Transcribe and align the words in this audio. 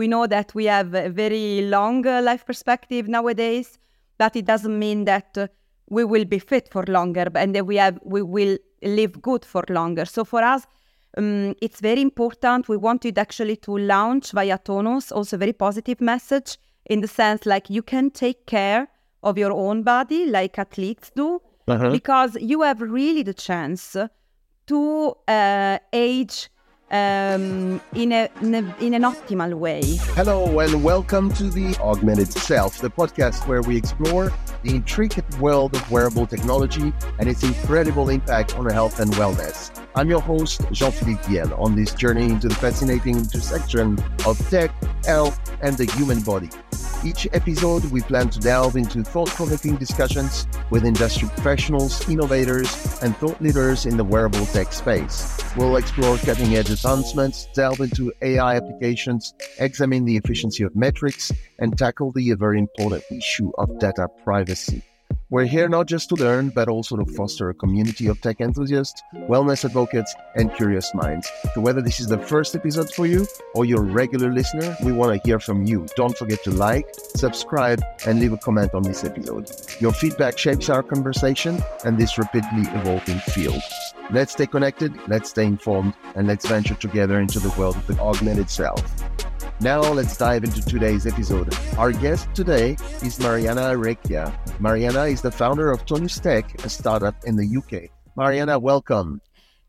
We 0.00 0.06
know 0.08 0.26
that 0.36 0.48
we 0.54 0.64
have 0.76 0.90
a 0.94 1.10
very 1.24 1.46
long 1.76 2.06
uh, 2.06 2.22
life 2.30 2.44
perspective 2.50 3.04
nowadays, 3.16 3.68
but 4.22 4.32
it 4.40 4.46
doesn't 4.52 4.78
mean 4.86 5.04
that 5.04 5.30
uh, 5.36 5.46
we 5.96 6.02
will 6.12 6.24
be 6.34 6.38
fit 6.50 6.66
for 6.74 6.84
longer 6.98 7.26
and 7.42 7.50
that 7.54 7.66
we 7.70 7.76
have 7.84 7.96
we 8.16 8.22
will 8.36 8.54
live 8.98 9.14
good 9.28 9.44
for 9.52 9.62
longer. 9.68 10.04
So 10.16 10.24
for 10.24 10.42
us, 10.54 10.62
um, 11.18 11.54
it's 11.66 11.80
very 11.90 12.00
important. 12.10 12.60
We 12.74 12.78
wanted 12.88 13.18
actually 13.18 13.56
to 13.66 13.72
launch 13.94 14.26
via 14.38 14.58
Tonus 14.58 15.12
also 15.16 15.36
a 15.36 15.38
very 15.44 15.52
positive 15.66 16.00
message 16.12 16.50
in 16.92 16.98
the 17.04 17.08
sense 17.20 17.40
like 17.54 17.66
you 17.76 17.82
can 17.82 18.10
take 18.10 18.40
care 18.46 18.82
of 19.22 19.36
your 19.42 19.52
own 19.66 19.82
body 19.94 20.20
like 20.38 20.54
athletes 20.64 21.08
do 21.22 21.28
Uh-huh. 21.68 21.90
because 21.98 22.32
you 22.52 22.58
have 22.68 22.80
really 23.00 23.24
the 23.30 23.34
chance 23.48 23.82
to 24.70 24.80
uh, 25.28 25.76
age 25.92 26.36
um, 26.90 27.80
in, 27.94 28.12
a, 28.12 28.28
in, 28.40 28.54
a, 28.54 28.76
in 28.80 28.94
an 28.94 29.02
optimal 29.02 29.54
way. 29.54 29.82
Hello 30.14 30.58
and 30.60 30.82
welcome 30.82 31.32
to 31.34 31.44
the 31.44 31.76
Augmented 31.80 32.32
Self, 32.32 32.78
the 32.78 32.90
podcast 32.90 33.46
where 33.46 33.62
we 33.62 33.76
explore 33.76 34.32
the 34.62 34.74
intricate 34.74 35.38
world 35.38 35.74
of 35.74 35.90
wearable 35.90 36.26
technology 36.26 36.92
and 37.18 37.28
its 37.28 37.42
incredible 37.42 38.08
impact 38.10 38.56
on 38.56 38.68
health 38.68 39.00
and 39.00 39.12
wellness. 39.12 39.70
I'm 39.94 40.08
your 40.08 40.20
host, 40.20 40.62
Jean-Philippe 40.70 41.22
Diel, 41.26 41.54
on 41.54 41.74
this 41.74 41.94
journey 41.94 42.24
into 42.24 42.48
the 42.48 42.54
fascinating 42.54 43.16
intersection 43.16 43.98
of 44.26 44.38
tech, 44.50 44.70
health, 45.04 45.40
and 45.62 45.76
the 45.76 45.90
human 45.92 46.20
body. 46.20 46.50
Each 47.02 47.26
episode, 47.32 47.86
we 47.86 48.02
plan 48.02 48.28
to 48.28 48.38
delve 48.38 48.76
into 48.76 49.02
thought-provoking 49.02 49.76
discussions 49.76 50.46
with 50.68 50.84
industry 50.84 51.28
professionals, 51.28 52.06
innovators, 52.10 53.00
and 53.02 53.16
thought 53.16 53.40
leaders 53.40 53.86
in 53.86 53.96
the 53.96 54.04
wearable 54.04 54.44
tech 54.46 54.72
space. 54.74 55.42
We'll 55.56 55.76
explore 55.76 56.18
cutting-edge 56.18 56.68
advancements, 56.82 57.46
delve 57.52 57.80
into 57.80 58.10
AI 58.22 58.56
applications, 58.56 59.34
examine 59.58 60.06
the 60.06 60.16
efficiency 60.16 60.62
of 60.62 60.74
metrics, 60.74 61.30
and 61.58 61.76
tackle 61.76 62.10
the 62.12 62.32
very 62.32 62.58
important 62.58 63.04
issue 63.10 63.52
of 63.58 63.78
data 63.78 64.08
privacy. 64.24 64.82
We're 65.30 65.44
here 65.44 65.68
not 65.68 65.86
just 65.86 66.08
to 66.08 66.16
learn, 66.16 66.48
but 66.48 66.68
also 66.68 66.96
to 66.96 67.04
foster 67.04 67.50
a 67.50 67.54
community 67.54 68.08
of 68.08 68.20
tech 68.20 68.40
enthusiasts, 68.40 69.00
wellness 69.14 69.64
advocates, 69.64 70.12
and 70.34 70.52
curious 70.54 70.92
minds. 70.92 71.30
So, 71.54 71.60
whether 71.60 71.80
this 71.80 72.00
is 72.00 72.08
the 72.08 72.18
first 72.18 72.56
episode 72.56 72.90
for 72.90 73.06
you 73.06 73.28
or 73.54 73.64
you're 73.64 73.80
a 73.80 73.92
regular 73.92 74.32
listener, 74.32 74.76
we 74.84 74.90
want 74.90 75.14
to 75.14 75.24
hear 75.24 75.38
from 75.38 75.62
you. 75.66 75.86
Don't 75.94 76.18
forget 76.18 76.42
to 76.42 76.50
like, 76.50 76.88
subscribe, 77.14 77.80
and 78.04 78.18
leave 78.18 78.32
a 78.32 78.38
comment 78.38 78.74
on 78.74 78.82
this 78.82 79.04
episode. 79.04 79.48
Your 79.78 79.92
feedback 79.92 80.36
shapes 80.36 80.68
our 80.68 80.82
conversation 80.82 81.62
and 81.84 81.96
this 81.96 82.18
rapidly 82.18 82.68
evolving 82.80 83.20
field. 83.20 83.62
Let's 84.10 84.32
stay 84.32 84.48
connected, 84.48 84.92
let's 85.06 85.30
stay 85.30 85.44
informed, 85.44 85.94
and 86.16 86.26
let's 86.26 86.44
venture 86.48 86.74
together 86.74 87.20
into 87.20 87.38
the 87.38 87.54
world 87.56 87.76
of 87.76 87.86
the 87.86 87.96
augmented 88.00 88.50
self. 88.50 88.82
Now 89.62 89.82
let's 89.92 90.16
dive 90.16 90.44
into 90.44 90.62
today's 90.62 91.06
episode. 91.06 91.54
Our 91.76 91.92
guest 91.92 92.34
today 92.34 92.78
is 93.02 93.20
Marianna 93.20 93.76
Recchia. 93.76 94.32
Marianna 94.58 95.04
is 95.04 95.20
the 95.20 95.30
founder 95.30 95.70
of 95.70 95.84
Tonus 95.84 96.18
Tech, 96.18 96.64
a 96.64 96.70
startup 96.70 97.14
in 97.26 97.36
the 97.36 97.44
UK. 97.44 97.90
Marianna, 98.16 98.58
welcome. 98.58 99.20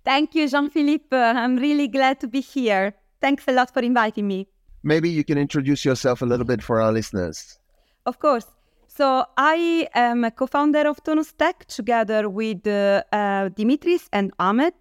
Thank 0.05 0.33
you, 0.33 0.47
Jean 0.47 0.69
Philippe. 0.69 1.13
I'm 1.13 1.57
really 1.57 1.89
glad 1.89 2.21
to 2.21 2.29
be 2.29 2.39
here. 2.39 2.93
Thanks 3.19 3.43
a 3.49 3.51
lot 3.51 3.73
for 3.73 3.81
inviting 3.81 4.29
me. 4.29 4.47
Maybe 4.81 5.09
you 5.09 5.25
can 5.25 5.37
introduce 5.37 5.83
yourself 5.83 6.21
a 6.21 6.25
little 6.25 6.45
bit 6.45 6.63
for 6.63 6.81
our 6.81 6.93
listeners. 6.93 7.59
Of 8.05 8.19
course. 8.19 8.47
So, 8.87 9.25
I 9.35 9.89
am 9.93 10.23
a 10.23 10.31
co 10.31 10.47
founder 10.47 10.87
of 10.87 11.03
Tonus 11.03 11.33
Tech 11.33 11.65
together 11.65 12.29
with 12.29 12.65
uh, 12.65 13.03
uh, 13.11 13.49
Dimitris 13.49 14.07
and 14.13 14.31
Ahmed. 14.39 14.73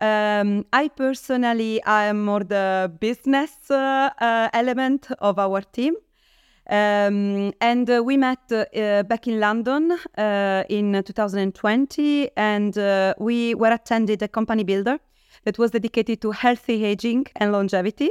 Um, 0.00 0.64
I 0.72 0.88
personally 0.88 1.82
I 1.84 2.04
am 2.04 2.24
more 2.24 2.44
the 2.44 2.92
business 3.00 3.70
uh, 3.70 4.10
uh, 4.20 4.48
element 4.52 5.08
of 5.20 5.38
our 5.38 5.60
team. 5.60 5.94
Um, 6.68 7.52
and 7.60 7.88
uh, 7.90 8.02
we 8.02 8.16
met 8.16 8.50
uh, 8.50 9.02
back 9.02 9.28
in 9.28 9.38
London 9.38 9.92
uh, 10.16 10.64
in 10.70 11.02
2020, 11.04 12.30
and 12.36 12.76
uh, 12.78 13.14
we 13.18 13.54
were 13.54 13.70
attended 13.70 14.22
a 14.22 14.28
company 14.28 14.64
builder 14.64 14.98
that 15.44 15.58
was 15.58 15.72
dedicated 15.72 16.22
to 16.22 16.30
healthy 16.30 16.84
aging 16.84 17.26
and 17.36 17.52
longevity. 17.52 18.10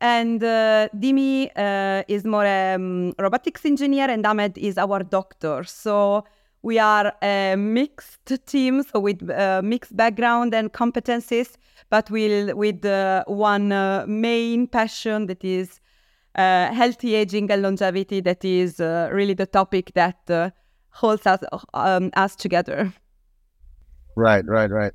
And 0.00 0.42
uh, 0.42 0.88
Dimi 0.96 1.50
uh, 1.56 2.04
is 2.08 2.24
more 2.24 2.44
a 2.44 2.74
um, 2.74 3.12
robotics 3.18 3.64
engineer, 3.66 4.10
and 4.10 4.26
Ahmed 4.26 4.56
is 4.56 4.78
our 4.78 5.02
doctor. 5.02 5.62
So 5.64 6.24
we 6.64 6.78
are 6.78 7.12
a 7.22 7.56
mixed 7.56 8.46
team, 8.46 8.82
so 8.82 8.98
with 8.98 9.28
uh, 9.28 9.60
mixed 9.62 9.94
background 9.94 10.54
and 10.54 10.72
competencies, 10.72 11.56
but 11.90 12.10
we'll, 12.10 12.56
with 12.56 12.84
uh, 12.86 13.22
one 13.26 13.70
uh, 13.70 14.06
main 14.08 14.66
passion 14.66 15.26
that 15.26 15.44
is 15.44 15.78
uh, 16.36 16.72
healthy 16.72 17.14
aging 17.14 17.50
and 17.50 17.60
longevity. 17.60 18.20
That 18.22 18.42
is 18.46 18.80
uh, 18.80 19.10
really 19.12 19.34
the 19.34 19.46
topic 19.46 19.92
that 19.94 20.18
uh, 20.30 20.50
holds 20.88 21.26
us 21.26 21.40
um, 21.74 22.10
us 22.16 22.34
together. 22.34 22.94
Right, 24.16 24.44
right, 24.46 24.70
right. 24.70 24.92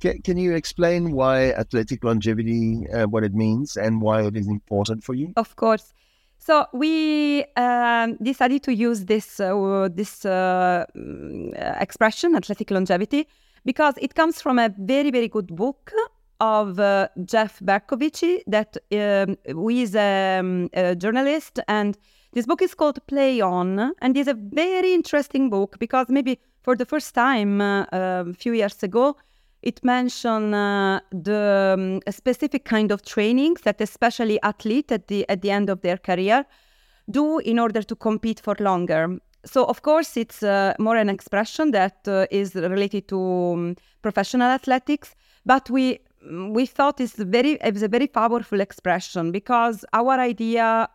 Can, 0.00 0.20
can 0.22 0.36
you 0.36 0.52
explain 0.54 1.12
why 1.12 1.52
athletic 1.52 2.02
longevity, 2.02 2.88
uh, 2.92 3.06
what 3.06 3.22
it 3.22 3.34
means, 3.34 3.76
and 3.76 4.02
why 4.02 4.22
it 4.22 4.36
is 4.36 4.48
important 4.48 5.04
for 5.04 5.14
you? 5.14 5.32
Of 5.36 5.54
course. 5.54 5.94
So 6.44 6.66
we 6.72 7.44
um, 7.56 8.16
decided 8.20 8.64
to 8.64 8.74
use 8.74 9.04
this 9.04 9.38
uh, 9.38 9.88
this 9.94 10.24
uh, 10.24 10.86
mm, 10.96 11.52
expression, 11.80 12.34
athletic 12.34 12.72
longevity, 12.72 13.28
because 13.64 13.94
it 13.98 14.16
comes 14.16 14.42
from 14.42 14.58
a 14.58 14.74
very 14.76 15.12
very 15.12 15.28
good 15.28 15.54
book 15.54 15.92
of 16.40 16.80
uh, 16.80 17.06
Jeff 17.24 17.60
Bercovici, 17.60 18.42
that 18.48 18.76
um, 18.90 19.36
who 19.46 19.68
is 19.68 19.94
a, 19.94 20.38
um, 20.40 20.68
a 20.72 20.96
journalist, 20.96 21.60
and 21.68 21.96
this 22.32 22.46
book 22.46 22.60
is 22.60 22.74
called 22.74 22.98
Play 23.06 23.40
On, 23.40 23.92
and 24.00 24.16
is 24.16 24.26
a 24.26 24.34
very 24.34 24.94
interesting 24.94 25.48
book 25.48 25.78
because 25.78 26.06
maybe 26.08 26.40
for 26.62 26.74
the 26.74 26.84
first 26.84 27.14
time 27.14 27.60
uh, 27.60 27.86
a 27.92 28.32
few 28.32 28.52
years 28.52 28.82
ago 28.82 29.16
it 29.62 29.84
mentioned 29.84 30.54
uh, 30.54 31.00
the 31.12 31.74
um, 31.78 32.12
specific 32.12 32.64
kind 32.64 32.90
of 32.90 33.02
trainings 33.02 33.60
that 33.62 33.80
especially 33.80 34.42
athletes 34.42 34.92
at 34.92 35.06
the 35.08 35.28
at 35.28 35.42
the 35.42 35.50
end 35.50 35.70
of 35.70 35.80
their 35.82 35.96
career 35.96 36.44
do 37.10 37.38
in 37.38 37.58
order 37.58 37.82
to 37.82 37.96
compete 37.96 38.40
for 38.40 38.56
longer. 38.58 39.18
So 39.44 39.64
of 39.64 39.82
course 39.82 40.16
it's 40.16 40.42
uh, 40.42 40.74
more 40.78 40.96
an 40.96 41.08
expression 41.08 41.70
that 41.72 42.06
uh, 42.06 42.26
is 42.30 42.54
related 42.54 43.08
to 43.08 43.18
um, 43.18 43.76
professional 44.02 44.48
athletics, 44.48 45.14
but 45.46 45.70
we 45.70 46.00
we 46.50 46.66
thought 46.66 47.00
it's 47.00 47.16
very 47.16 47.52
it's 47.60 47.82
a 47.82 47.88
very 47.88 48.06
powerful 48.06 48.60
expression 48.60 49.32
because 49.32 49.84
our 49.92 50.18
idea 50.18 50.88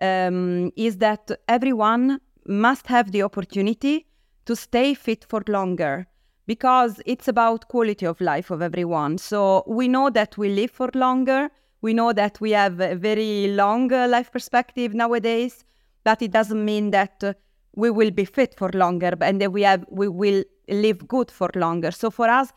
um, 0.00 0.70
is 0.76 0.98
that 0.98 1.30
everyone 1.48 2.20
must 2.46 2.86
have 2.86 3.12
the 3.12 3.22
opportunity 3.22 4.06
to 4.44 4.56
stay 4.56 4.94
fit 4.94 5.24
for 5.28 5.42
longer 5.46 6.06
because 6.46 7.00
it's 7.06 7.28
about 7.28 7.68
quality 7.68 8.06
of 8.06 8.20
life 8.20 8.50
of 8.50 8.62
everyone. 8.62 9.18
So 9.18 9.64
we 9.66 9.88
know 9.88 10.10
that 10.10 10.36
we 10.38 10.48
live 10.48 10.70
for 10.70 10.90
longer. 10.94 11.50
We 11.80 11.94
know 11.94 12.12
that 12.12 12.40
we 12.40 12.50
have 12.52 12.80
a 12.80 12.94
very 12.94 13.48
long 13.48 13.92
uh, 13.92 14.06
life 14.08 14.30
perspective 14.32 14.94
nowadays, 14.94 15.64
but 16.04 16.22
it 16.22 16.30
doesn't 16.32 16.64
mean 16.64 16.90
that 16.90 17.22
uh, 17.24 17.34
we 17.74 17.90
will 17.90 18.10
be 18.10 18.24
fit 18.24 18.54
for 18.56 18.70
longer 18.72 19.12
and 19.20 19.40
that 19.40 19.52
we 19.52 19.62
have 19.62 19.84
we 19.90 20.08
will 20.08 20.44
live 20.68 21.06
good 21.08 21.30
for 21.30 21.50
longer. 21.54 21.90
So 21.90 22.10
for 22.10 22.28
us, 22.28 22.52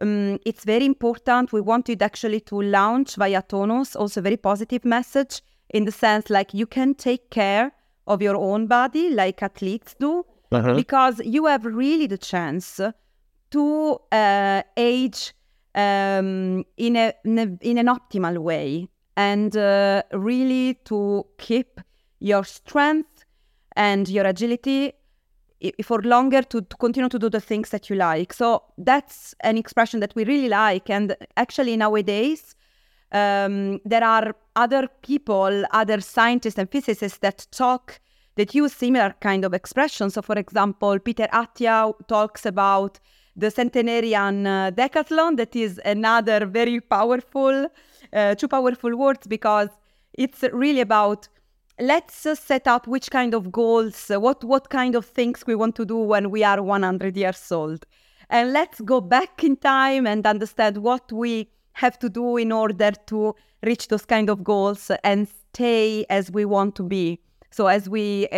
um, 0.00 0.38
it's 0.46 0.64
very 0.64 0.86
important. 0.86 1.52
We 1.52 1.60
wanted 1.60 2.02
actually 2.02 2.40
to 2.40 2.60
launch 2.62 3.16
via 3.16 3.42
Tonus 3.42 3.96
also 3.96 4.20
a 4.20 4.22
very 4.22 4.36
positive 4.36 4.84
message 4.84 5.42
in 5.70 5.84
the 5.84 5.92
sense 5.92 6.30
like 6.30 6.54
you 6.54 6.66
can 6.66 6.94
take 6.94 7.30
care 7.30 7.72
of 8.06 8.22
your 8.22 8.36
own 8.36 8.66
body 8.66 9.10
like 9.10 9.42
athletes 9.42 9.94
do 10.00 10.24
Uh-huh. 10.52 10.74
because 10.74 11.20
you 11.24 11.46
have 11.46 11.64
really 11.64 12.08
the 12.08 12.18
chance 12.18 12.80
to 13.50 13.98
uh, 14.12 14.62
age 14.76 15.34
um, 15.74 16.64
in, 16.76 16.96
a, 16.96 17.12
in, 17.24 17.38
a, 17.38 17.58
in 17.60 17.78
an 17.78 17.86
optimal 17.86 18.38
way 18.38 18.88
and 19.16 19.56
uh, 19.56 20.02
really 20.12 20.74
to 20.84 21.26
keep 21.38 21.80
your 22.20 22.44
strength 22.44 23.24
and 23.76 24.08
your 24.08 24.26
agility 24.26 24.92
for 25.82 26.00
longer 26.02 26.42
to, 26.42 26.62
to 26.62 26.76
continue 26.76 27.08
to 27.08 27.18
do 27.18 27.28
the 27.28 27.40
things 27.40 27.70
that 27.70 27.90
you 27.90 27.96
like. 27.96 28.32
So 28.32 28.62
that's 28.78 29.34
an 29.40 29.58
expression 29.58 30.00
that 30.00 30.14
we 30.14 30.24
really 30.24 30.48
like. 30.48 30.88
And 30.88 31.16
actually, 31.36 31.76
nowadays, 31.76 32.54
um, 33.12 33.80
there 33.84 34.04
are 34.04 34.34
other 34.56 34.88
people, 35.02 35.64
other 35.72 36.00
scientists 36.00 36.58
and 36.58 36.70
physicists 36.70 37.18
that 37.18 37.46
talk, 37.50 38.00
that 38.36 38.54
use 38.54 38.72
similar 38.72 39.14
kind 39.20 39.44
of 39.44 39.52
expressions. 39.52 40.14
So, 40.14 40.22
for 40.22 40.38
example, 40.38 40.98
Peter 40.98 41.28
Attia 41.32 41.92
talks 42.08 42.46
about 42.46 42.98
the 43.36 43.50
centenarian 43.50 44.46
uh, 44.46 44.70
decathlon. 44.70 45.36
That 45.36 45.54
is 45.56 45.80
another 45.84 46.46
very 46.46 46.80
powerful, 46.80 47.68
uh, 48.12 48.34
two 48.34 48.48
powerful 48.48 48.96
words 48.96 49.26
because 49.26 49.68
it's 50.14 50.42
really 50.52 50.80
about 50.80 51.28
let's 51.78 52.26
uh, 52.26 52.34
set 52.34 52.66
up 52.66 52.86
which 52.86 53.10
kind 53.10 53.34
of 53.34 53.50
goals, 53.50 54.10
uh, 54.10 54.20
what 54.20 54.44
what 54.44 54.70
kind 54.70 54.94
of 54.94 55.06
things 55.06 55.44
we 55.46 55.54
want 55.54 55.74
to 55.76 55.84
do 55.84 55.96
when 55.96 56.30
we 56.30 56.44
are 56.44 56.62
100 56.62 57.16
years 57.16 57.50
old, 57.52 57.86
and 58.28 58.52
let's 58.52 58.80
go 58.80 59.00
back 59.00 59.42
in 59.42 59.56
time 59.56 60.06
and 60.06 60.26
understand 60.26 60.78
what 60.78 61.10
we 61.12 61.50
have 61.74 61.98
to 61.98 62.08
do 62.08 62.36
in 62.36 62.52
order 62.52 62.92
to 63.06 63.34
reach 63.62 63.88
those 63.88 64.04
kind 64.04 64.28
of 64.28 64.44
goals 64.44 64.90
and 65.04 65.28
stay 65.28 66.04
as 66.10 66.30
we 66.30 66.44
want 66.44 66.74
to 66.74 66.82
be. 66.82 67.18
So 67.50 67.66
as 67.66 67.88
we 67.88 68.28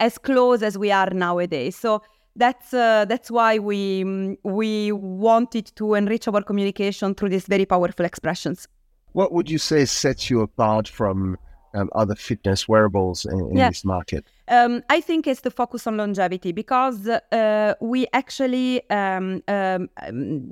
as 0.00 0.18
close 0.18 0.62
as 0.62 0.76
we 0.78 0.90
are 0.90 1.10
nowadays. 1.10 1.76
So 1.76 2.02
that's 2.36 2.72
uh, 2.72 3.04
that's 3.06 3.30
why 3.30 3.58
we 3.58 4.36
we 4.42 4.92
wanted 4.92 5.72
to 5.76 5.94
enrich 5.94 6.28
our 6.28 6.42
communication 6.42 7.14
through 7.14 7.30
these 7.30 7.46
very 7.46 7.66
powerful 7.66 8.04
expressions. 8.04 8.68
What 9.12 9.32
would 9.32 9.50
you 9.50 9.58
say 9.58 9.84
sets 9.84 10.30
you 10.30 10.40
apart 10.40 10.86
from 10.86 11.36
um, 11.74 11.90
other 11.94 12.14
fitness 12.14 12.68
wearables 12.68 13.24
in, 13.24 13.40
in 13.40 13.56
yeah. 13.56 13.68
this 13.68 13.84
market? 13.84 14.24
Um, 14.48 14.82
I 14.88 15.00
think 15.00 15.26
it's 15.26 15.40
the 15.40 15.50
focus 15.50 15.86
on 15.86 15.96
longevity 15.96 16.52
because 16.52 17.08
uh, 17.08 17.74
we 17.80 18.06
actually, 18.12 18.88
um, 18.90 19.42
um, 19.48 19.88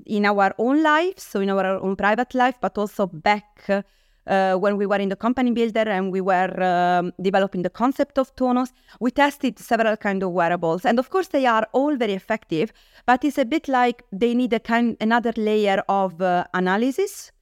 in 0.07 0.27
our 0.27 0.55
own 0.59 0.83
life, 0.83 1.19
so 1.19 1.41
in 1.41 1.51
our 1.51 1.67
own 1.67 1.97
private 1.97 2.35
life, 2.35 2.57
but 2.61 2.77
also 2.79 3.07
back 3.07 3.85
uh, 4.29 4.55
when 4.55 4.77
we 4.77 4.87
were 4.87 4.97
in 4.97 5.09
the 5.09 5.17
company 5.17 5.51
builder 5.51 5.89
and 5.89 6.13
we 6.13 6.21
were 6.21 6.63
um, 6.63 7.13
developing 7.21 7.63
the 7.63 7.71
concept 7.71 8.19
of 8.19 8.35
Tonus, 8.37 8.73
we 9.01 9.11
tested 9.11 9.59
several 9.59 9.97
kind 9.97 10.23
of 10.23 10.31
wearables, 10.31 10.85
and 10.85 10.99
of 10.99 11.11
course 11.11 11.29
they 11.29 11.47
are 11.47 11.67
all 11.73 11.97
very 11.97 12.13
effective. 12.13 12.73
But 13.07 13.25
it's 13.25 13.39
a 13.39 13.45
bit 13.45 13.69
like 13.69 14.05
they 14.13 14.35
need 14.35 14.53
a 14.53 14.61
kind 14.61 14.97
another 15.01 15.33
layer 15.37 15.83
of 15.89 16.21
uh, 16.21 16.45
analysis 16.55 17.33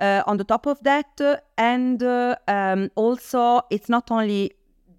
uh, 0.00 0.22
on 0.26 0.36
the 0.36 0.44
top 0.44 0.66
of 0.66 0.82
that, 0.84 1.20
and 1.56 2.02
uh, 2.02 2.36
um, 2.46 2.90
also 2.94 3.62
it's 3.70 3.88
not 3.88 4.10
only 4.10 4.52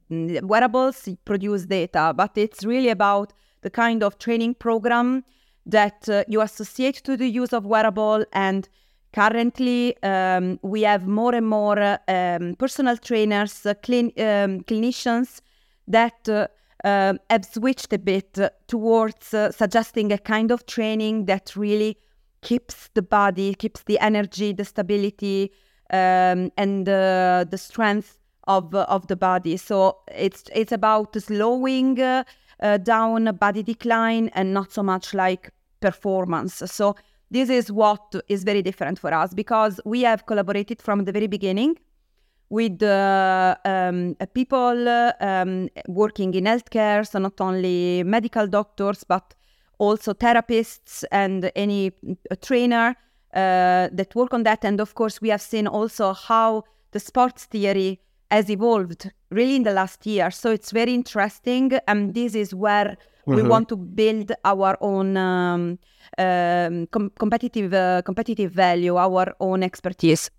wearables 0.10 1.08
produce 1.24 1.66
data, 1.66 2.14
but 2.16 2.32
it's 2.36 2.66
really 2.66 2.90
about 2.90 3.32
the 3.62 3.70
kind 3.70 4.04
of 4.04 4.18
training 4.18 4.56
program 4.56 5.24
that 5.66 6.10
uh, 6.10 6.24
you 6.28 6.42
associate 6.42 6.96
to 7.04 7.16
the 7.16 7.28
use 7.28 7.54
of 7.54 7.66
wearable 7.66 8.26
and 8.34 8.68
currently 9.14 9.96
um, 10.04 10.60
we 10.62 10.84
have 10.84 11.08
more 11.08 11.36
and 11.36 11.48
more 11.48 12.00
um, 12.08 12.56
personal 12.58 12.98
trainers 12.98 13.66
uh, 13.66 13.72
um, 13.72 14.62
clinicians 14.64 15.42
that 15.88 16.30
uh, 16.30 16.48
uh, 16.84 17.14
have 17.30 17.46
switched 17.46 17.92
a 17.94 17.98
bit 17.98 18.38
towards 18.68 19.34
uh, 19.34 19.52
suggesting 19.52 20.12
a 20.12 20.18
kind 20.18 20.52
of 20.52 20.66
training 20.66 21.26
that 21.26 21.56
really 21.56 21.98
keeps 22.42 22.90
the 22.94 23.02
body 23.02 23.54
keeps 23.54 23.84
the 23.84 24.00
energy 24.00 24.54
the 24.54 24.64
stability 24.64 25.52
um, 25.92 26.52
and 26.58 26.86
the 26.86 27.58
strength 27.58 28.20
of 28.50 28.74
of 28.76 29.08
the 29.08 29.16
body. 29.16 29.56
So 29.58 30.00
it's 30.08 30.44
it's 30.54 30.72
about 30.72 31.16
slowing 31.16 32.02
uh, 32.02 32.24
uh, 32.62 32.78
down 32.78 33.26
body 33.40 33.64
decline 33.64 34.30
and 34.34 34.54
not 34.54 34.74
so 34.74 34.84
much 34.84 35.14
like 35.14 35.52
performance. 35.80 36.64
So 36.66 36.96
this 37.32 37.50
is 37.50 37.72
what 37.72 38.16
is 38.28 38.44
very 38.44 38.62
different 38.62 39.00
for 39.00 39.14
us 39.14 39.34
because 39.34 39.80
we 39.86 40.02
have 40.02 40.26
collaborated 40.26 40.82
from 40.82 41.06
the 41.06 41.12
very 41.12 41.28
beginning 41.28 41.76
with 42.50 42.82
uh, 42.82 43.56
um, 43.66 44.16
people 44.34 45.12
um, 45.22 45.70
working 45.88 46.34
in 46.34 46.46
healthcare, 46.46 47.08
so 47.08 47.20
not 47.20 47.40
only 47.40 48.04
medical 48.04 48.48
doctors 48.48 49.04
but 49.04 49.36
also 49.78 50.14
therapists 50.14 51.04
and 51.12 51.52
any 51.56 51.92
uh, 52.32 52.36
trainer 52.42 52.96
uh, 53.34 53.88
that 53.92 54.14
work 54.16 54.34
on 54.34 54.44
that. 54.44 54.66
And 54.66 54.82
of 54.82 54.96
course, 54.96 55.22
we 55.22 55.30
have 55.30 55.42
seen 55.42 55.68
also 55.68 56.14
how 56.14 56.64
the 56.92 57.00
sports 57.00 57.46
theory 57.46 58.00
has 58.32 58.50
evolved 58.50 59.12
really 59.30 59.56
in 59.56 59.64
the 59.64 59.72
last 59.72 60.06
year. 60.06 60.32
So 60.32 60.52
it's 60.52 60.72
very 60.72 60.94
interesting, 60.94 61.72
and 61.88 62.14
this 62.14 62.36
is 62.36 62.54
where 62.54 62.98
mm-hmm. 63.30 63.44
we 63.44 63.48
want 63.48 63.70
to 63.70 63.76
build 63.76 64.32
our 64.44 64.78
own 64.82 65.18
um, 65.18 65.80
um, 66.18 66.88
com- 66.88 67.12
competitive 67.18 67.74
uh, 67.74 68.02
competitive 68.04 68.52
value, 68.52 68.96
our 68.96 69.34
own 69.40 69.64
expertise. 69.64 70.30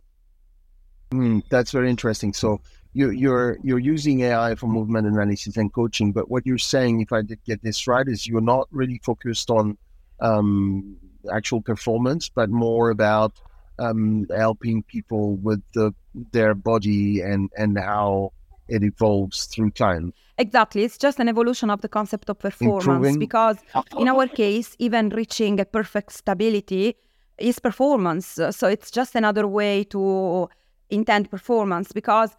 Mm, 1.13 1.43
that's 1.51 1.73
very 1.73 1.91
interesting. 1.91 2.33
So 2.33 2.61
you, 2.93 3.11
you're 3.11 3.59
you're 3.63 3.79
using 3.79 4.21
AI 4.21 4.55
for 4.55 4.67
movement 4.67 5.07
analysis 5.07 5.57
and 5.57 5.73
coaching, 5.73 6.13
but 6.13 6.31
what 6.31 6.47
you're 6.47 6.59
saying, 6.59 7.01
if 7.01 7.13
I 7.13 7.23
did 7.23 7.43
get 7.45 7.63
this 7.63 7.87
right, 7.87 8.07
is 8.07 8.27
you're 8.27 8.41
not 8.41 8.69
really 8.71 9.01
focused 9.05 9.51
on 9.51 9.77
um, 10.21 10.97
actual 11.33 11.61
performance, 11.61 12.29
but 12.29 12.51
more 12.51 12.91
about 12.91 13.33
um, 13.79 14.27
helping 14.37 14.83
people 14.83 15.37
with 15.37 15.63
the, 15.75 15.93
their 16.33 16.55
body 16.55 17.23
and, 17.23 17.51
and 17.57 17.79
how 17.79 18.33
it 18.71 18.83
evolves 18.83 19.47
through 19.47 19.71
time. 19.71 20.13
Exactly. 20.39 20.85
It's 20.85 20.97
just 20.97 21.21
an 21.21 21.29
evolution 21.29 21.69
of 21.71 21.83
the 21.83 21.89
concept 21.89 22.31
of 22.31 22.39
performance 22.39 22.87
Improving. 22.87 23.19
because 23.19 23.59
in 23.99 24.09
our 24.09 24.27
case, 24.27 24.75
even 24.79 25.11
reaching 25.11 25.61
a 25.61 25.65
perfect 25.65 26.13
stability 26.13 26.97
is 27.39 27.59
performance. 27.59 28.39
So 28.51 28.69
it's 28.69 28.91
just 28.91 29.15
another 29.15 29.47
way 29.47 29.85
to 29.85 30.49
intend 30.89 31.31
performance 31.31 31.93
because 31.93 32.31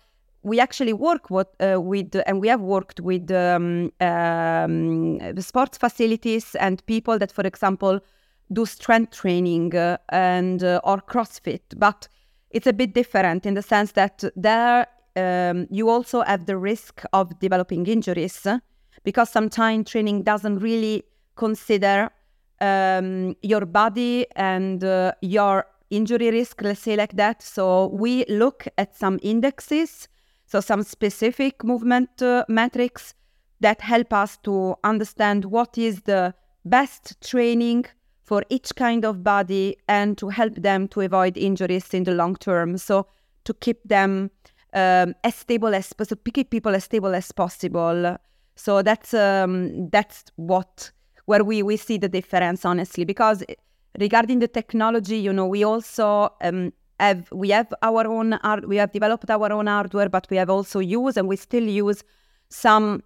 we 0.43 0.59
actually 0.59 0.93
work 0.93 1.29
with, 1.29 1.47
uh, 1.59 1.79
with 1.79 2.15
and 2.25 2.41
we 2.41 2.47
have 2.47 2.61
worked 2.61 2.99
with 2.99 3.29
um, 3.31 3.91
um, 3.99 5.19
sports 5.39 5.77
facilities 5.77 6.55
and 6.55 6.83
people 6.87 7.19
that, 7.19 7.31
for 7.31 7.45
example, 7.45 7.99
do 8.51 8.65
strength 8.65 9.11
training 9.11 9.75
uh, 9.75 9.97
and 10.09 10.63
uh, 10.63 10.81
or 10.83 10.97
CrossFit, 10.97 11.61
but 11.77 12.07
it's 12.49 12.67
a 12.67 12.73
bit 12.73 12.93
different 12.93 13.45
in 13.45 13.53
the 13.53 13.61
sense 13.61 13.93
that 13.93 14.23
there 14.35 14.87
um, 15.15 15.67
you 15.69 15.89
also 15.89 16.21
have 16.21 16.45
the 16.45 16.57
risk 16.57 17.03
of 17.13 17.37
developing 17.39 17.85
injuries 17.87 18.47
because 19.03 19.29
sometimes 19.29 19.89
training 19.89 20.23
doesn't 20.23 20.59
really 20.59 21.03
consider 21.35 22.09
um, 22.59 23.35
your 23.41 23.65
body 23.65 24.25
and 24.35 24.83
uh, 24.83 25.11
your 25.21 25.65
injury 25.89 26.31
risk, 26.31 26.61
let's 26.61 26.81
say 26.81 26.95
like 26.95 27.15
that. 27.17 27.41
So 27.41 27.87
we 27.87 28.25
look 28.29 28.67
at 28.77 28.95
some 28.95 29.19
indexes, 29.21 30.07
so 30.45 30.61
some 30.61 30.83
specific 30.83 31.63
movement 31.63 32.21
uh, 32.21 32.45
metrics 32.47 33.13
that 33.59 33.81
help 33.81 34.13
us 34.13 34.37
to 34.43 34.75
understand 34.83 35.45
what 35.45 35.77
is 35.77 36.01
the 36.01 36.33
best 36.65 37.21
training 37.21 37.85
for 38.23 38.43
each 38.49 38.75
kind 38.75 39.03
of 39.03 39.23
body 39.23 39.75
and 39.87 40.17
to 40.17 40.29
help 40.29 40.55
them 40.55 40.87
to 40.87 41.01
avoid 41.01 41.37
injuries 41.37 41.93
in 41.93 42.03
the 42.03 42.13
long 42.13 42.35
term. 42.35 42.77
So 42.77 43.07
to 43.43 43.53
keep 43.53 43.83
them 43.83 44.31
um, 44.73 45.13
as 45.23 45.35
stable 45.35 45.73
as 45.75 45.93
possible, 45.93 46.21
people 46.49 46.75
as 46.75 46.83
stable 46.85 47.13
as 47.13 47.31
possible. 47.31 48.17
So 48.55 48.81
that's 48.81 49.13
um, 49.13 49.89
that's 49.89 50.25
what 50.35 50.91
where 51.25 51.43
we 51.43 51.63
we 51.63 51.77
see 51.77 51.97
the 51.97 52.09
difference 52.09 52.65
honestly 52.65 53.05
because 53.05 53.43
regarding 53.99 54.39
the 54.39 54.47
technology, 54.47 55.17
you 55.17 55.33
know, 55.33 55.47
we 55.47 55.63
also 55.63 56.29
um, 56.41 56.73
have 56.99 57.31
we 57.31 57.49
have 57.49 57.73
our 57.81 58.07
own 58.07 58.33
art, 58.33 58.67
we 58.67 58.77
have 58.77 58.91
developed 58.91 59.29
our 59.29 59.51
own 59.51 59.67
hardware, 59.67 60.09
but 60.09 60.27
we 60.29 60.37
have 60.37 60.49
also 60.49 60.79
used 60.79 61.17
and 61.17 61.27
we 61.27 61.35
still 61.35 61.63
use 61.63 62.03
some 62.49 63.03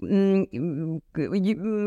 Mm, 0.00 1.00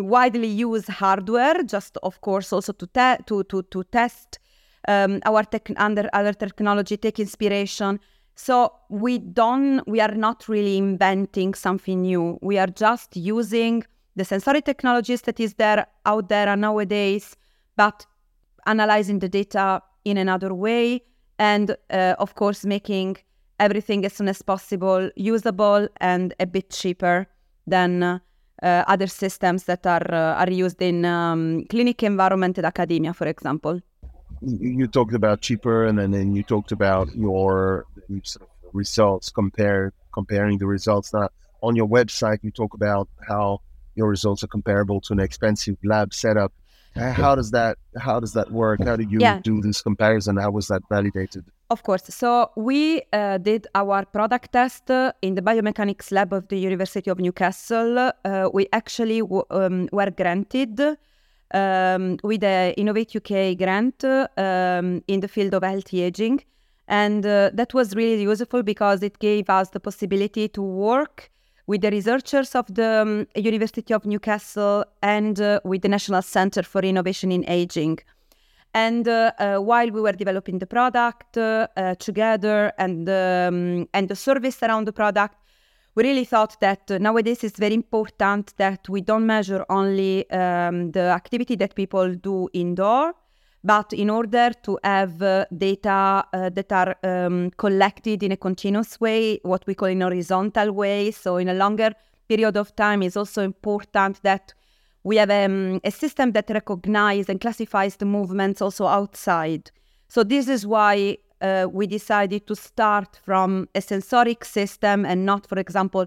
widely 0.04 0.48
used 0.48 0.90
hardware, 0.90 1.64
just 1.64 1.98
of 2.04 2.20
course 2.20 2.52
also 2.52 2.74
to 2.74 2.86
te- 2.88 3.24
to 3.26 3.44
to 3.46 3.62
to 3.64 3.84
test 3.86 4.40
um, 4.88 5.22
our 5.26 5.44
tech 5.44 5.72
under 5.78 6.10
other 6.12 6.34
technology, 6.34 6.98
take 6.98 7.20
inspiration. 7.20 8.00
So 8.36 8.74
we 8.90 9.20
don't, 9.20 9.88
we 9.88 10.00
are 10.00 10.16
not 10.16 10.48
really 10.48 10.78
inventing 10.78 11.54
something 11.54 12.02
new. 12.02 12.40
We 12.42 12.58
are 12.58 12.68
just 12.68 13.16
using 13.16 13.84
the 14.16 14.26
sensory 14.26 14.62
technologies 14.62 15.22
that 15.22 15.40
is 15.40 15.54
there 15.56 15.86
out 16.06 16.30
there 16.30 16.56
nowadays, 16.56 17.38
but 17.76 18.06
analyzing 18.66 19.20
the 19.20 19.30
data 19.30 19.82
in 20.06 20.18
another 20.18 20.54
way, 20.54 21.02
and 21.38 21.76
uh, 21.92 22.16
of 22.20 22.36
course 22.36 22.66
making 22.66 23.18
everything 23.60 24.06
as 24.06 24.14
soon 24.14 24.28
as 24.28 24.42
possible 24.42 25.10
usable 25.16 25.88
and 25.98 26.34
a 26.40 26.46
bit 26.46 26.72
cheaper 26.72 27.28
than 27.68 28.04
uh, 28.04 28.20
other 28.62 29.08
systems 29.08 29.64
that 29.66 29.86
are 29.86 30.14
uh, 30.14 30.36
are 30.36 30.52
used 30.52 30.82
in 30.82 31.06
um, 31.06 31.64
clinic 31.70 32.04
environment 32.04 32.58
and 32.58 32.66
academia, 32.66 33.14
for 33.14 33.28
example. 33.28 33.80
You 34.42 34.88
talked 34.88 35.14
about 35.14 35.42
cheaper, 35.42 35.86
and 35.86 36.00
then, 36.00 36.12
then 36.12 36.36
you 36.36 36.44
talked 36.44 36.72
about 36.72 37.16
your 37.16 37.86
sort 38.24 38.44
of 38.44 38.50
results 38.74 39.30
compare 39.30 39.94
comparing 40.14 40.58
the 40.58 40.66
results. 40.66 41.14
Now, 41.14 41.30
on 41.62 41.76
your 41.76 41.88
website, 41.88 42.40
you 42.42 42.52
talk 42.52 42.74
about 42.74 43.08
how 43.28 43.62
your 43.96 44.10
results 44.10 44.44
are 44.44 44.48
comparable 44.48 45.00
to 45.02 45.14
an 45.14 45.20
expensive 45.20 45.78
lab 45.84 46.14
setup. 46.14 46.52
How 46.96 47.36
does 47.36 47.52
that 47.52 47.78
how 47.98 48.20
does 48.20 48.34
that 48.34 48.52
work? 48.52 48.84
How 48.84 48.98
do 48.98 49.04
you 49.04 49.20
yeah. 49.20 49.40
do 49.42 49.62
this 49.62 49.82
comparison? 49.82 50.36
How 50.36 50.52
was 50.52 50.68
that 50.68 50.82
validated? 50.90 51.46
Of 51.70 51.84
course. 51.84 52.04
So 52.10 52.52
we 52.58 53.02
uh, 53.14 53.38
did 53.38 53.68
our 53.74 54.04
product 54.04 54.52
test 54.52 54.90
in 55.22 55.36
the 55.36 55.42
biomechanics 55.42 56.12
lab 56.12 56.34
of 56.34 56.50
the 56.50 56.60
University 56.60 57.10
of 57.10 57.18
Newcastle. 57.18 58.12
Uh, 58.26 58.50
we 58.54 58.68
actually 58.74 59.22
w- 59.22 59.46
um, 59.52 59.88
were 59.94 60.12
granted 60.12 60.98
um, 61.54 62.18
with 62.24 62.42
the 62.42 62.74
Innovate 62.78 63.16
UK 63.16 63.58
grant 63.58 64.04
um, 64.04 65.04
in 65.08 65.20
the 65.20 65.28
field 65.28 65.54
of 65.54 65.64
healthy 65.64 66.02
aging. 66.02 66.44
And 66.88 67.26
uh, 67.26 67.52
that 67.54 67.74
was 67.74 67.96
really 67.96 68.24
useful 68.24 68.64
because 68.64 69.02
it 69.02 69.20
gave 69.20 69.50
us 69.50 69.70
the 69.70 69.80
possibility 69.80 70.48
to 70.50 70.62
work 70.62 71.32
with 71.68 71.82
the 71.82 71.92
researchers 71.92 72.54
of 72.56 72.66
the 72.74 73.02
um, 73.02 73.28
University 73.36 73.94
of 73.94 74.06
Newcastle 74.06 74.84
and 75.02 75.40
uh, 75.40 75.60
with 75.64 75.82
the 75.84 75.90
National 75.90 76.22
Center 76.22 76.64
for 76.64 76.82
Innovation 76.82 77.32
in 77.32 77.46
Aging. 77.48 78.00
And 78.74 79.08
uh, 79.08 79.32
uh, 79.38 79.58
while 79.58 79.90
we 79.92 80.02
were 80.02 80.14
developing 80.14 80.60
the 80.60 80.66
product 80.66 81.38
uh, 81.38 81.68
uh, 81.76 81.96
together 81.96 82.72
and 82.78 83.08
um, 83.10 83.88
and 83.94 84.08
the 84.08 84.16
service 84.16 84.64
around 84.64 84.86
the 84.86 84.94
product, 84.94 85.36
we 85.96 86.04
really 86.04 86.26
thought 86.26 86.60
that 86.62 86.90
nowadays 86.90 87.44
it's 87.44 87.60
very 87.60 87.74
important 87.74 88.54
that 88.58 88.88
we 88.88 89.02
don't 89.02 89.26
measure 89.26 89.66
only 89.70 90.30
um, 90.32 90.92
the 90.92 91.12
activity 91.12 91.56
that 91.58 91.76
people 91.76 92.16
do 92.16 92.48
indoor, 92.54 93.14
but 93.64 93.92
in 93.94 94.10
order 94.10 94.52
to 94.64 94.80
have 94.84 95.22
uh, 95.22 95.46
data 95.58 96.24
uh, 96.34 96.50
that 96.50 96.72
are 96.72 96.96
um, 97.04 97.52
collected 97.58 98.24
in 98.24 98.32
a 98.32 98.38
continuous 98.38 99.00
way, 99.02 99.40
what 99.44 99.68
we 99.68 99.76
call 99.76 99.90
in 99.90 100.02
horizontal 100.02 100.72
way, 100.72 101.12
so 101.12 101.38
in 101.38 101.50
a 101.50 101.54
longer 101.54 101.92
period 102.28 102.56
of 102.56 102.74
time, 102.76 103.04
it's 103.04 103.18
also 103.18 103.44
important 103.44 104.22
that 104.24 104.54
we 105.04 105.18
have 105.18 105.30
um, 105.30 105.82
a 105.84 105.92
system 105.92 106.32
that 106.32 106.50
recognizes 106.50 107.28
and 107.28 107.42
classifies 107.42 107.98
the 107.98 108.06
movements 108.06 108.62
also 108.62 108.86
outside. 108.86 109.72
So 110.08 110.24
this 110.24 110.48
is 110.48 110.66
why 110.66 111.18
uh, 111.42 111.68
we 111.72 111.88
decided 111.88 112.48
to 112.48 112.56
start 112.56 113.20
from 113.24 113.68
a 113.76 113.82
sensoric 113.82 114.46
system 114.46 115.06
and 115.06 115.26
not, 115.26 115.48
for 115.48 115.60
example, 115.60 116.06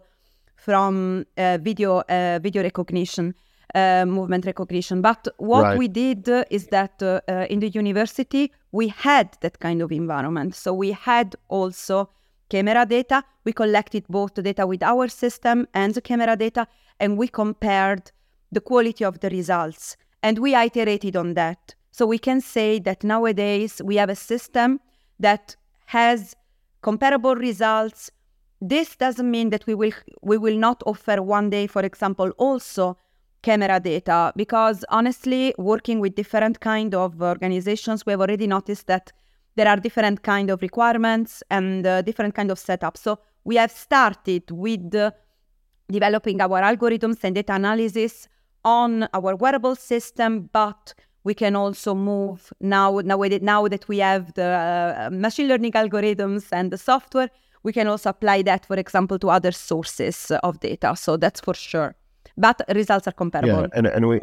from 0.56 1.26
uh, 1.36 1.58
video 1.60 2.00
uh, 2.08 2.38
video 2.42 2.62
recognition 2.62 3.34
uh, 3.74 4.04
movement 4.06 4.46
recognition. 4.46 5.02
But 5.02 5.28
what 5.38 5.62
right. 5.62 5.78
we 5.78 5.88
did 5.88 6.28
uh, 6.28 6.44
is 6.50 6.68
that 6.68 7.02
uh, 7.02 7.20
uh, 7.28 7.46
in 7.50 7.60
the 7.60 7.68
university, 7.68 8.52
we 8.72 8.88
had 8.88 9.36
that 9.40 9.58
kind 9.58 9.82
of 9.82 9.92
environment. 9.92 10.54
So 10.54 10.72
we 10.72 10.92
had 10.92 11.34
also 11.48 12.10
camera 12.48 12.86
data. 12.86 13.24
We 13.44 13.52
collected 13.52 14.04
both 14.08 14.34
the 14.34 14.42
data 14.42 14.66
with 14.66 14.82
our 14.82 15.08
system 15.08 15.66
and 15.74 15.94
the 15.94 16.00
camera 16.00 16.36
data, 16.36 16.66
and 17.00 17.18
we 17.18 17.28
compared 17.28 18.12
the 18.52 18.60
quality 18.60 19.04
of 19.04 19.20
the 19.20 19.30
results. 19.30 19.96
And 20.22 20.38
we 20.38 20.54
iterated 20.54 21.16
on 21.16 21.34
that. 21.34 21.74
So 21.90 22.06
we 22.06 22.18
can 22.18 22.40
say 22.40 22.78
that 22.80 23.04
nowadays 23.04 23.80
we 23.84 23.96
have 23.96 24.10
a 24.10 24.16
system 24.16 24.80
that 25.18 25.56
has 25.86 26.34
comparable 26.82 27.34
results. 27.34 28.10
This 28.60 28.96
doesn't 28.96 29.30
mean 29.30 29.50
that 29.50 29.66
we 29.66 29.74
will 29.74 29.92
we 30.22 30.38
will 30.38 30.56
not 30.56 30.82
offer 30.86 31.22
one 31.22 31.50
day, 31.50 31.66
for 31.66 31.82
example, 31.82 32.30
also 32.38 32.96
camera 33.44 33.78
data 33.78 34.32
because 34.36 34.84
honestly 34.88 35.54
working 35.58 36.00
with 36.00 36.14
different 36.14 36.60
kind 36.60 36.94
of 36.94 37.20
organizations 37.20 38.06
we 38.06 38.12
have 38.12 38.22
already 38.22 38.46
noticed 38.46 38.86
that 38.86 39.12
there 39.56 39.68
are 39.68 39.76
different 39.76 40.22
kind 40.22 40.48
of 40.50 40.62
requirements 40.62 41.42
and 41.50 41.86
uh, 41.86 42.00
different 42.00 42.34
kind 42.34 42.50
of 42.50 42.58
setups 42.58 42.98
so 43.06 43.18
we 43.44 43.56
have 43.56 43.70
started 43.70 44.50
with 44.50 44.94
uh, 44.94 45.10
developing 45.90 46.40
our 46.40 46.62
algorithms 46.62 47.22
and 47.22 47.34
data 47.34 47.54
analysis 47.54 48.28
on 48.64 49.06
our 49.12 49.36
wearable 49.36 49.76
system 49.76 50.48
but 50.50 50.94
we 51.24 51.34
can 51.34 51.56
also 51.56 51.94
move 51.94 52.52
now 52.60 53.00
now, 53.00 53.22
now 53.40 53.66
that 53.68 53.88
we 53.88 53.98
have 53.98 54.32
the 54.34 54.44
uh, 54.44 55.10
machine 55.10 55.48
learning 55.48 55.72
algorithms 55.72 56.44
and 56.52 56.70
the 56.70 56.78
software 56.78 57.30
we 57.62 57.72
can 57.72 57.86
also 57.86 58.10
apply 58.10 58.42
that 58.42 58.66
for 58.66 58.76
example 58.76 59.18
to 59.18 59.30
other 59.30 59.52
sources 59.52 60.30
of 60.42 60.60
data 60.60 60.94
so 60.94 61.16
that's 61.16 61.40
for 61.40 61.54
sure 61.54 61.94
but 62.36 62.60
results 62.74 63.06
are 63.06 63.12
comparable. 63.12 63.62
Yeah, 63.62 63.68
and, 63.74 63.86
and 63.86 64.08
we 64.08 64.20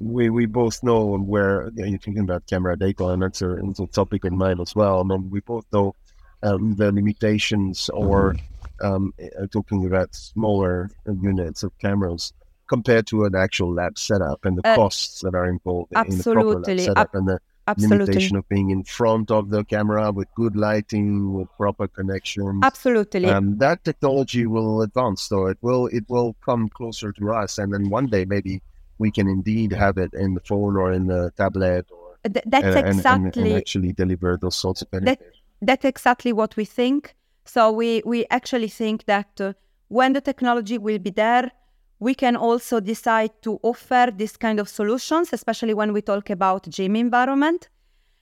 we 0.00 0.30
we 0.30 0.46
both 0.46 0.82
know 0.82 1.18
where 1.18 1.70
you 1.74 1.82
know, 1.82 1.88
you're 1.88 1.98
thinking 1.98 2.22
about 2.22 2.46
camera 2.46 2.76
data, 2.76 3.08
and 3.08 3.22
that's 3.22 3.42
a, 3.42 3.56
it's 3.68 3.80
a 3.80 3.86
topic 3.86 4.24
in 4.24 4.36
mind 4.36 4.60
as 4.60 4.74
well. 4.74 5.00
I 5.00 5.02
mean, 5.02 5.30
we 5.30 5.40
both 5.40 5.66
know 5.72 5.94
um, 6.42 6.74
the 6.76 6.92
limitations, 6.92 7.90
or 7.90 8.36
um, 8.80 9.12
uh, 9.20 9.46
talking 9.50 9.86
about 9.86 10.14
smaller 10.14 10.90
units 11.06 11.62
of 11.62 11.76
cameras 11.78 12.32
compared 12.68 13.06
to 13.08 13.24
an 13.24 13.34
actual 13.34 13.72
lab 13.72 13.98
setup, 13.98 14.44
and 14.44 14.58
the 14.58 14.68
uh, 14.68 14.76
costs 14.76 15.20
that 15.20 15.34
are 15.34 15.46
involved 15.46 15.92
in 15.92 16.18
the 16.18 16.22
proper 16.22 16.60
lab 16.60 16.80
setup, 16.80 17.14
and 17.14 17.28
the 17.28 17.38
Absolutely. 17.68 17.98
limitation 17.98 18.36
of 18.36 18.48
being 18.48 18.70
in 18.70 18.84
front 18.84 19.30
of 19.30 19.50
the 19.50 19.64
camera 19.64 20.12
with 20.12 20.28
good 20.36 20.56
lighting, 20.56 21.32
with 21.34 21.48
proper 21.56 21.88
connection. 21.88 22.60
Absolutely. 22.62 23.24
Um, 23.24 23.58
that 23.58 23.82
technology 23.84 24.46
will 24.46 24.82
advance, 24.82 25.22
so 25.22 25.46
it 25.46 25.58
will 25.62 25.88
it 25.88 26.04
will 26.08 26.36
come 26.44 26.68
closer 26.68 27.12
to 27.12 27.32
us, 27.32 27.58
and 27.58 27.72
then 27.72 27.90
one 27.90 28.06
day 28.06 28.24
maybe 28.24 28.62
we 28.98 29.10
can 29.10 29.28
indeed 29.28 29.72
have 29.72 29.98
it 29.98 30.14
in 30.14 30.34
the 30.34 30.40
phone 30.40 30.76
or 30.76 30.92
in 30.92 31.06
the 31.06 31.32
tablet. 31.36 31.86
Or, 31.90 32.30
Th- 32.32 32.44
that's 32.46 32.64
and, 32.64 32.86
exactly 32.86 33.42
and, 33.42 33.52
and 33.52 33.58
actually 33.58 33.92
deliver 33.92 34.38
those 34.40 34.56
sorts 34.56 34.82
of 34.82 34.90
benefits. 34.90 35.20
That, 35.20 35.66
that's 35.66 35.84
exactly 35.84 36.32
what 36.32 36.56
we 36.56 36.64
think. 36.64 37.14
So 37.44 37.70
we 37.72 38.02
we 38.04 38.26
actually 38.30 38.68
think 38.68 39.04
that 39.06 39.40
uh, 39.40 39.52
when 39.88 40.12
the 40.12 40.20
technology 40.20 40.78
will 40.78 40.98
be 40.98 41.10
there 41.10 41.52
we 41.98 42.14
can 42.14 42.36
also 42.36 42.80
decide 42.80 43.30
to 43.42 43.58
offer 43.62 44.12
this 44.14 44.36
kind 44.36 44.60
of 44.60 44.68
solutions, 44.68 45.32
especially 45.32 45.74
when 45.74 45.92
we 45.92 46.02
talk 46.02 46.30
about 46.30 46.68
gym 46.68 46.96
environment. 46.96 47.68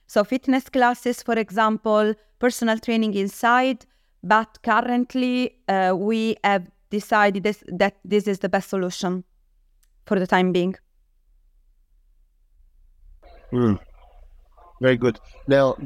So 0.07 0.23
fitness 0.23 0.69
classes, 0.69 1.21
for 1.21 1.33
example, 1.33 2.13
personal 2.39 2.79
training 2.79 3.15
inside. 3.15 3.85
But 4.23 4.59
currently, 4.63 5.57
uh, 5.67 5.93
we 5.95 6.37
have 6.43 6.69
decided 6.89 7.43
this, 7.43 7.63
that 7.67 7.97
this 8.05 8.27
is 8.27 8.39
the 8.39 8.49
best 8.49 8.69
solution 8.69 9.23
for 10.05 10.19
the 10.19 10.27
time 10.27 10.51
being. 10.51 10.75
Mm. 13.51 13.79
Very 14.81 14.97
good. 14.97 15.19
Now, 15.47 15.77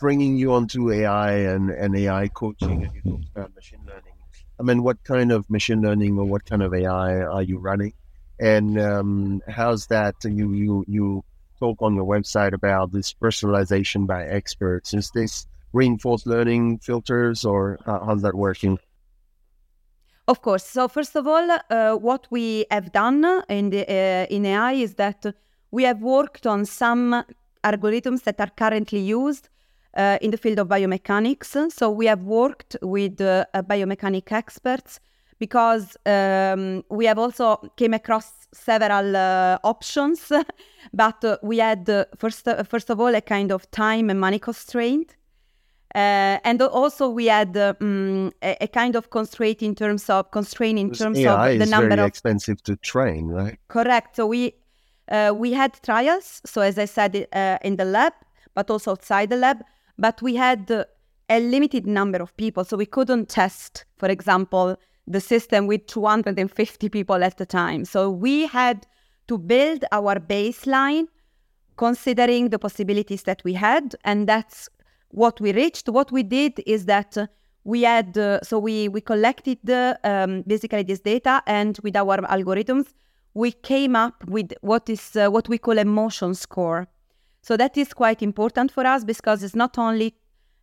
bringing 0.00 0.36
you 0.36 0.52
onto 0.52 0.92
AI 0.92 1.32
and, 1.32 1.70
and 1.70 1.96
AI 1.96 2.28
coaching, 2.28 2.84
and 2.84 2.94
you 2.94 3.02
talked 3.02 3.28
about 3.34 3.54
machine 3.54 3.80
learning 3.86 4.03
I 4.58 4.62
mean, 4.62 4.82
what 4.82 5.02
kind 5.04 5.32
of 5.32 5.48
machine 5.50 5.82
learning 5.82 6.18
or 6.18 6.24
what 6.24 6.44
kind 6.44 6.62
of 6.62 6.72
AI 6.72 7.22
are 7.22 7.42
you 7.42 7.58
running? 7.58 7.92
And 8.38 8.80
um, 8.80 9.42
how's 9.48 9.86
that? 9.88 10.14
You 10.24 10.52
you 10.52 10.84
you 10.88 11.24
talk 11.58 11.80
on 11.80 11.94
your 11.94 12.04
website 12.04 12.52
about 12.52 12.92
this 12.92 13.14
personalization 13.14 14.06
by 14.06 14.24
experts. 14.24 14.94
Is 14.94 15.10
this 15.10 15.46
reinforced 15.72 16.26
learning 16.26 16.78
filters, 16.78 17.44
or 17.44 17.78
how's 17.86 18.22
that 18.22 18.34
working? 18.34 18.78
Of 20.26 20.40
course. 20.40 20.64
So 20.64 20.88
first 20.88 21.14
of 21.16 21.26
all, 21.26 21.48
uh, 21.50 21.94
what 21.96 22.26
we 22.30 22.64
have 22.70 22.92
done 22.92 23.24
in 23.48 23.70
the 23.70 23.82
uh, 23.88 24.26
in 24.34 24.46
AI 24.46 24.72
is 24.72 24.94
that 24.94 25.26
we 25.70 25.82
have 25.84 26.00
worked 26.00 26.46
on 26.46 26.64
some 26.64 27.24
algorithms 27.62 28.22
that 28.22 28.40
are 28.40 28.50
currently 28.56 29.00
used 29.00 29.48
uh, 29.96 30.18
in 30.20 30.30
the 30.30 30.36
field 30.36 30.58
of 30.58 30.68
biomechanics. 30.68 31.72
So 31.72 31.90
we 31.90 32.06
have 32.06 32.22
worked 32.22 32.76
with 32.82 33.20
uh, 33.20 33.44
biomechanic 33.54 34.30
experts 34.32 35.00
because 35.38 35.96
um, 36.06 36.84
we 36.90 37.06
have 37.06 37.18
also 37.18 37.56
came 37.76 37.94
across 37.94 38.48
several 38.52 39.16
uh, 39.16 39.58
options, 39.64 40.30
but 40.92 41.24
uh, 41.24 41.36
we 41.42 41.58
had 41.58 41.88
uh, 41.88 42.04
first 42.16 42.46
uh, 42.48 42.62
first 42.62 42.90
of 42.90 43.00
all 43.00 43.14
a 43.14 43.20
kind 43.20 43.50
of 43.50 43.70
time 43.70 44.10
and 44.10 44.20
money 44.20 44.38
constraint. 44.38 45.16
and 45.94 46.60
also 46.60 47.08
we 47.08 47.26
had 47.26 47.56
um, 47.56 48.32
a, 48.42 48.56
a, 48.60 48.66
kind 48.66 48.96
of 48.96 49.10
constraint 49.10 49.62
in 49.62 49.74
terms 49.76 50.10
of 50.10 50.28
constraint 50.32 50.76
in 50.76 50.90
terms 50.90 51.18
AI 51.18 51.50
of 51.50 51.58
the 51.60 51.66
number 51.66 51.90
very 51.90 52.00
of 52.00 52.08
expensive 52.08 52.60
to 52.64 52.74
train, 52.76 53.28
right? 53.28 53.58
Correct. 53.68 54.16
So 54.16 54.26
we 54.26 54.54
we 55.42 55.52
had 55.52 55.72
trials. 55.82 56.40
So 56.44 56.62
as 56.62 56.78
I 56.78 56.86
said 56.86 57.14
in 57.62 57.76
the 57.76 57.84
lab, 57.84 58.12
but 58.54 58.70
also 58.70 58.90
outside 58.92 59.30
the 59.30 59.36
lab 59.36 59.58
but 59.98 60.20
we 60.22 60.34
had 60.34 60.70
a 61.28 61.40
limited 61.40 61.86
number 61.86 62.18
of 62.18 62.36
people. 62.36 62.64
So 62.64 62.76
we 62.76 62.86
couldn't 62.86 63.28
test, 63.28 63.84
for 63.96 64.08
example, 64.08 64.76
the 65.06 65.20
system 65.20 65.66
with 65.66 65.86
250 65.86 66.88
people 66.88 67.22
at 67.22 67.36
the 67.36 67.46
time. 67.46 67.84
So 67.84 68.10
we 68.10 68.46
had 68.46 68.86
to 69.28 69.38
build 69.38 69.84
our 69.92 70.16
baseline 70.16 71.06
considering 71.76 72.50
the 72.50 72.58
possibilities 72.58 73.24
that 73.24 73.42
we 73.44 73.54
had. 73.54 73.94
And 74.04 74.28
that's 74.28 74.68
what 75.08 75.40
we 75.40 75.52
reached. 75.52 75.88
What 75.88 76.12
we 76.12 76.22
did 76.22 76.60
is 76.66 76.86
that 76.86 77.16
we 77.64 77.82
had, 77.82 78.16
uh, 78.16 78.40
so 78.42 78.58
we, 78.58 78.88
we 78.88 79.00
collected 79.00 79.58
the, 79.64 79.98
um, 80.04 80.42
basically 80.46 80.82
this 80.82 81.00
data 81.00 81.42
and 81.46 81.78
with 81.82 81.96
our 81.96 82.18
algorithms, 82.18 82.88
we 83.32 83.50
came 83.50 83.96
up 83.96 84.24
with 84.26 84.52
what 84.60 84.88
is 84.88 85.16
uh, 85.16 85.28
what 85.28 85.48
we 85.48 85.58
call 85.58 85.78
a 85.78 85.84
motion 85.84 86.34
score. 86.34 86.86
So 87.44 87.58
that 87.58 87.76
is 87.76 87.92
quite 87.92 88.22
important 88.22 88.72
for 88.72 88.86
us 88.86 89.04
because 89.04 89.42
it's 89.42 89.54
not 89.54 89.76
only 89.76 90.14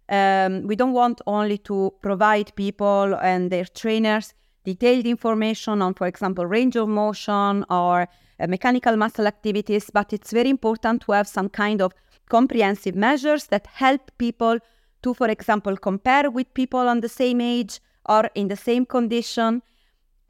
um, 0.10 0.66
we 0.66 0.76
don't 0.76 0.94
want 0.94 1.22
only 1.28 1.60
to 1.60 1.94
provide 2.02 2.56
people 2.56 3.16
and 3.22 3.52
their 3.52 3.66
trainers 3.66 4.34
detailed 4.66 5.06
information 5.06 5.84
on, 5.84 5.94
for 5.94 6.08
example, 6.08 6.44
range 6.44 6.76
of 6.76 6.90
motion 6.90 7.64
or 7.70 8.08
uh, 8.40 8.48
mechanical 8.48 8.98
muscle 8.98 9.28
activities, 9.28 9.92
but 9.94 10.12
it's 10.12 10.32
very 10.32 10.50
important 10.50 11.04
to 11.04 11.12
have 11.12 11.28
some 11.28 11.50
kind 11.50 11.84
of 11.84 11.94
comprehensive 12.30 12.96
measures 12.96 13.46
that 13.48 13.68
help 13.68 14.12
people 14.18 14.58
to, 15.04 15.14
for 15.14 15.28
example, 15.28 15.78
compare 15.78 16.32
with 16.32 16.52
people 16.56 16.90
on 16.90 17.02
the 17.02 17.10
same 17.10 17.42
age 17.42 17.80
or 18.10 18.28
in 18.34 18.48
the 18.48 18.58
same 18.58 18.88
condition 18.88 19.62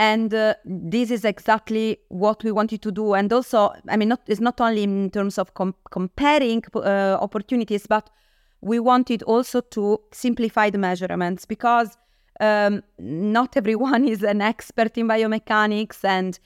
and 0.01 0.33
uh, 0.33 0.55
this 0.65 1.11
is 1.11 1.23
exactly 1.23 1.99
what 2.09 2.43
we 2.43 2.51
wanted 2.51 2.81
to 2.81 2.91
do 2.91 3.13
and 3.13 3.31
also 3.31 3.71
i 3.87 3.95
mean 3.95 4.09
not, 4.09 4.21
it's 4.27 4.41
not 4.41 4.59
only 4.59 4.81
in 4.83 5.11
terms 5.11 5.37
of 5.37 5.53
com- 5.53 5.75
comparing 5.91 6.63
uh, 6.75 7.17
opportunities 7.21 7.85
but 7.85 8.09
we 8.61 8.79
wanted 8.79 9.21
also 9.23 9.61
to 9.61 9.99
simplify 10.11 10.71
the 10.71 10.77
measurements 10.79 11.45
because 11.45 11.97
um, 12.39 12.81
not 12.97 13.55
everyone 13.55 14.07
is 14.13 14.23
an 14.23 14.41
expert 14.41 14.97
in 14.97 15.07
biomechanics 15.07 16.03
and 16.03 16.39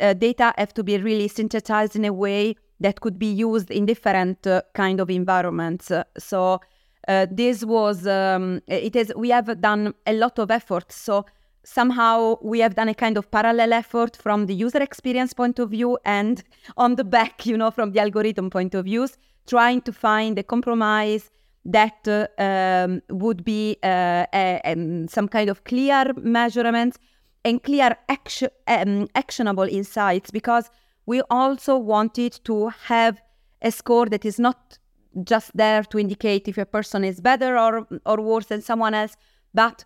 uh, 0.00 0.14
data 0.14 0.54
have 0.56 0.72
to 0.72 0.82
be 0.82 0.96
really 0.96 1.28
synthesized 1.28 1.94
in 1.94 2.06
a 2.06 2.12
way 2.12 2.56
that 2.80 3.00
could 3.02 3.18
be 3.18 3.26
used 3.26 3.70
in 3.70 3.84
different 3.84 4.46
uh, 4.46 4.62
kind 4.74 5.00
of 5.00 5.10
environments. 5.10 5.92
So 6.18 6.60
uh, 7.08 7.26
this 7.30 7.64
was 7.64 8.06
um, 8.06 8.60
it 8.66 8.96
is 8.96 9.12
we 9.16 9.30
have 9.30 9.60
done 9.60 9.94
a 10.06 10.12
lot 10.12 10.38
of 10.38 10.50
effort. 10.50 10.90
So 10.92 11.24
somehow 11.64 12.36
we 12.42 12.60
have 12.60 12.74
done 12.74 12.88
a 12.88 12.94
kind 12.94 13.16
of 13.16 13.30
parallel 13.30 13.72
effort 13.72 14.16
from 14.16 14.46
the 14.46 14.54
user 14.54 14.82
experience 14.82 15.32
point 15.32 15.58
of 15.58 15.70
view 15.70 15.98
and 16.04 16.42
on 16.76 16.96
the 16.96 17.04
back, 17.04 17.46
you 17.46 17.56
know, 17.56 17.70
from 17.70 17.92
the 17.92 18.00
algorithm 18.00 18.50
point 18.50 18.74
of 18.74 18.84
views, 18.84 19.16
trying 19.46 19.80
to 19.82 19.92
find 19.92 20.38
a 20.38 20.42
compromise 20.42 21.30
that 21.64 22.06
uh, 22.08 22.26
um, 22.42 23.00
would 23.08 23.44
be 23.44 23.76
uh, 23.82 24.26
a, 24.34 24.60
um, 24.64 25.06
some 25.08 25.28
kind 25.28 25.48
of 25.48 25.62
clear 25.64 26.12
measurements 26.16 26.98
and 27.44 27.62
clear 27.62 27.96
action, 28.08 28.48
um, 28.66 29.08
actionable 29.14 29.64
insights 29.64 30.30
because 30.30 30.70
we 31.06 31.22
also 31.30 31.76
wanted 31.76 32.40
to 32.44 32.68
have 32.86 33.20
a 33.62 33.70
score 33.70 34.06
that 34.06 34.24
is 34.24 34.38
not 34.38 34.78
just 35.24 35.56
there 35.56 35.82
to 35.84 35.98
indicate 35.98 36.48
if 36.48 36.58
a 36.58 36.66
person 36.66 37.04
is 37.04 37.20
better 37.20 37.58
or 37.58 37.86
or 38.06 38.20
worse 38.20 38.46
than 38.46 38.62
someone 38.62 38.94
else, 38.94 39.16
but 39.52 39.84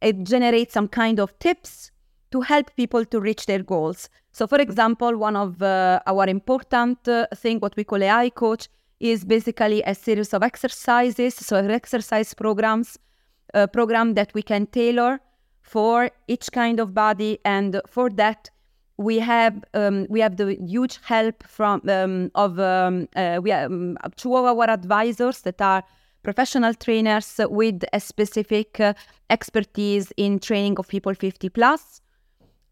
it 0.00 0.24
generates 0.24 0.74
some 0.74 0.88
kind 0.88 1.18
of 1.18 1.38
tips 1.38 1.90
to 2.32 2.40
help 2.40 2.74
people 2.76 3.04
to 3.04 3.20
reach 3.20 3.46
their 3.46 3.62
goals. 3.62 4.08
So, 4.32 4.46
for 4.46 4.58
example, 4.58 5.16
one 5.16 5.36
of 5.36 5.62
uh, 5.62 6.00
our 6.06 6.26
important 6.26 7.08
uh, 7.08 7.26
thing, 7.34 7.58
what 7.60 7.76
we 7.76 7.84
call 7.84 8.02
AI 8.02 8.30
coach, 8.30 8.68
is 9.00 9.24
basically 9.24 9.82
a 9.82 9.94
series 9.94 10.32
of 10.34 10.42
exercises, 10.42 11.34
so 11.34 11.56
exercise 11.56 12.34
programs, 12.34 12.98
a 13.54 13.68
program 13.68 14.14
that 14.14 14.32
we 14.34 14.42
can 14.42 14.66
tailor 14.66 15.20
for 15.62 16.10
each 16.28 16.50
kind 16.52 16.80
of 16.80 16.94
body, 16.94 17.38
and 17.44 17.80
for 17.86 18.10
that 18.10 18.50
we 18.98 19.18
have 19.18 19.62
um, 19.74 20.06
we 20.08 20.20
have 20.20 20.36
the 20.36 20.56
huge 20.66 20.98
help 21.02 21.42
from 21.46 21.82
um, 21.88 22.30
of 22.34 22.58
um, 22.58 23.08
uh, 23.14 23.38
we 23.42 23.50
have 23.50 23.70
um, 23.70 23.96
two 24.16 24.34
of 24.34 24.44
our 24.44 24.70
advisors 24.70 25.42
that 25.42 25.60
are 25.60 25.82
professional 26.28 26.74
trainers 26.74 27.28
with 27.60 27.78
a 27.92 28.00
specific 28.00 28.80
uh, 28.80 28.92
expertise 29.30 30.06
in 30.16 30.40
training 30.48 30.76
of 30.80 30.88
people 30.88 31.14
50 31.14 31.48
plus 31.50 32.00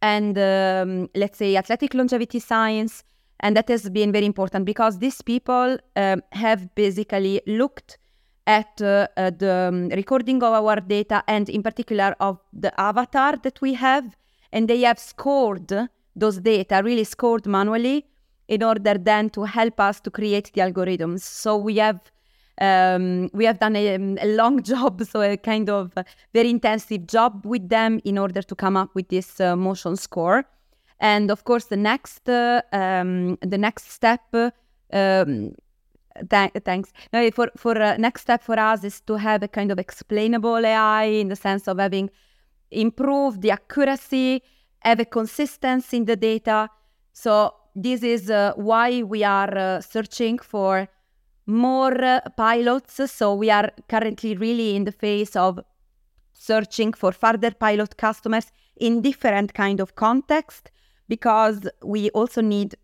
and 0.03 0.37
um, 0.37 1.09
let's 1.15 1.39
say 1.39 1.57
athletic 1.57 1.95
longevity 1.95 2.41
science. 2.41 3.05
And 3.41 3.57
that 3.57 3.69
has 3.69 3.89
been 3.91 4.11
very 4.13 4.27
important 4.27 4.65
because 4.65 4.99
these 4.99 5.23
people 5.23 5.79
um, 5.97 6.23
have 6.33 6.75
basically 6.75 7.41
looked 7.47 7.99
at 8.47 8.73
uh, 8.83 9.07
uh, 9.17 9.31
the 9.31 9.69
um, 9.69 9.89
recording 9.91 10.43
of 10.43 10.53
our 10.53 10.81
data 10.81 11.23
and 11.29 11.49
in 11.49 11.63
particular 11.63 12.15
of 12.21 12.39
the 12.53 12.73
avatar 12.79 13.37
that 13.45 13.61
we 13.61 13.75
have. 13.75 14.17
And 14.53 14.69
they 14.69 14.81
have 14.81 14.99
scored 14.99 15.73
those 16.17 16.39
data 16.39 16.83
really 16.85 17.05
scored 17.05 17.47
manually 17.47 18.07
in 18.49 18.63
order 18.63 18.95
then 18.99 19.31
to 19.31 19.45
help 19.45 19.81
us 19.81 20.01
to 20.01 20.11
create 20.11 20.53
the 20.55 20.61
algorithms. 20.61 21.21
So 21.21 21.57
we 21.57 21.77
have 21.77 22.01
um, 22.61 23.29
we 23.33 23.45
have 23.45 23.59
done 23.59 23.77
a, 23.77 23.95
a, 23.95 24.27
long 24.37 24.63
job 24.73 25.03
so 25.05 25.21
a 25.21 25.37
kind 25.37 25.69
of 25.69 25.93
very 26.33 26.51
intensive 26.51 27.07
job 27.07 27.45
with 27.45 27.69
them 27.69 28.01
in 28.05 28.19
order 28.19 28.43
to 28.43 28.55
come 28.55 28.77
up 28.77 28.95
with 28.95 29.09
this 29.09 29.41
uh, 29.41 29.57
motion 29.57 29.97
score 29.97 30.45
and 31.01 31.31
of 31.31 31.45
course 31.45 31.67
the 31.67 31.77
next 31.77 32.29
uh, 32.29 32.63
um, 32.73 33.37
the 33.43 33.59
next 33.59 33.91
step 33.91 34.23
um, 34.93 35.55
th- 36.31 36.53
thanks 36.65 36.93
no, 37.13 37.31
for 37.31 37.51
for 37.57 37.81
uh, 37.81 37.97
next 37.97 38.23
step 38.23 38.43
for 38.43 38.59
us 38.59 38.85
is 38.85 39.01
to 39.01 39.17
have 39.17 39.43
a 39.43 39.49
kind 39.49 39.71
of 39.71 39.79
explainable 39.79 40.65
ai 40.65 41.05
in 41.05 41.29
the 41.29 41.37
sense 41.37 41.67
of 41.67 41.79
having 41.79 42.09
improved 42.71 43.43
the 43.43 43.51
accuracy 43.51 44.43
have 44.85 45.01
a 45.01 45.05
consistency 45.05 45.97
in 45.97 46.05
the 46.05 46.17
data. 46.17 46.69
So 47.13 47.55
this 47.75 48.03
is 48.03 48.31
uh, 48.31 48.53
why 48.57 49.03
we 49.03 49.25
are 49.25 49.57
uh, 49.57 49.81
searching 49.81 50.39
for 50.39 50.89
more 51.47 52.21
pilots. 52.37 53.01
So 53.11 53.35
we 53.35 53.51
are 53.51 53.71
currently 53.89 54.37
really 54.37 54.77
in 54.77 54.85
the 54.85 54.93
phase 54.93 55.37
of 55.37 55.61
searching 56.33 56.93
for 56.93 57.13
further 57.13 57.51
pilot 57.51 57.97
customers 57.97 58.47
in 58.77 59.03
different 59.03 59.55
kind 59.55 59.81
of 59.81 59.95
context 59.95 60.71
because 61.09 61.69
we 61.83 62.11
also 62.11 62.41
need 62.41 62.75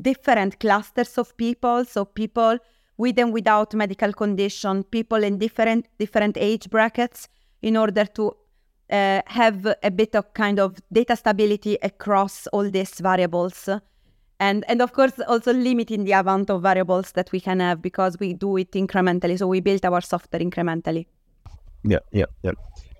different 0.00 0.60
clusters 0.60 1.18
of 1.18 1.36
people. 1.36 1.84
So 1.84 2.04
people 2.04 2.58
with 2.96 3.18
and 3.18 3.32
without 3.32 3.74
medical 3.74 4.12
condition, 4.12 4.84
people 4.84 5.24
in 5.24 5.38
different 5.38 5.86
different 5.98 6.36
age 6.36 6.70
brackets 6.70 7.28
in 7.60 7.76
order 7.76 8.04
to 8.04 8.32
uh, 8.90 9.22
have 9.26 9.66
a 9.82 9.90
bit 9.90 10.14
of 10.14 10.32
kind 10.34 10.60
of 10.60 10.76
data 10.92 11.16
stability 11.16 11.78
across 11.82 12.46
all 12.48 12.70
these 12.70 13.00
variables. 13.00 13.68
And, 14.42 14.64
and 14.66 14.82
of 14.82 14.92
course, 14.92 15.12
also 15.28 15.52
limiting 15.52 16.02
the 16.02 16.12
amount 16.12 16.50
of 16.50 16.62
variables 16.62 17.12
that 17.12 17.30
we 17.30 17.40
can 17.40 17.60
have 17.60 17.80
because 17.80 18.18
we 18.18 18.32
do 18.34 18.56
it 18.56 18.72
incrementally. 18.72 19.38
So 19.38 19.46
we 19.46 19.60
build 19.60 19.84
our 19.84 20.00
software 20.00 20.42
incrementally. 20.42 21.06
Yeah, 21.84 22.00
yeah, 22.10 22.24
yeah. 22.42 22.50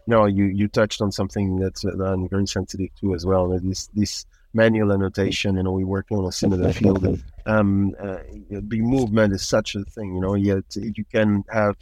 No, 0.07 0.27
you, 0.27 0.45
you 0.45 0.69
touched 0.69 1.03
on 1.03 1.11
something 1.11 1.57
that's 1.57 1.85
uh, 1.85 1.91
I'm 2.05 2.29
very 2.29 2.47
sensitive 2.47 2.91
to 3.01 3.15
as 3.15 3.27
well. 3.27 3.49
This 3.61 3.89
this 3.89 4.25
manual 4.55 4.93
annotation. 4.93 5.57
You 5.57 5.65
know, 5.65 5.73
we 5.73 5.83
work 5.83 6.11
working 6.11 6.19
on 6.19 6.27
a 6.27 6.33
similar 6.33 6.73
field. 6.81 7.21
Um, 7.45 7.97
uh, 8.01 8.19
the 8.49 8.81
movement 8.81 9.33
is 9.33 9.43
such 9.43 9.75
a 9.75 9.83
thing. 9.83 10.15
You 10.15 10.21
know, 10.21 10.35
yet 10.35 10.65
you 10.77 11.05
can 11.11 11.43
have 11.51 11.77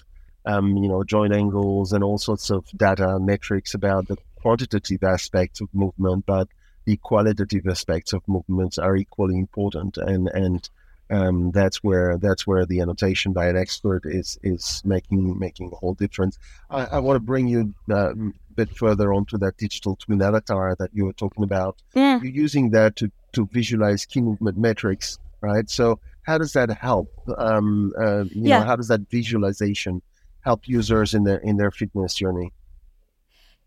um, 0.46 0.76
you 0.78 0.88
know, 0.88 1.04
joint 1.04 1.34
angles 1.34 1.92
and 1.92 2.02
all 2.02 2.16
sorts 2.16 2.48
of 2.50 2.66
data 2.76 3.18
metrics 3.18 3.74
about 3.74 4.08
the 4.08 4.16
quantitative 4.40 5.04
aspects 5.04 5.60
of 5.60 5.68
movement, 5.74 6.24
but 6.24 6.48
the 6.84 6.96
qualitative 6.96 7.66
aspects 7.66 8.12
of 8.12 8.26
movements 8.26 8.78
are 8.78 8.96
equally 8.96 9.38
important. 9.38 9.96
And 9.96 10.28
and 10.28 10.68
um, 11.10 11.50
that's 11.50 11.82
where 11.82 12.16
that's 12.18 12.46
where 12.46 12.64
the 12.64 12.80
annotation 12.80 13.32
by 13.32 13.48
an 13.48 13.56
expert 13.56 14.02
is 14.06 14.38
is 14.42 14.82
making 14.84 15.38
making 15.38 15.70
a 15.72 15.76
whole 15.76 15.94
difference. 15.94 16.38
I, 16.70 16.84
I 16.84 16.98
want 17.00 17.16
to 17.16 17.20
bring 17.20 17.48
you 17.48 17.74
uh, 17.90 18.12
a 18.12 18.32
bit 18.54 18.76
further 18.76 19.12
onto 19.12 19.36
that 19.38 19.56
digital 19.56 19.96
twin 19.96 20.22
avatar 20.22 20.76
that 20.78 20.90
you 20.92 21.04
were 21.04 21.12
talking 21.12 21.44
about. 21.44 21.82
Yeah. 21.94 22.20
You're 22.22 22.32
using 22.32 22.70
that 22.70 22.96
to 22.96 23.10
to 23.32 23.48
visualize 23.52 24.06
key 24.06 24.20
movement 24.20 24.56
metrics, 24.56 25.18
right? 25.40 25.68
So 25.68 25.98
how 26.22 26.38
does 26.38 26.52
that 26.52 26.70
help? 26.70 27.10
Um, 27.38 27.92
uh, 27.98 28.24
you 28.24 28.42
yeah. 28.48 28.60
know, 28.60 28.66
how 28.66 28.76
does 28.76 28.88
that 28.88 29.08
visualization 29.10 30.02
help 30.42 30.68
users 30.68 31.14
in 31.14 31.24
their 31.24 31.38
in 31.38 31.56
their 31.56 31.70
fitness 31.70 32.14
journey? 32.14 32.52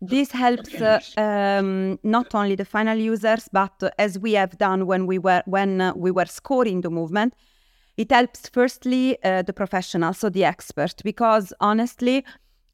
This 0.06 0.30
helps 0.32 0.74
uh, 0.74 1.00
um, 1.16 1.98
not 2.02 2.34
only 2.34 2.56
the 2.56 2.64
final 2.64 2.96
users, 2.96 3.48
but 3.52 3.72
uh, 3.82 3.90
as 3.98 4.18
we 4.18 4.32
have 4.32 4.58
done 4.58 4.86
when 4.86 5.06
we 5.06 5.18
were 5.18 5.42
when 5.46 5.80
uh, 5.80 5.92
we 5.96 6.10
were 6.10 6.26
scoring 6.26 6.82
the 6.82 6.90
movement, 6.90 7.34
it 7.96 8.10
helps 8.10 8.48
firstly 8.48 9.16
uh, 9.24 9.42
the 9.42 9.52
professional, 9.52 10.12
so 10.12 10.28
the 10.28 10.44
expert, 10.44 10.94
because 11.04 11.52
honestly, 11.60 12.24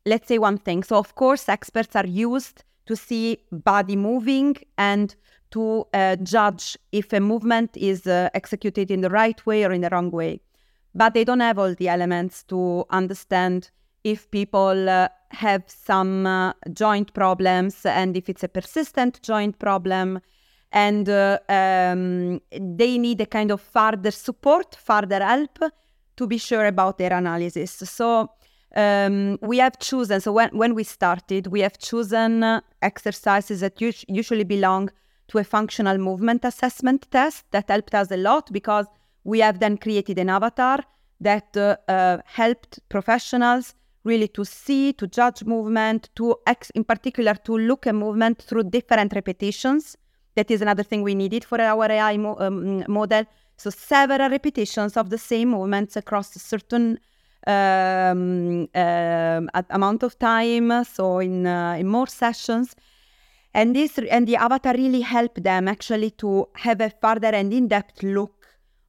let's 0.07 0.29
say 0.29 0.39
one 0.39 0.59
thing. 0.59 0.83
So 0.83 0.97
of 0.97 1.15
course, 1.15 1.49
experts 1.49 1.95
are 1.95 2.07
used 2.07 2.65
to 2.87 2.97
see 2.97 3.39
body 3.53 3.97
moving 3.97 4.57
and 4.77 5.15
to 5.51 5.87
uh, 5.95 6.17
judge 6.17 6.77
if 6.91 7.13
a 7.13 7.21
movement 7.21 7.77
is 7.77 8.07
uh, 8.07 8.31
executed 8.35 8.91
in 8.91 9.01
the 9.03 9.11
right 9.11 9.45
way 9.47 9.65
or 9.65 9.73
in 9.73 9.83
the 9.83 9.91
wrong 9.91 10.11
way, 10.11 10.41
but 10.95 11.15
they 11.15 11.25
don't 11.25 11.41
have 11.41 11.59
all 11.59 11.75
the 11.75 11.89
elements 11.89 12.43
to 12.45 12.85
understand 12.91 13.71
if 14.05 14.31
people 14.31 14.89
uh, 14.89 15.09
have 15.31 15.65
some 15.67 16.27
uh, 16.27 16.53
joint 16.73 17.13
problems 17.13 17.85
and 17.85 18.17
if 18.17 18.29
it's 18.29 18.43
a 18.43 18.49
persistent 18.49 19.21
joint 19.23 19.59
problem 19.59 20.21
and 20.73 21.09
uh, 21.09 21.39
um, 21.49 22.41
they 22.53 22.97
need 22.99 23.21
a 23.21 23.27
kind 23.27 23.51
of 23.51 23.61
further 23.61 24.11
support, 24.11 24.77
further 24.77 25.23
help 25.23 25.59
to 26.17 26.27
be 26.27 26.39
sure 26.39 26.67
about 26.67 26.99
their 26.99 27.13
analysis. 27.13 27.73
So 27.73 28.31
um, 28.77 29.39
we 29.43 29.59
have 29.59 29.79
chosen, 29.79 30.21
so 30.21 30.33
when, 30.33 30.51
when 30.57 30.75
we 30.75 30.85
started, 30.85 31.49
we 31.49 31.61
have 31.61 31.79
chosen 31.79 32.43
uh, 32.43 32.61
exercises 32.83 33.61
that 33.61 33.81
us- 33.83 34.05
usually 34.09 34.45
belong 34.45 34.91
to 35.29 35.39
a 35.39 35.45
functional 35.45 35.99
movement 35.99 36.45
assessment 36.45 37.11
test 37.11 37.45
that 37.51 37.69
helped 37.69 37.95
us 37.95 38.11
a 38.11 38.17
lot 38.17 38.53
because 38.53 38.87
we 39.25 39.41
have 39.41 39.61
then 39.61 39.77
created 39.77 40.19
an 40.19 40.31
avatar 40.31 40.81
that 41.21 41.57
uh, 41.57 41.77
uh, 41.89 42.19
helped 42.25 42.81
professionals 42.89 43.75
really 44.05 44.29
to 44.29 44.45
see, 44.45 44.93
to 44.95 45.07
judge 45.07 45.45
movement, 45.45 46.09
to 46.17 46.37
ex- 46.47 46.71
in 46.71 46.85
particular 46.85 47.35
to 47.35 47.57
look 47.57 47.87
at 47.87 47.95
movement 47.95 48.43
through 48.43 48.65
different 48.65 49.13
repetitions. 49.15 49.97
That 50.37 50.51
is 50.51 50.63
another 50.63 50.83
thing 50.83 51.03
we 51.03 51.15
needed 51.15 51.45
for 51.45 51.61
our 51.61 51.91
AI 51.91 52.17
mo- 52.17 52.37
um, 52.39 52.85
model. 52.89 53.25
So 53.57 53.71
several 53.71 54.31
repetitions 54.31 54.97
of 54.97 55.11
the 55.11 55.19
same 55.19 55.51
movements 55.51 55.97
across 55.97 56.35
a 56.35 56.39
certain 56.39 56.99
um, 57.47 58.69
uh, 58.75 59.41
amount 59.71 60.03
of 60.03 60.19
time. 60.19 60.85
So 60.85 61.19
in 61.19 61.47
uh, 61.47 61.77
in 61.79 61.87
more 61.89 62.07
sessions, 62.07 62.75
and 63.53 63.77
this 63.77 63.99
and 63.99 64.27
the 64.27 64.37
avatar 64.37 64.75
really 64.75 65.03
helped 65.03 65.43
them 65.43 65.69
actually 65.69 66.13
to 66.13 66.49
have 66.55 66.81
a 66.81 66.91
further 67.03 67.29
and 67.29 67.53
in-depth 67.53 68.03
look 68.03 68.47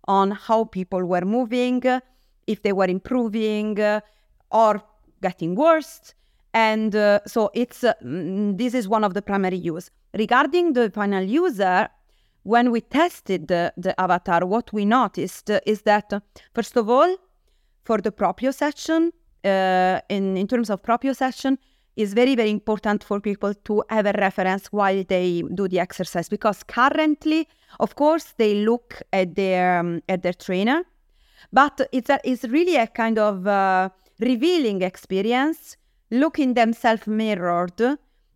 on 0.07 0.31
how 0.31 0.63
people 0.63 1.03
were 1.03 1.25
moving, 1.25 1.81
if 2.47 2.61
they 2.61 2.71
were 2.71 2.85
improving, 2.87 3.77
or 4.51 4.81
getting 5.21 5.55
worse. 5.55 6.13
And 6.53 6.95
uh, 6.95 7.19
so 7.25 7.49
it's 7.53 7.83
uh, 7.83 7.93
mm, 8.03 8.57
this 8.57 8.73
is 8.73 8.87
one 8.87 9.03
of 9.03 9.13
the 9.13 9.21
primary 9.21 9.57
use. 9.57 9.89
Regarding 10.13 10.73
the 10.73 10.89
final 10.89 11.23
user, 11.23 11.87
when 12.43 12.71
we 12.71 12.81
tested 12.81 13.47
the, 13.47 13.73
the 13.77 13.99
avatar, 13.99 14.45
what 14.45 14.73
we 14.73 14.83
noticed 14.83 15.49
is 15.65 15.83
that, 15.83 16.11
first 16.53 16.75
of 16.75 16.89
all, 16.89 17.15
for 17.83 17.99
the 17.99 18.11
proprioception, 18.11 19.11
uh, 19.43 20.01
in, 20.09 20.37
in 20.37 20.47
terms 20.47 20.69
of 20.69 20.81
proprioception, 20.81 21.57
is 21.95 22.13
very, 22.13 22.35
very 22.35 22.49
important 22.49 23.03
for 23.03 23.19
people 23.19 23.53
to 23.53 23.83
have 23.89 24.05
a 24.05 24.13
reference 24.17 24.67
while 24.67 25.03
they 25.07 25.43
do 25.53 25.67
the 25.67 25.79
exercise 25.79 26.29
because 26.29 26.63
currently, 26.63 27.47
of 27.79 27.95
course, 27.95 28.33
they 28.37 28.65
look 28.65 29.01
at 29.11 29.35
their 29.35 29.79
um, 29.79 30.01
at 30.07 30.23
their 30.23 30.33
trainer, 30.33 30.83
but 31.51 31.81
it's 31.91 32.09
a, 32.09 32.19
it's 32.23 32.45
really 32.45 32.75
a 32.77 32.87
kind 32.87 33.19
of 33.19 33.45
uh, 33.45 33.89
revealing 34.21 34.81
experience, 34.81 35.77
looking 36.09 36.53
themselves 36.53 37.07
mirrored 37.07 37.81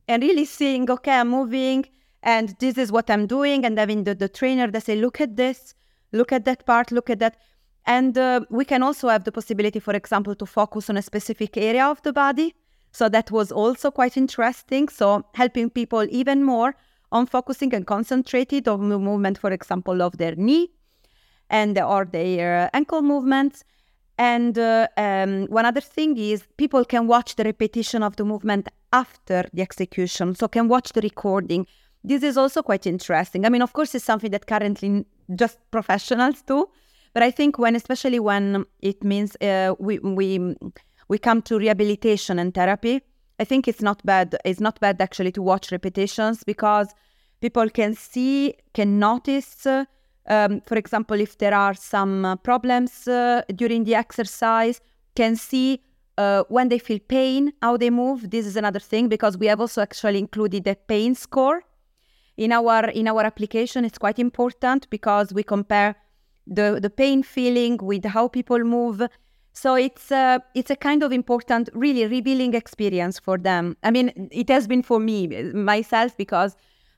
and 0.08 0.24
really 0.24 0.46
seeing, 0.46 0.90
okay, 0.90 1.12
I'm 1.12 1.30
moving 1.30 1.86
and 2.26 2.56
this 2.60 2.78
is 2.78 2.92
what 2.92 3.10
I'm 3.10 3.28
doing, 3.28 3.64
and 3.66 3.78
having 3.78 4.04
the, 4.04 4.16
the 4.16 4.28
trainer 4.28 4.70
that 4.72 4.84
say, 4.84 4.96
look 4.96 5.22
at 5.22 5.36
this, 5.36 5.76
look 6.12 6.32
at 6.32 6.44
that 6.46 6.66
part, 6.66 6.92
look 6.92 7.12
at 7.12 7.20
that. 7.20 7.38
And 7.86 8.18
uh, 8.18 8.42
we 8.50 8.66
can 8.66 8.82
also 8.82 9.10
have 9.10 9.26
the 9.26 9.32
possibility, 9.32 9.80
for 9.80 9.94
example, 9.94 10.34
to 10.34 10.46
focus 10.48 10.90
on 10.90 10.98
a 10.98 11.04
specific 11.04 11.56
area 11.56 11.86
of 11.86 12.02
the 12.02 12.12
body. 12.12 12.56
So 12.92 13.10
that 13.10 13.30
was 13.30 13.52
also 13.52 13.92
quite 13.92 14.18
interesting. 14.18 14.88
So 14.88 15.24
helping 15.36 15.70
people 15.70 16.08
even 16.10 16.44
more 16.44 16.76
on 17.12 17.28
focusing 17.28 17.76
and 17.76 17.86
concentrated 17.86 18.68
on 18.68 18.90
the 18.90 18.98
movement, 18.98 19.38
for 19.38 19.52
example, 19.52 20.02
of 20.02 20.18
their 20.18 20.36
knee 20.36 20.72
and 21.52 21.78
or 21.78 22.06
their 22.06 22.72
ankle 22.74 23.04
movements. 23.04 23.64
And 24.18 24.58
uh, 24.58 24.88
um, 24.98 25.48
one 25.48 25.66
other 25.66 25.82
thing 25.82 26.18
is 26.18 26.44
people 26.58 26.86
can 26.86 27.08
watch 27.08 27.36
the 27.36 27.44
repetition 27.44 28.02
of 28.02 28.16
the 28.16 28.24
movement 28.24 28.70
after 28.94 29.44
the 29.54 29.62
execution, 29.62 30.36
so 30.36 30.48
can 30.48 30.68
watch 30.70 30.94
the 30.94 31.02
recording. 31.02 31.68
This 32.04 32.24
is 32.24 32.38
also 32.38 32.62
quite 32.62 32.88
interesting. 32.88 33.46
I 33.46 33.50
mean, 33.50 33.62
of 33.62 33.74
course, 33.74 33.94
it's 33.94 34.06
something 34.06 34.32
that 34.32 34.48
currently 34.48 35.06
just 35.36 35.58
professionals 35.72 36.42
do, 36.44 36.68
but 37.14 37.24
I 37.24 37.32
think 37.32 37.58
when, 37.58 37.76
especially 37.76 38.20
when 38.20 38.66
it 38.82 39.04
means 39.04 39.36
uh, 39.42 39.76
we 39.80 40.00
we 40.00 40.56
we 41.10 41.18
come 41.18 41.42
to 41.42 41.58
rehabilitation 41.58 42.40
and 42.40 42.54
therapy, 42.54 43.02
I 43.40 43.44
think 43.44 43.68
it's 43.68 43.82
not 43.82 44.06
bad. 44.06 44.38
It's 44.46 44.62
not 44.62 44.80
bad 44.80 45.02
actually 45.02 45.34
to 45.34 45.42
watch 45.42 45.72
repetitions 45.72 46.44
because 46.46 46.88
people 47.42 47.70
can 47.70 47.96
see, 47.96 48.56
can 48.74 48.98
notice. 48.98 49.66
Uh, 49.66 49.86
um, 50.28 50.62
for 50.66 50.76
example, 50.76 51.20
if 51.20 51.38
there 51.38 51.54
are 51.54 51.74
some 51.74 52.26
uh, 52.26 52.36
problems 52.36 53.08
uh, 53.08 53.42
during 53.56 53.84
the 53.84 53.96
exercise, 53.96 54.82
can 55.16 55.36
see 55.36 55.82
uh, 56.18 56.44
when 56.50 56.70
they 56.70 56.80
feel 56.80 57.00
pain, 57.00 57.54
how 57.62 57.78
they 57.78 57.90
move. 57.90 58.30
This 58.30 58.46
is 58.46 58.56
another 58.56 58.80
thing 58.80 59.08
because 59.08 59.38
we 59.38 59.48
have 59.48 59.62
also 59.62 59.82
actually 59.82 60.20
included 60.20 60.68
a 60.68 60.76
pain 60.76 61.16
score 61.16 61.64
in 62.38 62.52
our 62.52 62.90
in 62.90 63.08
our 63.08 63.24
application. 63.24 63.86
It's 63.86 63.98
quite 63.98 64.20
important 64.20 64.90
because 64.90 65.34
we 65.34 65.44
compare 65.44 65.96
the 66.48 66.80
the 66.82 66.90
pain 66.90 67.24
feeling 67.24 67.78
with 67.78 68.06
how 68.06 68.28
people 68.28 68.60
move. 68.60 69.08
So 69.54 69.76
it's 69.76 70.12
uh, 70.12 70.40
it's 70.54 70.72
a 70.72 70.76
kind 70.76 71.04
of 71.04 71.12
important, 71.12 71.70
really 71.74 72.06
revealing 72.06 72.54
experience 72.54 73.20
for 73.20 73.38
them. 73.38 73.78
I 73.84 73.92
mean, 73.92 74.30
it 74.32 74.50
has 74.50 74.68
been 74.68 74.84
for 74.84 75.00
me 75.00 75.28
myself 75.54 76.18
because 76.18 76.56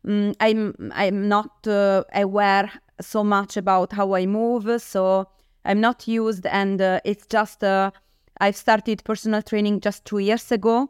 um, 0.08 0.34
I'm 0.40 0.92
I'm 0.94 1.28
not 1.28 1.68
uh, 1.68 2.04
aware 2.14 2.72
so 3.00 3.24
much 3.24 3.58
about 3.58 3.94
how 3.94 4.14
I 4.16 4.26
move, 4.26 4.82
so 4.82 5.28
I'm 5.66 5.82
not 5.82 6.08
used, 6.08 6.46
and 6.46 6.82
uh, 6.82 7.00
it's 7.04 7.26
just 7.28 7.64
uh, 7.64 7.92
I've 8.40 8.56
started 8.56 9.04
personal 9.04 9.42
training 9.42 9.82
just 9.82 10.06
two 10.06 10.20
years 10.20 10.52
ago, 10.52 10.90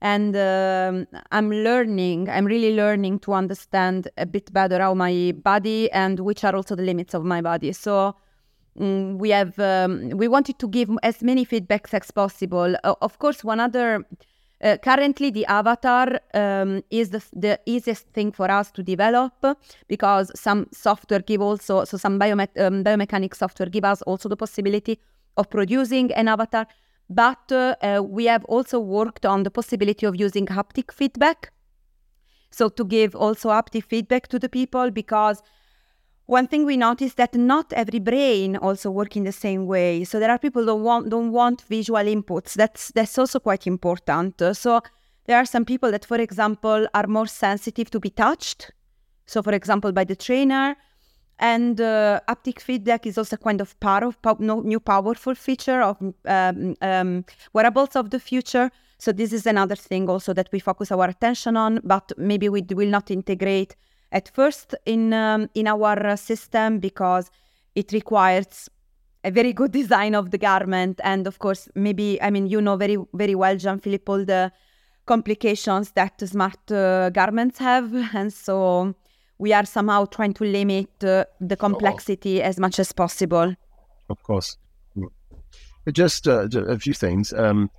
and 0.00 0.36
um, 0.36 1.06
I'm 1.32 1.50
learning. 1.50 2.28
I'm 2.28 2.46
really 2.46 2.74
learning 2.74 3.20
to 3.20 3.32
understand 3.32 4.08
a 4.16 4.26
bit 4.26 4.52
better 4.52 4.78
how 4.78 4.94
my 4.94 5.34
body 5.42 5.90
and 5.92 6.20
which 6.20 6.44
are 6.44 6.54
also 6.54 6.76
the 6.76 6.82
limits 6.82 7.14
of 7.14 7.24
my 7.24 7.40
body. 7.40 7.72
So. 7.72 8.16
Um, 8.78 9.18
we 9.18 9.30
have 9.30 9.58
um, 9.58 10.10
we 10.10 10.28
wanted 10.28 10.60
to 10.60 10.68
give 10.68 10.88
as 11.02 11.22
many 11.22 11.44
feedbacks 11.44 11.92
as 11.92 12.12
possible. 12.12 12.76
Uh, 12.84 12.94
of 13.02 13.18
course, 13.18 13.42
one 13.42 13.58
other 13.58 14.04
uh, 14.62 14.76
currently, 14.76 15.30
the 15.30 15.46
avatar 15.46 16.20
um, 16.34 16.82
is 16.90 17.10
the, 17.10 17.22
the, 17.32 17.58
easiest 17.64 18.06
thing 18.08 18.30
for 18.30 18.50
us 18.50 18.70
to 18.72 18.82
develop 18.82 19.32
because 19.88 20.30
some 20.34 20.66
software 20.70 21.20
give 21.20 21.40
also, 21.40 21.84
so 21.84 21.96
some 21.96 22.18
biome- 22.18 22.60
um, 22.60 22.84
biomechanic 22.84 23.34
software 23.34 23.70
give 23.70 23.84
us 23.84 24.02
also 24.02 24.28
the 24.28 24.36
possibility 24.36 25.00
of 25.38 25.48
producing 25.48 26.12
an 26.12 26.28
avatar. 26.28 26.66
But 27.08 27.50
uh, 27.50 27.74
uh, 27.82 28.02
we 28.02 28.26
have 28.26 28.44
also 28.44 28.78
worked 28.78 29.24
on 29.24 29.44
the 29.44 29.50
possibility 29.50 30.04
of 30.04 30.14
using 30.14 30.46
haptic 30.46 30.92
feedback. 30.92 31.52
So 32.50 32.68
to 32.68 32.84
give 32.84 33.14
also 33.14 33.48
haptic 33.48 33.84
feedback 33.84 34.28
to 34.28 34.38
the 34.38 34.48
people 34.48 34.90
because 34.90 35.42
one 36.30 36.46
thing 36.46 36.64
we 36.64 36.76
noticed 36.76 37.16
that 37.16 37.34
not 37.34 37.72
every 37.72 37.98
brain 37.98 38.56
also 38.56 38.88
work 38.88 39.16
in 39.16 39.24
the 39.24 39.32
same 39.32 39.66
way. 39.66 40.04
So 40.04 40.20
there 40.20 40.30
are 40.30 40.38
people 40.38 40.64
don't 40.64 40.84
want 40.84 41.10
don't 41.10 41.32
want 41.32 41.62
visual 41.62 42.06
inputs. 42.16 42.54
That's 42.54 42.92
that's 42.94 43.18
also 43.18 43.40
quite 43.40 43.66
important. 43.66 44.40
So 44.52 44.80
there 45.26 45.36
are 45.36 45.44
some 45.44 45.64
people 45.64 45.90
that, 45.90 46.04
for 46.04 46.18
example, 46.18 46.86
are 46.94 47.08
more 47.08 47.26
sensitive 47.26 47.90
to 47.90 48.00
be 48.00 48.10
touched. 48.10 48.70
So, 49.26 49.42
for 49.42 49.52
example, 49.52 49.92
by 49.92 50.04
the 50.04 50.16
trainer. 50.16 50.76
And 51.38 51.80
uh, 51.80 52.20
feedback 52.58 53.06
is 53.06 53.16
also 53.16 53.36
kind 53.36 53.60
of 53.60 53.78
part 53.80 54.04
of 54.04 54.18
no, 54.40 54.60
new 54.60 54.78
powerful 54.78 55.34
feature 55.34 55.80
of 55.80 55.96
um, 56.26 56.76
um, 56.82 57.24
wearables 57.54 57.96
of 57.96 58.10
the 58.10 58.20
future. 58.20 58.70
So 58.98 59.10
this 59.10 59.32
is 59.32 59.46
another 59.46 59.76
thing 59.76 60.10
also 60.10 60.34
that 60.34 60.50
we 60.52 60.60
focus 60.60 60.92
our 60.92 61.08
attention 61.08 61.56
on, 61.56 61.80
but 61.82 62.12
maybe 62.18 62.50
we 62.50 62.62
will 62.70 62.90
not 62.90 63.10
integrate 63.10 63.74
at 64.12 64.28
first 64.34 64.74
in 64.86 65.12
um, 65.12 65.48
in 65.54 65.66
our 65.66 66.16
system 66.16 66.78
because 66.78 67.30
it 67.74 67.92
requires 67.92 68.68
a 69.24 69.30
very 69.30 69.52
good 69.52 69.72
design 69.80 70.14
of 70.14 70.30
the 70.30 70.38
garment 70.38 71.00
and 71.04 71.26
of 71.26 71.38
course 71.38 71.68
maybe 71.74 72.20
i 72.22 72.30
mean 72.30 72.46
you 72.46 72.60
know 72.60 72.76
very 72.76 72.96
very 73.14 73.34
well 73.34 73.56
jean-philippe 73.56 74.10
all 74.10 74.24
the 74.24 74.50
complications 75.06 75.92
that 75.92 76.20
smart 76.28 76.70
uh, 76.70 77.10
garments 77.10 77.58
have 77.58 77.92
and 78.14 78.32
so 78.32 78.94
we 79.38 79.52
are 79.52 79.64
somehow 79.64 80.04
trying 80.04 80.34
to 80.34 80.44
limit 80.44 80.90
uh, 81.04 81.24
the 81.40 81.56
complexity 81.56 82.42
oh. 82.42 82.44
as 82.44 82.58
much 82.58 82.78
as 82.78 82.92
possible 82.92 83.54
of 84.08 84.22
course 84.22 84.56
mm. 84.96 85.08
just 85.92 86.28
uh, 86.28 86.48
a 86.68 86.78
few 86.78 86.94
things 86.94 87.32
um, 87.32 87.70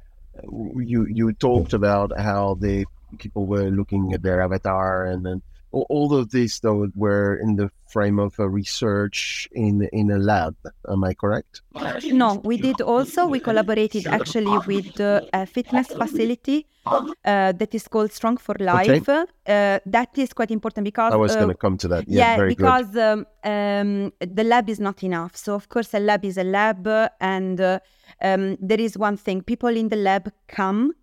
you 0.77 1.05
you 1.07 1.33
talked 1.33 1.73
about 1.73 2.17
how 2.17 2.55
the 2.59 2.85
people 3.17 3.45
were 3.45 3.69
looking 3.69 4.13
at 4.13 4.21
their 4.23 4.41
avatar 4.41 5.05
and 5.05 5.25
then 5.25 5.41
all 5.71 6.13
of 6.13 6.31
these 6.31 6.59
though 6.59 6.89
were 6.95 7.35
in 7.35 7.55
the 7.55 7.69
frame 7.87 8.19
of 8.19 8.37
a 8.39 8.47
research 8.47 9.49
in 9.51 9.87
in 9.91 10.11
a 10.11 10.17
lab. 10.17 10.55
Am 10.89 11.03
i 11.03 11.13
correct? 11.13 11.61
No 12.05 12.41
we 12.43 12.57
did 12.57 12.81
also 12.81 13.27
we 13.27 13.39
collaborated 13.39 14.07
actually 14.07 14.57
with 14.67 14.99
uh, 14.99 15.21
a 15.33 15.45
fitness 15.45 15.87
facility 15.87 16.67
uh, 16.85 17.51
that 17.51 17.69
is 17.73 17.87
called 17.87 18.11
strong 18.11 18.37
for 18.37 18.55
life. 18.59 19.09
Okay. 19.09 19.25
uh, 19.47 19.79
that 19.85 20.09
is 20.17 20.33
quite 20.33 20.51
important 20.51 20.83
because 20.83 21.13
i 21.13 21.15
was 21.15 21.35
going 21.35 21.49
to 21.49 21.55
come 21.55 21.77
to 21.77 21.87
that. 21.87 22.07
Yeah, 22.07 22.37
yeah 22.37 22.47
because 22.47 22.95
um, 22.97 23.25
um, 23.43 24.13
the 24.19 24.43
lab 24.43 24.69
is 24.69 24.79
not 24.79 25.03
enough. 25.03 25.35
So 25.35 25.53
of 25.55 25.69
course 25.69 25.93
a 25.93 25.99
lab 25.99 26.25
is 26.25 26.37
a 26.37 26.43
lab 26.43 26.87
and 27.19 27.59
uh, 27.59 27.79
um, 28.21 28.57
there 28.61 28.79
is 28.79 28.97
one 28.97 29.17
thing. 29.17 29.41
People 29.41 29.75
in 29.75 29.89
the 29.89 29.95
lab 29.95 30.31
come 30.47 30.93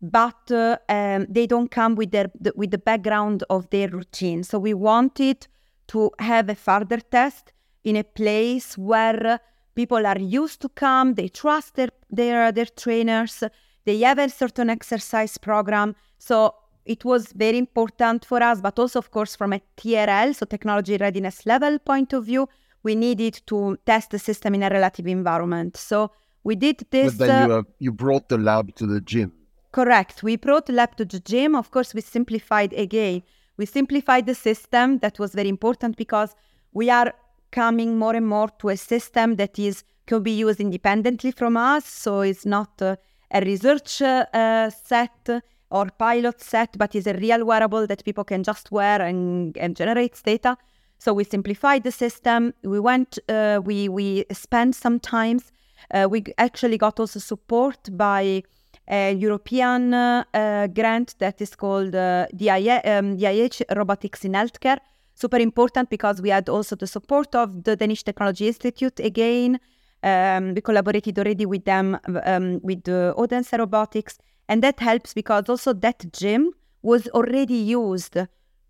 but 0.00 0.50
uh, 0.50 0.78
um, 0.88 1.26
they 1.28 1.46
don't 1.46 1.70
come 1.70 1.94
with 1.94 2.10
their 2.10 2.30
the, 2.40 2.52
with 2.54 2.70
the 2.70 2.78
background 2.78 3.44
of 3.50 3.68
their 3.70 3.88
routine. 3.88 4.44
So 4.44 4.58
we 4.58 4.74
wanted 4.74 5.46
to 5.88 6.10
have 6.18 6.48
a 6.48 6.54
further 6.54 6.98
test 6.98 7.52
in 7.84 7.96
a 7.96 8.04
place 8.04 8.78
where 8.78 9.40
people 9.74 10.06
are 10.06 10.18
used 10.18 10.60
to 10.62 10.68
come. 10.68 11.14
They 11.14 11.28
trust 11.28 11.74
their 11.74 11.90
their 12.10 12.52
their 12.52 12.66
trainers. 12.66 13.42
They 13.84 14.00
have 14.00 14.18
a 14.18 14.28
certain 14.28 14.70
exercise 14.70 15.38
program. 15.38 15.94
So 16.18 16.54
it 16.84 17.04
was 17.04 17.32
very 17.32 17.58
important 17.58 18.24
for 18.24 18.42
us, 18.42 18.60
but 18.60 18.78
also 18.78 18.98
of 18.98 19.10
course 19.10 19.36
from 19.36 19.52
a 19.52 19.60
TRL, 19.76 20.34
so 20.34 20.46
technology 20.46 20.96
readiness 20.96 21.44
level 21.46 21.78
point 21.78 22.12
of 22.12 22.24
view, 22.24 22.48
we 22.82 22.94
needed 22.94 23.40
to 23.46 23.76
test 23.84 24.10
the 24.10 24.18
system 24.18 24.54
in 24.54 24.62
a 24.62 24.70
relative 24.70 25.06
environment. 25.06 25.76
So 25.76 26.10
we 26.44 26.54
did 26.56 26.86
this. 26.90 27.14
But 27.14 27.26
then 27.26 27.48
you, 27.48 27.54
uh, 27.54 27.62
you 27.78 27.92
brought 27.92 28.28
the 28.28 28.38
lab 28.38 28.74
to 28.76 28.86
the 28.86 29.00
gym. 29.00 29.32
Correct. 29.78 30.24
We 30.24 30.34
brought 30.34 30.68
lab 30.68 30.96
to 30.96 31.04
the 31.04 31.20
gym. 31.20 31.54
Of 31.54 31.70
course, 31.70 31.94
we 31.94 32.00
simplified 32.00 32.72
again. 32.72 33.22
We 33.58 33.64
simplified 33.64 34.26
the 34.26 34.34
system. 34.34 34.98
That 34.98 35.20
was 35.20 35.36
very 35.36 35.48
important 35.48 35.96
because 35.96 36.34
we 36.72 36.90
are 36.90 37.14
coming 37.52 37.96
more 37.96 38.16
and 38.16 38.26
more 38.26 38.48
to 38.58 38.70
a 38.70 38.76
system 38.76 39.36
that 39.36 39.56
is 39.56 39.84
can 40.08 40.24
be 40.24 40.32
used 40.32 40.58
independently 40.58 41.30
from 41.30 41.56
us. 41.56 41.84
So 41.86 42.22
it's 42.22 42.44
not 42.44 42.82
uh, 42.82 42.96
a 43.30 43.40
research 43.40 44.02
uh, 44.02 44.68
set 44.70 45.28
or 45.70 45.86
pilot 45.96 46.40
set, 46.40 46.76
but 46.76 46.96
is 46.96 47.06
a 47.06 47.14
real 47.14 47.44
wearable 47.44 47.86
that 47.86 48.04
people 48.04 48.24
can 48.24 48.42
just 48.42 48.72
wear 48.72 49.00
and, 49.00 49.56
and 49.56 49.76
generates 49.76 50.22
data. 50.22 50.56
So 50.98 51.12
we 51.14 51.22
simplified 51.22 51.84
the 51.84 51.92
system. 51.92 52.52
We 52.64 52.80
went, 52.80 53.20
uh, 53.28 53.60
we 53.64 53.88
we 53.88 54.24
spent 54.32 54.74
some 54.74 54.98
times. 54.98 55.52
Uh, 55.94 56.08
we 56.10 56.24
actually 56.36 56.78
got 56.78 56.98
also 56.98 57.20
support 57.20 57.78
by 57.96 58.42
a 58.90 59.12
European 59.12 59.92
uh, 59.92 60.66
grant 60.74 61.14
that 61.18 61.40
is 61.40 61.54
called 61.54 61.94
uh, 61.94 62.26
DIH, 62.34 62.80
um, 62.84 63.16
DIH 63.16 63.62
Robotics 63.76 64.24
in 64.24 64.32
Healthcare. 64.32 64.78
super 65.18 65.38
important 65.38 65.90
because 65.90 66.22
we 66.22 66.30
had 66.30 66.48
also 66.48 66.76
the 66.76 66.86
support 66.86 67.34
of 67.34 67.64
the 67.64 67.76
Danish 67.76 68.04
Technology 68.04 68.46
Institute 68.46 69.00
again. 69.00 69.58
Um, 70.02 70.54
we 70.54 70.60
collaborated 70.60 71.18
already 71.18 71.44
with 71.44 71.64
them 71.64 71.98
um, 72.24 72.60
with 72.62 72.84
the 72.84 73.12
Odense 73.16 73.52
Robotics, 73.58 74.18
and 74.48 74.62
that 74.62 74.78
helps 74.78 75.12
because 75.14 75.48
also 75.48 75.72
that 75.72 76.12
gym 76.12 76.52
was 76.82 77.08
already 77.08 77.56
used 77.56 78.16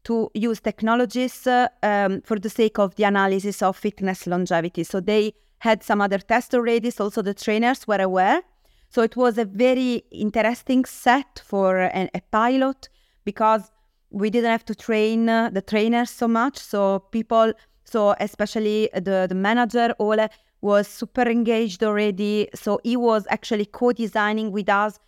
to 0.05 0.31
use 0.33 0.61
technologies 0.61 1.47
uh, 1.47 1.69
um, 1.83 2.23
for 2.23 2.39
the 2.39 2.49
sake 2.49 2.79
of 2.79 2.95
the 2.95 3.05
analysis 3.05 3.61
of 3.61 3.77
fitness 3.77 4.27
longevity. 4.27 4.85
So 4.85 5.01
they 5.01 5.35
had 5.59 5.83
some 5.83 6.01
other 6.01 6.19
tests 6.19 6.55
already, 6.55 6.91
so 6.91 7.05
also 7.05 7.21
the 7.21 7.35
trainers 7.35 7.87
were 7.87 8.01
aware. 8.01 8.41
So 8.89 9.03
it 9.03 9.17
was 9.17 9.39
a 9.39 9.45
very 9.45 10.05
interesting 10.11 10.85
set 10.85 11.43
for 11.45 11.79
a, 11.79 12.11
a 12.15 12.21
pilot 12.31 12.89
because 13.25 13.71
we 14.11 14.31
didn't 14.31 14.51
have 14.51 14.65
to 14.65 14.75
train 14.75 15.29
uh, 15.29 15.51
the 15.51 15.61
trainers 15.61 16.11
so 16.11 16.27
much. 16.27 16.59
So 16.59 17.01
people, 17.11 17.53
so 17.85 18.15
especially 18.21 18.89
the, 18.95 19.27
the 19.29 19.35
manager, 19.35 19.95
Ole, 19.99 20.29
was 20.61 20.89
super 20.89 21.23
engaged 21.23 21.85
already. 21.85 22.49
So 22.55 22.81
he 22.83 22.97
was 22.97 23.27
actually 23.29 23.67
co-designing 23.67 24.51
with 24.53 24.69
us 24.69 24.99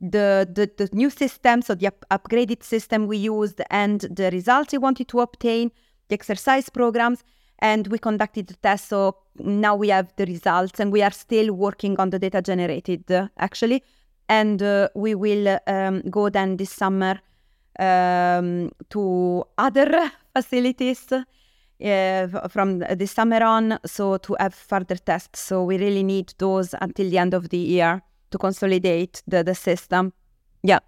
the, 0.00 0.48
the, 0.52 0.70
the 0.76 0.88
new 0.92 1.10
system, 1.10 1.62
so 1.62 1.74
the 1.74 1.88
up- 1.88 2.04
upgraded 2.10 2.62
system 2.62 3.06
we 3.06 3.16
used 3.16 3.60
and 3.70 4.00
the 4.02 4.30
results 4.30 4.72
we 4.72 4.78
wanted 4.78 5.08
to 5.08 5.20
obtain, 5.20 5.72
the 6.08 6.14
exercise 6.14 6.68
programs, 6.68 7.24
and 7.60 7.86
we 7.88 7.98
conducted 7.98 8.46
the 8.48 8.54
test. 8.56 8.88
So 8.88 9.16
now 9.38 9.74
we 9.74 9.88
have 9.88 10.12
the 10.16 10.26
results, 10.26 10.80
and 10.80 10.92
we 10.92 11.02
are 11.02 11.10
still 11.10 11.52
working 11.52 11.98
on 11.98 12.10
the 12.10 12.18
data 12.18 12.42
generated 12.42 13.10
uh, 13.10 13.28
actually. 13.38 13.82
And 14.28 14.62
uh, 14.62 14.88
we 14.94 15.14
will 15.14 15.58
um, 15.66 16.02
go 16.10 16.28
then 16.28 16.58
this 16.58 16.70
summer 16.70 17.18
um, 17.78 18.70
to 18.90 19.44
other 19.56 20.10
facilities 20.36 21.06
uh, 21.12 22.26
from 22.48 22.80
this 22.80 23.12
summer 23.12 23.42
on, 23.42 23.78
so 23.86 24.18
to 24.18 24.36
have 24.38 24.54
further 24.54 24.96
tests. 24.96 25.40
So 25.40 25.64
we 25.64 25.78
really 25.78 26.02
need 26.02 26.34
those 26.38 26.74
until 26.80 27.08
the 27.08 27.18
end 27.18 27.34
of 27.34 27.48
the 27.48 27.58
year 27.58 28.02
to 28.30 28.38
consolidate 28.38 29.22
the, 29.26 29.42
the 29.42 29.54
system. 29.54 30.12
Yeah. 30.62 30.80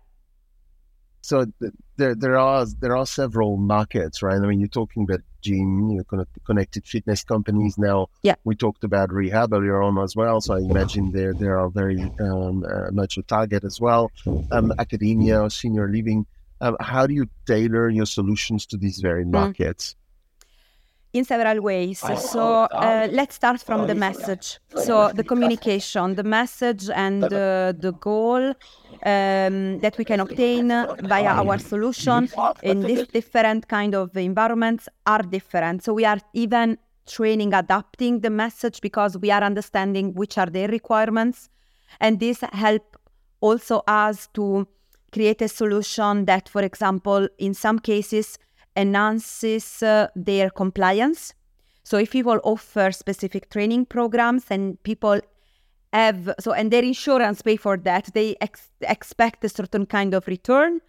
So 1.23 1.45
th- 1.61 1.73
there 1.97 2.15
there 2.15 2.39
are 2.39 2.67
there 2.81 2.97
are 2.97 3.07
several 3.07 3.57
markets, 3.57 4.23
right? 4.23 4.37
I 4.41 4.47
mean, 4.47 4.61
you're 4.61 4.69
talking 4.69 5.03
about 5.05 5.21
gym, 5.43 5.91
you 5.91 5.99
know, 5.99 6.05
con- 6.05 6.27
connected 6.45 6.87
fitness 6.87 7.25
companies 7.25 7.77
now. 7.79 8.09
Yeah. 8.23 8.35
We 8.45 8.55
talked 8.57 8.85
about 8.85 9.13
rehab 9.13 9.53
earlier 9.53 9.83
on 9.83 9.99
as 9.99 10.17
well, 10.17 10.41
so 10.41 10.55
I 10.55 10.59
imagine 10.59 11.13
there 11.13 11.35
there 11.35 11.59
are 11.59 11.69
very 11.71 12.01
um, 12.21 12.65
uh, 12.65 12.91
much 12.91 13.19
a 13.19 13.23
target 13.23 13.65
as 13.65 13.81
well. 13.81 14.11
Um, 14.51 14.73
academia, 14.79 15.49
senior 15.51 15.89
living. 15.89 16.27
Um, 16.63 16.77
how 16.81 17.07
do 17.07 17.15
you 17.15 17.27
tailor 17.47 17.89
your 17.89 18.07
solutions 18.07 18.67
to 18.67 18.77
these 18.77 18.99
very 19.01 19.25
Mm. 19.25 19.33
In 21.13 21.25
several 21.25 21.61
ways. 21.61 21.99
So 21.99 22.65
uh, 22.65 23.09
let's 23.11 23.35
start 23.35 23.61
from 23.61 23.87
the 23.87 23.95
message. 23.95 24.59
So 24.77 25.11
the 25.13 25.25
communication, 25.25 26.15
the 26.15 26.23
message, 26.23 26.89
and 26.91 27.25
uh, 27.25 27.73
the 27.77 27.93
goal 28.01 28.55
um, 29.05 29.79
that 29.81 29.95
we 29.99 30.05
can 30.05 30.21
obtain 30.21 30.69
via 30.69 31.33
our 31.43 31.59
solution 31.59 32.29
in 32.63 32.83
these 32.83 33.07
different 33.09 33.69
kind 33.69 33.95
of 33.95 34.17
environments 34.17 34.89
are 35.07 35.23
different. 35.23 35.83
So 35.83 35.93
we 35.93 36.05
are 36.05 36.21
even 36.33 36.79
training, 37.07 37.55
adapting 37.55 38.21
the 38.21 38.31
message 38.31 38.81
because 38.81 39.19
we 39.19 39.33
are 39.33 39.43
understanding 39.43 40.15
which 40.15 40.39
are 40.39 40.47
their 40.47 40.69
requirements, 40.69 41.49
and 41.99 42.21
this 42.21 42.41
help 42.53 42.97
also 43.41 43.83
us 43.89 44.29
to 44.35 44.69
create 45.13 45.43
a 45.43 45.49
solution 45.49 46.27
that, 46.27 46.49
for 46.49 46.63
example, 46.63 47.27
in 47.39 47.53
some 47.53 47.81
cases 47.81 48.39
enhances 48.77 49.83
uh, 49.83 50.09
their 50.15 50.51
compliance. 50.51 51.35
So 51.83 51.99
if 51.99 52.11
people 52.11 52.41
offer 52.45 52.93
specific 52.93 53.51
training 53.51 53.87
programs 53.87 54.45
and 54.51 54.81
people 54.83 55.21
have 55.93 56.33
so 56.39 56.53
and 56.53 56.71
their 56.71 56.85
insurance 56.85 57.43
pay 57.43 57.57
for 57.57 57.77
that, 57.79 58.11
they 58.15 58.37
ex- 58.41 58.71
expect 58.83 59.45
a 59.45 59.49
certain 59.49 59.87
kind 59.87 60.15
of 60.15 60.27
return 60.29 60.81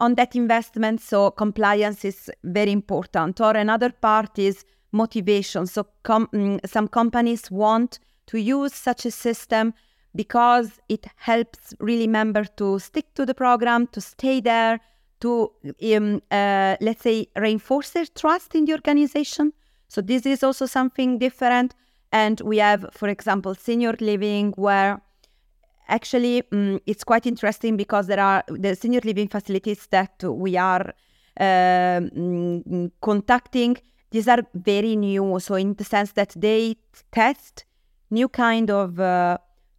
on 0.00 0.14
that 0.16 0.34
investment. 0.34 1.00
So 1.00 1.30
compliance 1.30 2.04
is 2.04 2.30
very 2.42 2.72
important. 2.72 3.40
Or 3.40 3.52
another 3.52 3.90
part 3.90 4.38
is 4.38 4.64
motivation. 4.92 5.66
So 5.66 5.86
com- 6.02 6.28
mm, 6.32 6.58
some 6.66 6.88
companies 6.88 7.50
want 7.50 8.00
to 8.26 8.38
use 8.38 8.74
such 8.74 9.06
a 9.06 9.10
system 9.10 9.74
because 10.16 10.80
it 10.88 11.06
helps 11.16 11.74
really 11.80 12.06
member 12.06 12.44
to 12.44 12.78
stick 12.78 13.14
to 13.14 13.26
the 13.26 13.34
program, 13.34 13.86
to 13.88 14.00
stay 14.00 14.40
there, 14.40 14.80
to 15.24 15.50
um, 15.96 16.20
uh, 16.30 16.76
let's 16.80 17.02
say 17.02 17.26
reinforce 17.36 17.90
their 17.90 18.06
trust 18.14 18.54
in 18.54 18.66
the 18.66 18.72
organization. 18.72 19.52
So 19.88 20.02
this 20.02 20.26
is 20.26 20.42
also 20.42 20.66
something 20.66 21.18
different. 21.18 21.74
And 22.12 22.40
we 22.42 22.58
have, 22.58 22.86
for 22.92 23.08
example, 23.08 23.54
senior 23.54 23.94
living 24.00 24.52
where 24.56 25.00
actually 25.88 26.42
um, 26.52 26.78
it's 26.86 27.04
quite 27.04 27.26
interesting 27.26 27.76
because 27.76 28.06
there 28.06 28.20
are 28.20 28.44
the 28.48 28.76
senior 28.76 29.00
living 29.02 29.28
facilities 29.28 29.86
that 29.90 30.22
we 30.22 30.56
are 30.56 30.94
um, 31.40 32.92
contacting. 33.00 33.76
These 34.10 34.28
are 34.28 34.42
very 34.54 34.94
new, 34.94 35.40
so 35.40 35.54
in 35.54 35.74
the 35.74 35.84
sense 35.84 36.12
that 36.12 36.34
they 36.36 36.76
test 37.10 37.64
new 38.10 38.28
kind 38.28 38.70
of 38.70 39.00
uh, 39.00 39.38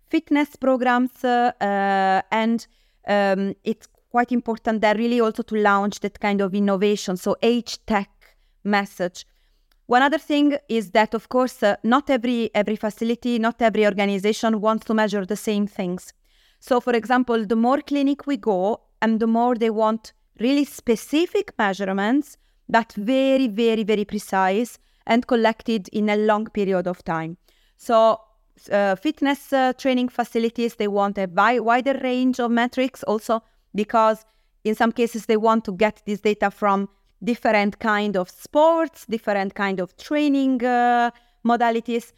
fitness 0.10 0.56
programs, 0.58 1.24
uh, 1.24 1.52
uh, 1.62 2.22
and 2.32 2.68
um, 3.08 3.56
it's 3.64 3.88
quite 4.16 4.32
important 4.32 4.80
there 4.80 4.96
really 4.96 5.20
also 5.20 5.44
to 5.44 5.56
launch 5.58 6.00
that 6.00 6.18
kind 6.22 6.40
of 6.40 6.56
innovation. 6.56 7.18
So 7.18 7.36
age 7.42 7.86
tech 7.86 8.10
message. 8.64 9.26
One 9.88 10.02
other 10.02 10.18
thing 10.18 10.58
is 10.70 10.92
that, 10.92 11.14
of 11.14 11.28
course, 11.28 11.62
uh, 11.62 11.76
not 11.84 12.10
every 12.10 12.50
every 12.56 12.78
facility, 12.78 13.40
not 13.40 13.62
every 13.62 13.86
organization 13.86 14.62
wants 14.62 14.86
to 14.86 14.94
measure 14.94 15.26
the 15.26 15.36
same 15.36 15.68
things. 15.68 16.14
So, 16.62 16.80
for 16.80 16.94
example, 16.96 17.46
the 17.46 17.58
more 17.58 17.82
clinic 17.82 18.26
we 18.26 18.38
go, 18.38 18.80
and 19.02 19.20
the 19.20 19.28
more 19.28 19.56
they 19.56 19.70
want 19.70 20.14
really 20.40 20.66
specific 20.66 21.52
measurements 21.58 22.38
but 22.70 22.94
very, 22.94 23.48
very, 23.50 23.84
very 23.84 24.06
precise 24.06 24.80
and 25.06 25.28
collected 25.28 25.90
in 25.90 26.10
a 26.10 26.16
long 26.16 26.46
period 26.58 26.88
of 26.88 27.04
time. 27.04 27.38
So, 27.78 27.98
uh, 28.72 28.96
fitness 28.96 29.52
uh, 29.52 29.74
training 29.74 30.10
facilities 30.10 30.76
they 30.76 30.88
want 30.88 31.18
a 31.18 31.28
wi- 31.28 31.60
wider 31.60 32.00
range 32.02 32.40
of 32.40 32.50
metrics, 32.52 33.04
also 33.04 33.44
because 33.76 34.26
in 34.64 34.74
some 34.76 34.92
cases 34.92 35.28
they 35.28 35.38
want 35.38 35.64
to 35.66 35.72
get 35.72 36.02
this 36.06 36.22
data 36.22 36.50
from 36.50 36.90
different 37.24 37.80
kind 37.80 38.16
of 38.18 38.30
sports, 38.30 39.06
different 39.06 39.56
kind 39.56 39.80
of 39.80 39.96
training 39.98 40.64
uh, 40.64 41.12
modalities. 41.46 42.12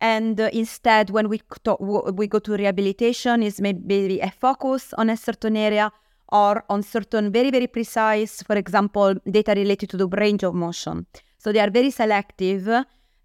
And 0.00 0.40
uh, 0.40 0.48
instead, 0.52 1.10
when 1.10 1.28
we 1.28 1.40
to- 1.64 1.76
we 2.14 2.26
go 2.26 2.38
to 2.38 2.52
rehabilitation, 2.56 3.42
is 3.42 3.60
maybe 3.60 4.20
a 4.20 4.30
focus 4.30 4.94
on 4.96 5.10
a 5.10 5.16
certain 5.16 5.56
area 5.56 5.92
or 6.32 6.64
on 6.70 6.82
certain 6.82 7.30
very 7.32 7.50
very 7.50 7.66
precise, 7.66 8.42
for 8.42 8.56
example, 8.56 9.14
data 9.30 9.52
related 9.54 9.90
to 9.90 9.96
the 9.96 10.08
range 10.08 10.42
of 10.42 10.54
motion. 10.54 11.06
So 11.38 11.52
they 11.52 11.60
are 11.60 11.70
very 11.70 11.90
selective, 11.90 12.68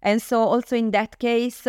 and 0.02 0.20
so 0.20 0.40
also 0.42 0.76
in 0.76 0.90
that 0.90 1.18
case, 1.18 1.66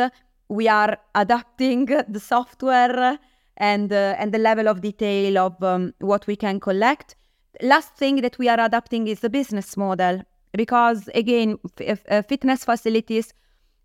we 0.49 0.67
are 0.67 0.97
adapting 1.15 1.86
the 2.10 2.19
software 2.19 3.17
and 3.58 3.91
uh, 3.91 4.15
and 4.17 4.32
the 4.34 4.38
level 4.38 4.67
of 4.67 4.82
detail 4.82 5.38
of 5.38 5.62
um, 5.63 5.93
what 6.00 6.26
we 6.28 6.36
can 6.36 6.60
collect. 6.60 7.15
Last 7.62 7.96
thing 7.96 8.22
that 8.22 8.38
we 8.38 8.50
are 8.50 8.60
adapting 8.60 9.08
is 9.08 9.20
the 9.20 9.30
business 9.30 9.76
model 9.76 10.22
because 10.54 11.10
again 11.15 11.58
f- 11.80 12.04
uh, 12.10 12.22
fitness 12.22 12.63
facilities 12.63 13.34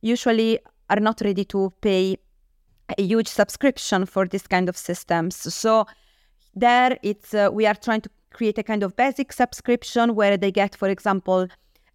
usually 0.03 0.59
are 0.91 1.01
not 1.01 1.21
ready 1.23 1.45
to 1.47 1.73
pay 1.81 2.17
a 2.99 3.03
huge 3.03 3.29
subscription 3.29 4.05
for 4.05 4.27
this 4.27 4.47
kind 4.47 4.69
of 4.69 4.77
systems. 4.77 5.37
So 5.37 5.87
there 6.55 6.99
it's 7.03 7.33
uh, 7.35 7.49
we 7.53 7.67
are 7.67 7.75
trying 7.75 8.03
to 8.03 8.11
create 8.31 8.59
a 8.59 8.63
kind 8.63 8.83
of 8.83 8.95
basic 8.97 9.33
subscription 9.33 10.15
where 10.15 10.37
they 10.37 10.51
get 10.51 10.77
for 10.77 10.89
example 10.89 11.49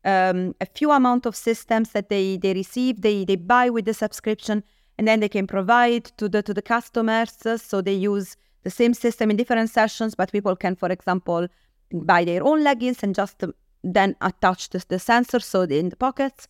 um, 0.06 0.56
a 0.62 0.66
few 0.66 0.92
amount 0.92 1.26
of 1.26 1.36
systems 1.36 1.92
that 1.92 2.10
they 2.10 2.38
they 2.38 2.54
receive 2.54 3.02
they 3.02 3.26
they 3.26 3.36
buy 3.36 3.70
with 3.70 3.86
the 3.86 3.94
subscription 3.94 4.64
and 4.98 5.08
then 5.08 5.20
they 5.20 5.30
can 5.30 5.48
provide 5.48 6.06
to 6.18 6.28
the 6.30 6.42
to 6.42 6.54
the 6.54 6.62
customers 6.62 7.34
so 7.58 7.82
they 7.82 7.94
use 7.94 8.36
the 8.64 8.70
same 8.70 8.94
system 8.94 9.30
in 9.32 9.38
different 9.38 9.70
sessions 9.70 10.16
but 10.16 10.32
people 10.32 10.56
can 10.56 10.76
for 10.76 10.90
example 10.90 11.48
buy 11.94 12.26
their 12.26 12.44
own 12.44 12.64
leggings 12.64 13.04
and 13.04 13.16
just 13.16 13.44
uh, 13.44 13.48
then 13.84 14.16
attach 14.22 14.70
the, 14.70 14.84
the 14.90 15.00
sensor 15.00 15.40
so 15.40 15.62
in 15.62 15.90
the 15.90 15.96
pockets. 15.96 16.48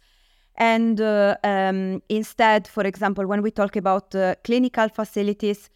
And 0.56 1.00
uh, 1.00 1.36
um, 1.44 2.02
instead 2.10 2.68
for 2.68 2.84
example 2.84 3.28
when 3.28 3.42
we 3.44 3.52
talk 3.52 3.76
about 3.76 4.16
uh, 4.16 4.36
clinical 4.44 4.90
facilities 4.90 5.70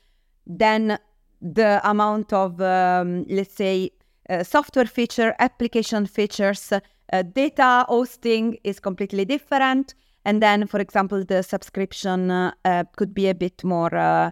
then 0.48 0.98
the 1.40 1.80
amount 1.84 2.34
of 2.34 2.60
um, 2.62 3.26
let's 3.30 3.54
say 3.54 3.92
uh, 4.30 4.44
software 4.44 4.86
feature 4.86 5.36
application 5.38 6.08
features 6.08 6.74
uh, 6.74 7.22
data 7.22 7.86
hosting 7.88 8.58
is 8.64 8.80
completely 8.80 9.26
different 9.26 9.94
and 10.26 10.42
then 10.42 10.68
for 10.68 10.80
example 10.80 11.24
the 11.26 11.42
subscription 11.42 12.32
uh, 12.32 12.52
uh, 12.66 12.84
could 12.96 13.14
be 13.14 13.28
a 13.28 13.36
bit 13.36 13.64
more 13.64 13.96
uh, 13.96 14.32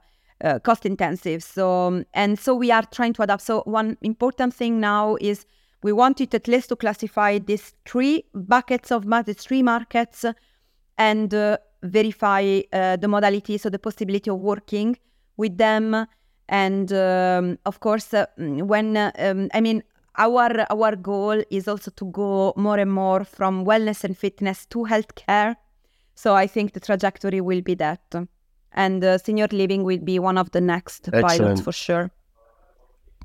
cost 0.64 0.86
intensive 0.86 1.44
so 1.44 2.04
and 2.14 2.40
so 2.40 2.56
we 2.56 2.72
are 2.72 2.84
trying 2.92 3.14
to 3.14 3.22
adapt 3.22 3.42
so 3.42 3.62
one 3.66 3.98
important 4.02 4.54
thing 4.54 4.80
now 4.80 5.18
is 5.20 5.46
we 5.82 5.92
wanted 5.94 6.34
at 6.36 6.48
least 6.48 6.70
to 6.70 6.76
classify 6.76 7.38
these 7.40 7.74
three 7.86 8.26
buckets 8.34 8.92
of 8.92 9.06
these 9.26 9.38
three 9.38 9.64
markets 9.64 10.26
and 10.98 11.34
uh, 11.34 11.58
verify 11.84 12.62
uh, 12.74 12.98
the 12.98 13.08
modality, 13.08 13.58
so 13.58 13.70
the 13.70 13.80
possibility 13.80 14.30
of 14.30 14.40
working 14.40 14.98
with 15.38 15.58
them. 15.58 16.06
And 16.50 16.92
um, 16.92 17.58
of 17.66 17.80
course, 17.80 18.14
uh, 18.14 18.26
when 18.38 18.98
um, 18.98 19.50
I 19.54 19.62
mean, 19.62 19.84
our 20.18 20.66
our 20.70 20.96
goal 20.96 21.42
is 21.50 21.68
also 21.68 21.92
to 21.92 22.06
go 22.12 22.54
more 22.58 22.78
and 22.78 22.92
more 22.92 23.24
from 23.24 23.66
wellness 23.66 24.04
and 24.04 24.18
fitness 24.18 24.66
to 24.68 24.80
healthcare. 24.80 25.56
So 26.20 26.36
I 26.36 26.48
think 26.48 26.74
the 26.74 26.82
trajectory 26.82 27.40
will 27.40 27.62
be 27.62 27.76
that, 27.76 28.02
and 28.74 29.02
uh, 29.06 29.18
senior 29.20 29.48
living 29.54 29.86
will 29.86 30.00
be 30.00 30.20
one 30.20 30.38
of 30.38 30.52
the 30.52 30.60
next 30.60 31.08
Excellent. 31.08 31.40
pilots 31.40 31.62
for 31.62 31.72
sure. 31.72 32.12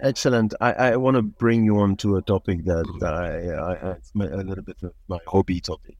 Excellent. 0.00 0.54
I, 0.60 0.72
I 0.72 0.96
want 0.96 1.16
to 1.16 1.22
bring 1.22 1.64
you 1.64 1.80
on 1.80 1.96
to 1.96 2.18
a 2.18 2.22
topic 2.22 2.64
that, 2.66 2.86
that 3.00 3.14
I, 3.14 3.88
I, 3.88 3.96
it's 3.96 4.12
a 4.14 4.44
little 4.44 4.62
bit 4.62 4.76
of 4.84 4.92
my 5.08 5.18
hobby 5.26 5.60
topic. 5.60 5.96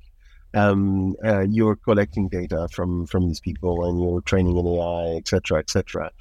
Um, 0.55 1.17
uh, 1.25 1.41
you're 1.41 1.75
collecting 1.75 2.29
data 2.29 2.69
from 2.71 3.07
from 3.07 3.27
these 3.27 3.41
people, 3.41 3.89
and 3.89 4.01
you're 4.01 4.21
training 4.21 4.57
in 4.57 4.65
AI, 4.65 5.17
etc., 5.17 5.59
etc. 5.59 6.13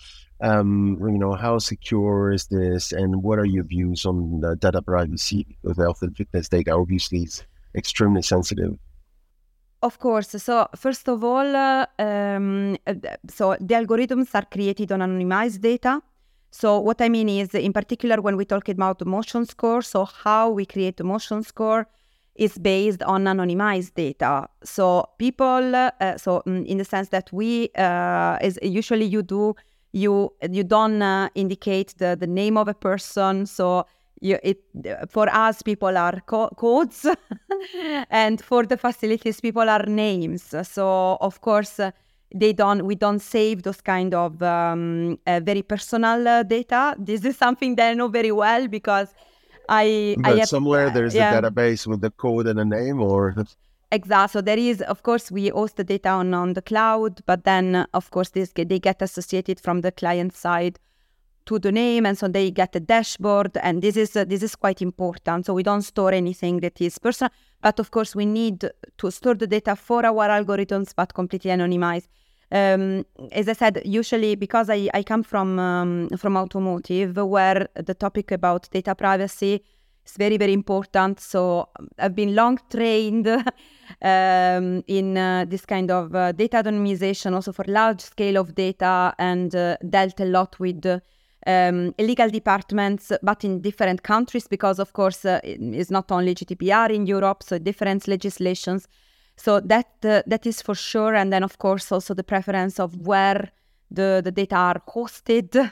Um, 0.42 0.98
you 1.02 1.20
know, 1.20 1.36
how 1.36 1.60
secure 1.60 2.32
is 2.32 2.48
this, 2.48 2.92
and 2.92 3.22
what 3.22 3.38
are 3.38 3.46
your 3.46 3.66
views 3.66 4.08
on 4.08 4.40
the 4.40 4.56
data 4.56 4.82
privacy? 4.82 5.46
Because 5.62 5.78
health 5.78 6.02
and 6.02 6.18
fitness 6.18 6.50
data 6.50 6.72
obviously 6.72 7.20
is 7.20 7.44
extremely 7.76 8.24
sensitive. 8.24 8.76
Of 9.84 10.00
course. 10.00 10.30
So 10.42 10.68
first 10.78 11.10
of 11.10 11.26
all, 11.26 11.56
uh, 11.56 11.86
um, 12.00 12.78
so 13.28 13.58
the 13.60 13.76
algorithms 13.76 14.34
are 14.34 14.46
created 14.50 14.94
on 14.94 15.02
anonymized 15.02 15.60
data. 15.60 16.02
So 16.52 16.80
what 16.80 17.02
I 17.02 17.10
mean 17.10 17.28
is, 17.28 17.54
in 17.54 17.74
particular, 17.74 18.22
when 18.22 18.38
we 18.38 18.46
talk 18.46 18.70
about 18.70 19.00
the 19.00 19.06
motion 19.06 19.46
score, 19.46 19.82
so 19.82 20.06
how 20.06 20.52
we 20.52 20.66
create 20.66 20.96
the 20.96 21.04
motion 21.04 21.44
score 21.44 21.88
is 22.36 22.58
based 22.58 23.04
on 23.04 23.26
anonymized 23.26 23.94
data. 23.96 24.48
So 24.64 25.10
people, 25.18 25.76
uh, 25.76 25.92
so 26.18 26.42
mm, 26.48 26.66
in 26.66 26.78
the 26.78 26.86
sense 26.86 27.10
that 27.10 27.30
we, 27.34 27.70
uh, 27.76 28.38
usually 28.62 29.06
you 29.06 29.22
do, 29.22 29.54
you 29.92 30.32
you 30.50 30.64
don't 30.64 31.02
uh, 31.02 31.28
indicate 31.36 31.94
the 31.98 32.16
the 32.18 32.28
name 32.28 32.56
of 32.58 32.70
a 32.70 32.74
person. 32.74 33.46
So 33.48 33.86
you, 34.24 34.40
it 34.42 34.60
for 35.10 35.28
us 35.30 35.62
people 35.62 35.98
are 35.98 36.22
co- 36.26 36.54
codes, 36.56 37.06
and 38.10 38.42
for 38.42 38.66
the 38.66 38.78
facilities 38.78 39.42
people 39.42 39.70
are 39.70 39.86
names. 39.86 40.56
So 40.64 41.18
of 41.20 41.42
course 41.42 41.80
they 42.34 42.54
don't 42.54 42.86
we 42.86 42.96
don't 42.96 43.20
save 43.20 43.64
those 43.64 43.82
kind 43.82 44.14
of 44.14 44.42
um, 44.42 45.20
uh, 45.28 45.40
very 45.44 45.62
personal 45.62 46.28
uh, 46.28 46.44
data 46.44 46.96
this 46.98 47.24
is 47.24 47.38
something 47.38 47.76
that 47.76 47.92
i 47.92 47.94
know 47.94 48.08
very 48.08 48.32
well 48.32 48.68
because 48.68 49.14
i 49.70 50.16
but 50.20 50.34
I 50.34 50.40
have, 50.40 50.50
somewhere 50.50 50.90
there's 50.90 51.14
yeah. 51.14 51.38
a 51.38 51.42
database 51.42 51.86
with 51.86 52.02
the 52.02 52.10
code 52.10 52.48
and 52.48 52.60
a 52.60 52.66
name 52.66 53.02
or 53.02 53.36
exactly 53.92 54.34
so 54.34 54.42
there 54.42 54.58
is 54.58 54.82
of 54.82 55.04
course 55.04 55.32
we 55.32 55.50
host 55.50 55.76
the 55.78 55.84
data 55.84 56.10
on, 56.10 56.34
on 56.34 56.54
the 56.54 56.62
cloud 56.62 57.22
but 57.26 57.44
then 57.44 57.76
uh, 57.76 57.86
of 57.94 58.10
course 58.10 58.30
this 58.30 58.52
they 58.56 58.80
get 58.80 59.02
associated 59.02 59.60
from 59.60 59.82
the 59.82 59.92
client 59.92 60.34
side 60.34 60.80
to 61.46 61.60
the 61.60 61.72
name 61.72 62.06
and 62.06 62.18
so 62.18 62.28
they 62.28 62.52
get 62.52 62.76
a 62.76 62.80
dashboard 62.80 63.58
and 63.62 63.82
this 63.82 63.98
is 63.98 64.16
uh, 64.16 64.24
this 64.26 64.44
is 64.44 64.56
quite 64.56 64.82
important 64.82 65.46
so 65.46 65.54
we 65.54 65.64
don't 65.64 65.82
store 65.82 66.12
anything 66.12 66.60
that 66.60 66.80
is 66.82 66.98
personal 67.00 67.32
but 67.62 67.80
of 67.80 67.92
course 67.92 68.16
we 68.16 68.26
need 68.26 68.70
to 68.98 69.12
store 69.12 69.36
the 69.36 69.48
data 69.48 69.76
for 69.76 70.06
our 70.06 70.28
algorithms 70.30 70.94
but 70.96 71.14
completely 71.14 71.52
anonymized 71.52 72.08
um, 72.54 73.04
as 73.32 73.50
I 73.50 73.54
said, 73.54 73.82
usually 73.84 74.36
because 74.36 74.70
I, 74.70 74.88
I 74.94 75.02
come 75.02 75.24
from 75.24 75.58
um, 75.58 76.10
from 76.18 76.38
automotive, 76.38 77.18
where 77.18 77.68
the 77.74 77.96
topic 77.96 78.32
about 78.32 78.70
data 78.70 78.94
privacy 78.94 79.64
is 80.06 80.18
very 80.18 80.38
very 80.38 80.54
important. 80.54 81.20
So 81.20 81.70
I've 81.98 82.16
been 82.16 82.36
long 82.36 82.60
trained 82.70 83.28
um, 84.02 84.84
in 84.88 85.18
uh, 85.18 85.46
this 85.48 85.66
kind 85.66 85.90
of 85.90 86.14
uh, 86.14 86.32
data 86.32 86.58
anonymization, 86.58 87.34
also 87.34 87.52
for 87.52 87.66
large 87.68 88.02
scale 88.02 88.38
of 88.38 88.54
data, 88.54 89.16
and 89.18 89.56
uh, 89.56 89.78
dealt 89.90 90.20
a 90.20 90.26
lot 90.26 90.60
with. 90.60 91.02
Um, 91.46 91.94
legal 92.00 92.30
departments, 92.30 93.12
but 93.22 93.44
in 93.44 93.60
different 93.62 94.04
countries, 94.04 94.48
because 94.48 94.80
of 94.80 94.94
course 94.94 95.26
uh, 95.26 95.42
it's 95.44 95.92
not 95.92 96.10
only 96.10 96.34
GDPR 96.34 96.90
in 96.90 97.06
Europe, 97.06 97.44
so 97.44 97.58
different 97.58 98.08
legislations 98.08 98.88
so 99.36 99.60
that 99.60 99.88
uh, 100.04 100.22
that 100.28 100.46
is 100.46 100.62
for 100.62 100.76
sure. 100.76 101.16
And 101.16 101.32
then 101.32 101.44
of 101.44 101.58
course 101.58 101.92
also 101.92 102.14
the 102.14 102.24
preference 102.24 102.80
of 102.80 103.06
where 103.06 103.52
the, 103.92 104.22
the 104.24 104.32
data 104.32 104.56
are 104.56 104.82
hosted. 104.88 105.72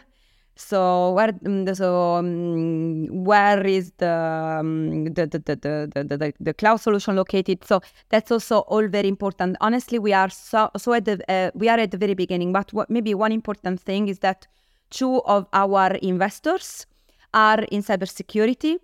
So 0.55 1.13
where 1.13 1.31
mm, 1.31 1.75
so 1.75 2.17
um, 2.17 3.23
where 3.23 3.65
is 3.65 3.93
the, 3.97 4.57
um, 4.59 5.05
the, 5.05 5.25
the, 5.25 5.39
the, 5.39 5.55
the, 5.55 6.17
the, 6.17 6.33
the 6.39 6.53
cloud 6.53 6.77
solution 6.77 7.15
located? 7.15 7.63
So 7.63 7.81
that's 8.09 8.31
also 8.31 8.59
all 8.59 8.87
very 8.87 9.07
important. 9.07 9.57
Honestly, 9.61 9.97
we 9.97 10.13
are 10.13 10.29
so 10.29 10.69
so 10.77 10.93
at 10.93 11.05
the 11.05 11.19
uh, 11.31 11.51
we 11.55 11.69
are 11.69 11.79
at 11.79 11.91
the 11.91 11.97
very 11.97 12.13
beginning. 12.13 12.51
But 12.51 12.73
what 12.73 12.89
maybe 12.89 13.13
one 13.13 13.31
important 13.31 13.79
thing 13.79 14.07
is 14.07 14.19
that 14.19 14.47
two 14.91 15.21
of 15.23 15.47
our 15.53 15.95
investors 16.01 16.85
are 17.33 17.63
in 17.71 17.81
cybersecurity 17.81 18.77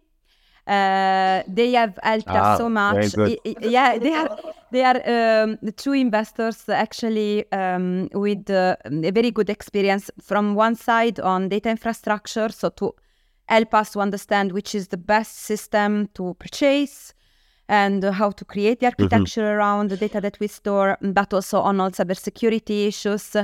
uh, 0.67 1.43
they 1.48 1.72
have 1.72 1.98
helped 2.04 2.28
ah, 2.28 2.54
us 2.54 2.58
so 2.58 2.67
much. 2.70 3.15
yeah, 3.62 3.98
they 3.98 4.13
are 4.13 4.38
they 4.70 4.84
are 4.84 4.98
um, 4.98 5.58
the 5.62 5.72
two 5.72 5.93
investors 5.93 6.67
actually 6.67 7.50
um, 7.54 8.10
with 8.13 8.50
uh, 8.50 8.76
a 8.84 9.12
very 9.12 9.32
good 9.32 9.50
experience 9.50 10.12
from 10.22 10.56
one 10.56 10.76
side 10.76 11.22
on 11.22 11.48
data 11.48 11.70
infrastructure, 11.70 12.50
so 12.50 12.70
to 12.70 12.93
help 13.48 13.74
us 13.74 13.91
to 13.91 14.02
understand 14.02 14.52
which 14.52 14.76
is 14.76 14.89
the 14.89 14.98
best 14.98 15.38
system 15.39 16.10
to 16.13 16.36
purchase 16.38 17.13
and 17.70 18.04
how 18.04 18.32
to 18.32 18.43
create 18.43 18.82
the 18.82 18.88
mm-hmm. 18.88 19.04
architecture 19.04 19.43
mm-hmm. 19.43 19.58
around 19.58 19.89
the 19.89 19.96
data 19.96 20.20
that 20.20 20.38
we 20.41 20.48
store, 20.48 20.98
but 21.02 21.34
also 21.34 21.62
on 21.62 21.80
all 21.80 21.91
cybersecurity 21.91 22.88
issues. 22.88 23.38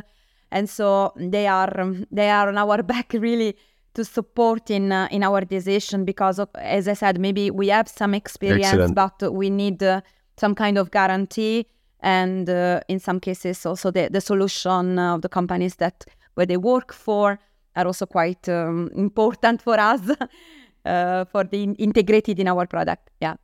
And 0.53 0.69
so 0.69 1.11
they 1.17 1.47
are 1.47 1.73
they 2.11 2.29
are 2.29 2.47
on 2.47 2.57
our 2.57 2.83
back 2.93 3.13
really 3.13 3.57
to 3.95 4.05
support 4.05 4.69
in 4.69 4.91
uh, 4.91 5.07
in 5.11 5.23
our 5.23 5.41
decision 5.41 6.05
because 6.05 6.39
of, 6.39 6.49
as 6.55 6.87
I 6.87 6.93
said, 6.93 7.19
maybe 7.19 7.51
we 7.51 7.69
have 7.69 7.87
some 7.87 8.13
experience, 8.13 8.73
Excellent. 8.73 8.95
but 8.95 9.33
we 9.33 9.49
need 9.49 9.81
uh, 9.83 10.01
some 10.37 10.55
kind 10.55 10.77
of 10.77 10.91
guarantee, 10.91 11.65
and 11.99 12.47
uh, 12.49 12.79
in 12.87 12.99
some 12.99 13.19
cases 13.19 13.65
also 13.65 13.91
the 13.91 14.09
the 14.09 14.21
solution 14.21 14.99
of 14.99 15.21
the 15.21 15.29
companies 15.29 15.75
that 15.75 16.05
where 16.35 16.45
they 16.45 16.57
work 16.57 16.93
for 16.93 17.39
are 17.75 17.85
also 17.87 18.05
quite 18.05 18.47
um, 18.49 18.89
important 18.95 19.61
for 19.61 19.79
us 19.79 20.01
uh, 20.85 21.25
for 21.25 21.43
the 21.43 21.63
in- 21.63 21.75
integrated 21.75 22.39
in 22.39 22.47
our 22.47 22.67
product. 22.67 23.09
Yeah. 23.21 23.35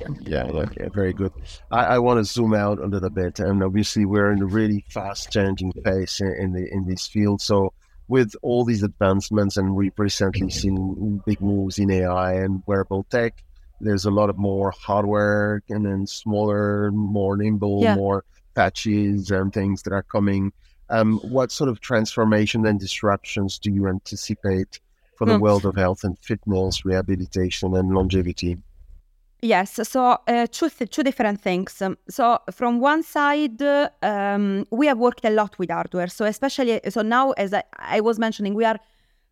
Yeah, 0.00 0.08
yeah, 0.52 0.64
yeah, 0.78 0.88
very 0.92 1.12
good. 1.12 1.32
I, 1.70 1.84
I 1.84 1.98
want 1.98 2.18
to 2.18 2.24
zoom 2.24 2.54
out 2.54 2.78
a 2.78 2.86
little 2.86 3.10
bit, 3.10 3.38
and 3.38 3.62
obviously 3.62 4.04
we're 4.04 4.32
in 4.32 4.42
a 4.42 4.46
really 4.46 4.84
fast 4.90 5.30
changing 5.30 5.72
pace 5.84 6.20
in, 6.20 6.34
in 6.38 6.52
the 6.52 6.68
in 6.72 6.86
this 6.86 7.06
field. 7.06 7.40
So 7.40 7.72
with 8.08 8.34
all 8.42 8.64
these 8.64 8.82
advancements, 8.82 9.56
and 9.56 9.74
we've 9.74 9.98
recently 9.98 10.50
seen 10.50 11.22
big 11.24 11.40
moves 11.40 11.78
in 11.78 11.90
AI 11.90 12.34
and 12.34 12.62
wearable 12.66 13.04
tech. 13.10 13.42
There's 13.80 14.04
a 14.04 14.10
lot 14.10 14.30
of 14.30 14.38
more 14.38 14.70
hardware 14.70 15.62
and 15.68 15.84
then 15.84 16.06
smaller, 16.06 16.90
more 16.92 17.36
nimble, 17.36 17.82
yeah. 17.82 17.96
more 17.96 18.24
patches 18.54 19.30
and 19.30 19.52
things 19.52 19.82
that 19.82 19.92
are 19.92 20.02
coming. 20.02 20.52
Um, 20.90 21.18
what 21.18 21.50
sort 21.50 21.70
of 21.70 21.80
transformation 21.80 22.66
and 22.66 22.78
disruptions 22.78 23.58
do 23.58 23.70
you 23.72 23.88
anticipate 23.88 24.80
for 25.16 25.26
the 25.26 25.38
mm. 25.38 25.40
world 25.40 25.64
of 25.64 25.76
health 25.76 26.04
and 26.04 26.18
fitness, 26.18 26.84
rehabilitation, 26.84 27.74
and 27.74 27.92
longevity? 27.92 28.58
Yes, 29.42 29.78
so 29.82 30.18
uh, 30.26 30.46
two, 30.50 30.70
th- 30.70 30.90
two 30.90 31.02
different 31.02 31.40
things. 31.40 31.82
Um, 31.82 31.98
so 32.08 32.38
from 32.50 32.80
one 32.80 33.02
side, 33.02 33.60
um, 34.02 34.64
we 34.70 34.86
have 34.86 34.98
worked 34.98 35.24
a 35.24 35.30
lot 35.30 35.58
with 35.58 35.70
hardware. 35.70 36.06
So 36.06 36.24
especially, 36.24 36.80
so 36.88 37.02
now 37.02 37.32
as 37.32 37.52
I, 37.52 37.62
I 37.78 38.00
was 38.00 38.18
mentioning, 38.18 38.54
we 38.54 38.64
are 38.64 38.78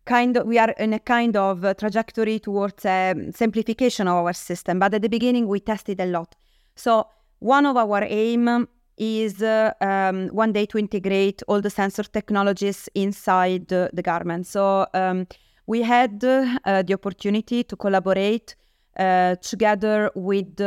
kind 0.05 0.37
of 0.37 0.45
we 0.45 0.59
are 0.59 0.71
in 0.71 0.93
a 0.93 0.99
kind 0.99 1.35
of 1.35 1.65
uh, 1.65 1.73
trajectory 1.73 2.37
towards 2.37 2.85
um, 2.85 3.31
simplification 3.31 4.07
of 4.07 4.17
our 4.17 4.33
system. 4.33 4.77
But 4.77 4.93
at 4.93 5.01
the 5.01 5.09
beginning, 5.09 5.47
we 5.47 5.59
tested 5.59 5.99
a 5.99 6.05
lot. 6.05 6.35
So 6.75 7.07
one 7.39 7.65
of 7.65 7.75
our 7.75 8.03
aim 8.03 8.67
is 8.97 9.41
uh, 9.41 9.73
um, 9.81 10.27
one 10.27 10.51
day 10.51 10.67
to 10.67 10.77
integrate 10.77 11.41
all 11.47 11.61
the 11.61 11.69
sensor 11.69 12.03
technologies 12.03 12.87
inside 12.93 13.67
the 13.69 14.01
garment. 14.03 14.45
So 14.45 14.85
um, 14.93 15.25
we 15.65 15.81
had 15.81 16.23
uh, 16.23 16.83
the 16.83 16.93
opportunity 16.93 17.63
to 17.63 17.75
collaborate 17.75 18.55
uh, 18.97 19.35
together 19.35 20.11
with 20.15 20.59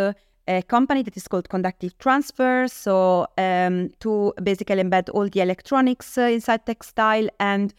a 0.49 0.63
company 0.63 1.03
that 1.03 1.17
is 1.17 1.29
called 1.29 1.49
Conductive 1.49 1.97
Transfer. 1.99 2.69
So 2.69 3.27
um, 3.37 3.91
to 4.01 4.33
basically 4.43 4.83
embed 4.83 5.09
all 5.13 5.29
the 5.29 5.41
electronics 5.41 6.17
uh, 6.19 6.23
inside 6.23 6.67
textile 6.67 7.29
and 7.41 7.75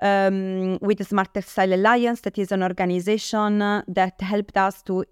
um, 0.00 0.78
with 0.80 0.98
the 0.98 1.04
Smart 1.04 1.34
Textile 1.34 1.74
Alliance, 1.74 2.20
that 2.22 2.38
is 2.38 2.52
an 2.52 2.62
organization 2.62 3.62
uh, 3.62 3.82
that 3.88 4.20
helped 4.20 4.56
us 4.56 4.82
to 4.82 5.04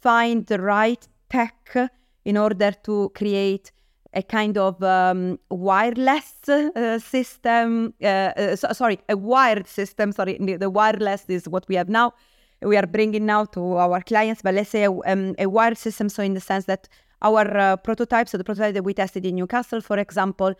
find 0.00 0.46
the 0.46 0.60
right 0.60 1.06
tech 1.28 1.76
in 2.24 2.36
order 2.36 2.72
to 2.84 3.10
create 3.14 3.72
a 4.14 4.22
kind 4.22 4.56
of 4.56 4.82
um, 4.82 5.38
wireless 5.50 6.48
uh, 6.48 6.98
system. 6.98 7.92
Uh, 8.02 8.06
uh, 8.06 8.56
so, 8.56 8.68
sorry, 8.72 9.00
a 9.08 9.16
wired 9.16 9.66
system. 9.66 10.12
Sorry, 10.12 10.38
the 10.38 10.70
wireless 10.70 11.24
is 11.28 11.48
what 11.48 11.66
we 11.68 11.74
have 11.74 11.88
now 11.88 12.14
we 12.62 12.76
are 12.76 12.86
bringing 12.86 13.26
now 13.26 13.44
to 13.46 13.76
our 13.76 14.00
clients, 14.00 14.42
but 14.42 14.54
let's 14.54 14.70
say 14.70 14.84
a, 14.84 14.90
um, 14.90 15.34
a 15.38 15.46
wired 15.46 15.78
system. 15.78 16.08
So 16.08 16.22
in 16.22 16.34
the 16.34 16.40
sense 16.40 16.64
that 16.66 16.88
our 17.22 17.56
uh, 17.56 17.76
so 17.76 18.38
the 18.38 18.44
prototype 18.44 18.74
that 18.74 18.84
we 18.84 18.94
tested 18.94 19.26
in 19.26 19.36
Newcastle, 19.36 19.80
for 19.80 19.98
example, 19.98 20.54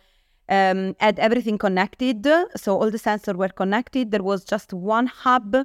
um, 0.49 0.95
had 0.99 1.19
everything 1.19 1.57
connected. 1.57 2.25
So 2.55 2.77
all 2.79 2.91
the 2.91 2.97
sensors 2.97 3.35
were 3.35 3.49
connected. 3.49 4.11
There 4.11 4.23
was 4.23 4.43
just 4.43 4.73
one 4.73 5.07
hub 5.07 5.55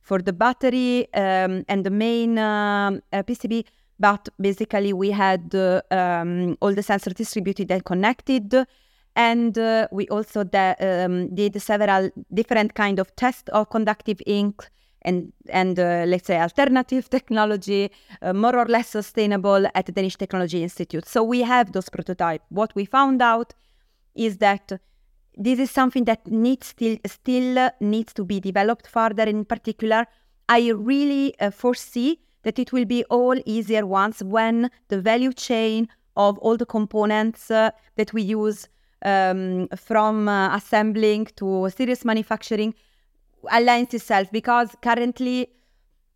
for 0.00 0.20
the 0.20 0.32
battery 0.32 1.12
um, 1.14 1.64
and 1.68 1.84
the 1.84 1.90
main 1.90 2.38
uh, 2.38 2.98
uh 3.12 3.22
PCB. 3.22 3.64
But 4.00 4.28
basically, 4.40 4.92
we 4.92 5.10
had 5.10 5.54
uh, 5.54 5.82
um, 5.90 6.56
all 6.60 6.72
the 6.72 6.82
sensors 6.82 7.14
distributed 7.14 7.70
and 7.72 7.84
connected 7.84 8.54
and 9.16 9.58
uh, 9.58 9.88
we 9.90 10.06
also 10.08 10.44
de- 10.44 10.76
um, 10.80 11.34
did 11.34 11.60
several 11.60 12.08
different 12.32 12.74
kind 12.74 13.00
of 13.00 13.14
tests 13.16 13.48
of 13.48 13.68
conductive 13.68 14.22
ink 14.26 14.70
and 15.02 15.32
and 15.48 15.78
uh, 15.78 16.04
let's 16.06 16.26
say 16.26 16.40
alternative 16.40 17.08
technology, 17.08 17.90
uh, 18.22 18.32
more 18.32 18.56
or 18.56 18.66
less 18.66 18.88
sustainable 18.88 19.66
at 19.74 19.86
the 19.86 19.92
Danish 19.92 20.16
Technology 20.16 20.62
Institute. 20.62 21.06
So 21.06 21.22
we 21.22 21.42
have 21.42 21.72
those 21.72 21.88
prototypes. 21.88 22.44
What 22.48 22.74
we 22.74 22.84
found 22.84 23.22
out 23.22 23.54
is 24.14 24.38
that 24.38 24.72
this 25.36 25.58
is 25.58 25.70
something 25.70 26.04
that 26.04 26.26
needs 26.26 26.66
still 26.68 26.96
still 27.06 27.70
needs 27.80 28.12
to 28.14 28.24
be 28.24 28.40
developed 28.40 28.86
further. 28.86 29.24
In 29.24 29.44
particular, 29.44 30.06
I 30.48 30.70
really 30.70 31.38
uh, 31.40 31.50
foresee 31.50 32.20
that 32.42 32.58
it 32.58 32.72
will 32.72 32.84
be 32.84 33.04
all 33.04 33.36
easier 33.46 33.86
once 33.86 34.22
when 34.22 34.70
the 34.88 35.00
value 35.00 35.32
chain 35.32 35.88
of 36.16 36.38
all 36.38 36.56
the 36.56 36.66
components 36.66 37.50
uh, 37.50 37.70
that 37.96 38.12
we 38.12 38.22
use 38.22 38.68
um, 39.04 39.68
from 39.76 40.28
uh, 40.28 40.56
assembling 40.56 41.26
to 41.36 41.70
serious 41.70 42.04
manufacturing 42.04 42.74
aligns 43.44 43.94
itself 43.94 44.30
because 44.32 44.74
currently 44.82 45.48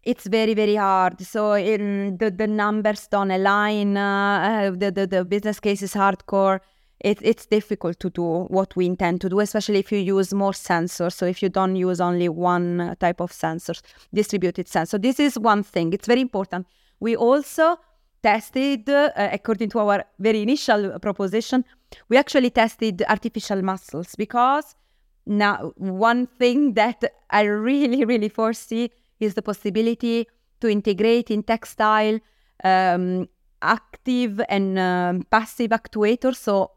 it's 0.02 0.26
very 0.26 0.54
very 0.54 0.76
hard. 0.76 1.20
So 1.20 1.52
in 1.54 2.16
the, 2.18 2.30
the 2.30 2.46
numbers 2.46 3.06
don't 3.08 3.30
align 3.30 3.96
uh, 3.96 4.72
the, 4.74 4.90
the, 4.90 5.06
the 5.06 5.24
business 5.24 5.60
case 5.60 5.82
is 5.82 5.94
hardcore. 5.94 6.60
It, 7.00 7.18
it's 7.20 7.46
difficult 7.46 7.98
to 8.00 8.10
do 8.10 8.44
what 8.44 8.76
we 8.76 8.86
intend 8.86 9.20
to 9.22 9.28
do 9.28 9.40
especially 9.40 9.80
if 9.80 9.90
you 9.90 9.98
use 9.98 10.32
more 10.32 10.52
sensors. 10.52 11.14
So 11.14 11.26
if 11.26 11.42
you 11.42 11.48
don't 11.48 11.76
use 11.76 12.00
only 12.00 12.28
one 12.28 12.96
type 13.00 13.20
of 13.20 13.32
sensors 13.32 13.82
distributed 14.14 14.68
sensor. 14.68 14.98
This 14.98 15.18
is 15.18 15.38
one 15.38 15.62
thing. 15.62 15.92
It's 15.92 16.06
very 16.06 16.20
important. 16.20 16.66
We 17.00 17.16
also 17.16 17.78
tested 18.22 18.88
uh, 18.88 19.10
according 19.16 19.68
to 19.70 19.80
our 19.80 20.04
very 20.20 20.42
initial 20.42 20.96
proposition 21.00 21.64
we 22.08 22.16
actually 22.16 22.50
tested 22.50 23.02
artificial 23.08 23.62
muscles 23.62 24.14
because 24.16 24.74
now 25.26 25.72
one 25.76 26.26
thing 26.26 26.74
that 26.74 27.04
I 27.30 27.42
really, 27.42 28.04
really 28.04 28.28
foresee 28.28 28.90
is 29.20 29.34
the 29.34 29.42
possibility 29.42 30.26
to 30.60 30.68
integrate 30.68 31.30
in 31.30 31.42
textile 31.42 32.18
um, 32.64 33.28
active 33.60 34.40
and 34.48 34.78
um, 34.78 35.22
passive 35.30 35.70
actuators. 35.70 36.36
So 36.36 36.72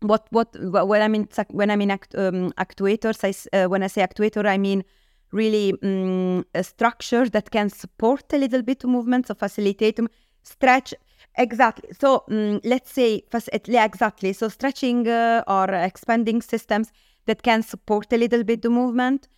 what 0.00 0.26
what 0.30 0.54
when 0.60 1.02
I 1.02 1.08
mean 1.08 1.28
when 1.50 1.70
I 1.70 1.76
mean 1.76 1.90
act, 1.90 2.14
um, 2.14 2.52
actuators, 2.52 3.24
I, 3.24 3.56
uh, 3.56 3.68
when 3.68 3.82
I 3.82 3.88
say 3.88 4.02
actuator, 4.02 4.46
I 4.46 4.58
mean 4.58 4.84
really 5.32 5.74
um, 5.82 6.44
a 6.54 6.62
structure 6.62 7.28
that 7.28 7.50
can 7.50 7.70
support 7.70 8.32
a 8.32 8.38
little 8.38 8.62
bit 8.62 8.84
of 8.84 8.90
movement, 8.90 9.26
so 9.26 9.34
facilitate 9.34 9.98
stretch 10.42 10.94
Exactly. 11.36 11.90
So 11.98 12.24
um, 12.30 12.60
let's 12.64 12.92
say, 12.92 13.22
yeah, 13.66 13.84
exactly. 13.84 14.32
So 14.32 14.48
stretching 14.48 15.08
uh, 15.08 15.42
or 15.48 15.64
expanding 15.74 16.42
systems 16.42 16.92
that 17.26 17.42
can 17.42 17.62
support 17.62 18.12
a 18.12 18.16
little 18.16 18.44
bit 18.44 18.62
the 18.62 18.70
movement. 18.70 19.28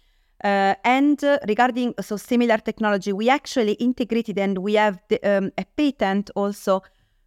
Uh, 0.44 0.74
and 0.84 1.24
uh, 1.24 1.38
regarding 1.48 1.94
so 2.00 2.16
similar 2.16 2.58
technology, 2.58 3.12
we 3.12 3.30
actually 3.30 3.72
integrated 3.72 4.38
and 4.38 4.58
we 4.58 4.74
have 4.74 4.98
the, 5.08 5.18
um, 5.24 5.50
a 5.56 5.64
patent 5.76 6.30
also 6.34 6.82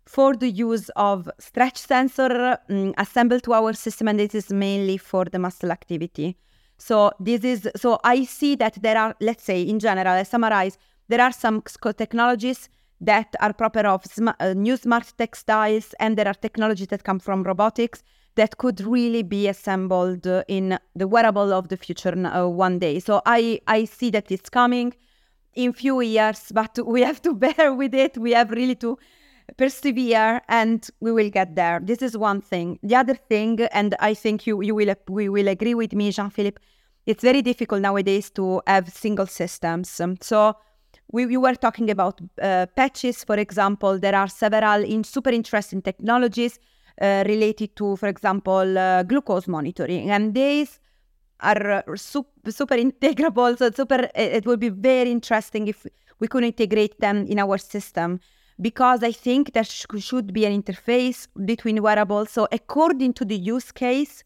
for 0.05 0.36
the 0.36 0.49
use 0.49 0.89
of 0.95 1.30
stretch 1.39 1.78
sensor 1.78 2.57
um, 2.70 2.93
assembled 2.97 3.43
to 3.43 3.53
our 3.53 3.74
system, 3.74 4.07
and 4.07 4.20
this 4.20 4.36
is 4.36 4.51
mainly 4.51 4.97
for 4.97 5.26
the 5.26 5.39
muscle 5.39 5.72
activity. 5.72 6.36
So 6.78 7.12
this 7.20 7.43
is 7.43 7.68
so 7.76 7.99
I 8.03 8.26
see 8.26 8.55
that 8.55 8.82
there 8.82 8.97
are, 8.97 9.16
let's 9.20 9.43
say, 9.43 9.62
in 9.62 9.80
general, 9.80 10.07
I 10.07 10.24
summarize, 10.24 10.78
there 11.10 11.22
are 11.22 11.32
some 11.32 11.62
technologies 11.97 12.70
that 13.01 13.36
are 13.39 13.53
proper 13.53 13.82
of 13.82 14.05
sm- 14.05 14.30
uh, 14.39 14.53
new 14.53 14.78
smart 14.78 15.14
textiles, 15.18 15.93
and 15.99 16.18
there 16.18 16.28
are 16.28 16.34
technologies 16.34 16.88
that 16.88 17.03
come 17.03 17.20
from 17.20 17.43
robotics 17.43 18.03
that 18.39 18.57
could 18.57 18.79
really 18.79 19.21
be 19.21 19.49
assembled 19.49 20.25
in 20.47 20.79
the 20.95 21.07
wearable 21.09 21.51
of 21.51 21.67
the 21.67 21.75
future 21.75 22.15
uh, 22.25 22.47
one 22.47 22.79
day. 22.79 22.97
So 23.01 23.21
I, 23.25 23.59
I 23.67 23.83
see 23.83 24.09
that 24.11 24.31
it's 24.31 24.49
coming 24.49 24.93
in 25.55 25.73
few 25.73 25.99
years, 25.99 26.49
but 26.53 26.79
we 26.85 27.01
have 27.01 27.21
to 27.23 27.33
bear 27.33 27.73
with 27.73 27.93
it. 27.93 28.17
We 28.17 28.31
have 28.31 28.51
really 28.51 28.75
to 28.75 28.97
persevere 29.57 30.41
and 30.47 30.89
we 31.01 31.11
will 31.11 31.29
get 31.29 31.55
there. 31.55 31.81
This 31.83 32.01
is 32.01 32.17
one 32.17 32.39
thing. 32.39 32.79
The 32.81 32.95
other 32.95 33.15
thing, 33.15 33.59
and 33.73 33.93
I 33.99 34.13
think 34.13 34.47
you, 34.47 34.61
you 34.61 34.73
will 34.73 34.95
we 35.09 35.27
will 35.27 35.49
agree 35.49 35.73
with 35.73 35.91
me, 35.91 36.09
Jean-Philippe, 36.11 36.61
it's 37.05 37.23
very 37.23 37.41
difficult 37.41 37.81
nowadays 37.81 38.29
to 38.31 38.61
have 38.67 38.87
single 38.87 39.27
systems. 39.27 40.01
So 40.21 40.55
we, 41.11 41.25
we 41.25 41.35
were 41.35 41.55
talking 41.55 41.89
about 41.89 42.21
uh, 42.41 42.67
patches, 42.77 43.25
for 43.25 43.35
example. 43.35 43.99
There 43.99 44.15
are 44.15 44.29
several 44.29 44.85
in 44.85 45.03
super 45.03 45.31
interesting 45.31 45.81
technologies 45.81 46.57
uh, 47.01 47.23
related 47.25 47.75
to, 47.75 47.95
for 47.95 48.07
example, 48.07 48.77
uh, 48.77 49.03
glucose 49.03 49.47
monitoring, 49.47 50.11
and 50.11 50.33
these 50.33 50.79
are 51.41 51.71
uh, 51.71 51.95
super, 51.95 52.75
integrable. 52.75 53.57
So 53.57 53.71
super, 53.71 54.09
it 54.15 54.45
would 54.45 54.59
be 54.59 54.69
very 54.69 55.11
interesting 55.11 55.67
if 55.67 55.85
we 56.19 56.27
could 56.27 56.43
integrate 56.43 56.99
them 56.99 57.25
in 57.27 57.39
our 57.39 57.57
system 57.57 58.19
because 58.61 59.03
I 59.03 59.11
think 59.11 59.53
there 59.53 59.63
sh- 59.63 59.85
should 59.99 60.33
be 60.33 60.45
an 60.45 60.61
interface 60.61 61.27
between 61.45 61.81
wearables. 61.81 62.29
So 62.29 62.47
according 62.51 63.13
to 63.13 63.25
the 63.25 63.37
use 63.37 63.71
case, 63.71 64.23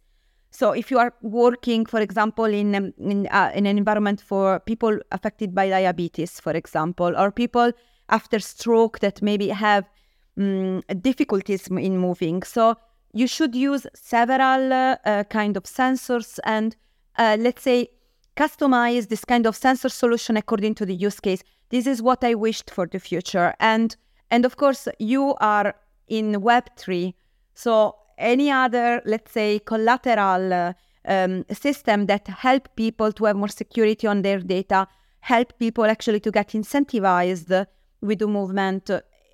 so 0.50 0.72
if 0.72 0.92
you 0.92 1.00
are 1.00 1.14
working, 1.22 1.86
for 1.86 2.00
example, 2.00 2.46
in 2.46 2.76
um, 2.76 2.94
in, 3.00 3.28
uh, 3.28 3.52
in 3.56 3.66
an 3.66 3.78
environment 3.78 4.22
for 4.22 4.60
people 4.60 5.00
affected 5.12 5.56
by 5.56 5.70
diabetes, 5.70 6.40
for 6.40 6.52
example, 6.52 7.16
or 7.18 7.32
people 7.32 7.72
after 8.10 8.40
stroke 8.40 9.00
that 9.00 9.22
maybe 9.22 9.50
have 9.50 9.90
um, 10.38 10.82
difficulties 11.02 11.68
in 11.68 11.98
moving, 11.98 12.44
so 12.44 12.76
you 13.14 13.28
should 13.28 13.56
use 13.56 13.86
several 13.94 14.74
uh, 14.74 15.24
kind 15.30 15.58
of 15.58 15.64
sensors 15.64 16.40
and 16.44 16.76
uh, 17.18 17.38
let's 17.40 17.62
say 17.62 17.88
customize 18.36 19.10
this 19.10 19.26
kind 19.26 19.46
of 19.46 19.56
sensor 19.56 19.90
solution 19.90 20.36
according 20.38 20.74
to 20.76 20.86
the 20.86 20.96
use 20.96 21.20
case. 21.20 21.44
This 21.70 21.86
is 21.86 22.02
what 22.02 22.24
I 22.24 22.34
wished 22.34 22.72
for 22.72 22.88
the 22.88 23.00
future, 23.00 23.54
and 23.60 23.96
and 24.32 24.46
of 24.46 24.58
course 24.58 24.88
you 25.00 25.36
are 25.40 25.76
in 26.08 26.42
Web 26.42 26.66
three, 26.78 27.16
so 27.54 27.96
any 28.18 28.52
other, 28.52 29.02
let's 29.06 29.32
say, 29.32 29.60
collateral 29.60 30.54
uh, 30.54 30.74
um, 31.08 31.44
system 31.52 32.06
that 32.06 32.28
help 32.28 32.70
people 32.76 33.12
to 33.12 33.26
have 33.26 33.36
more 33.36 33.48
security 33.48 34.08
on 34.08 34.22
their 34.22 34.40
data, 34.40 34.88
help 35.20 35.58
people 35.58 35.86
actually 35.86 36.20
to 36.20 36.32
get 36.32 36.50
incentivized 36.50 37.66
with 38.02 38.20
the 38.20 38.28
movement. 38.28 38.90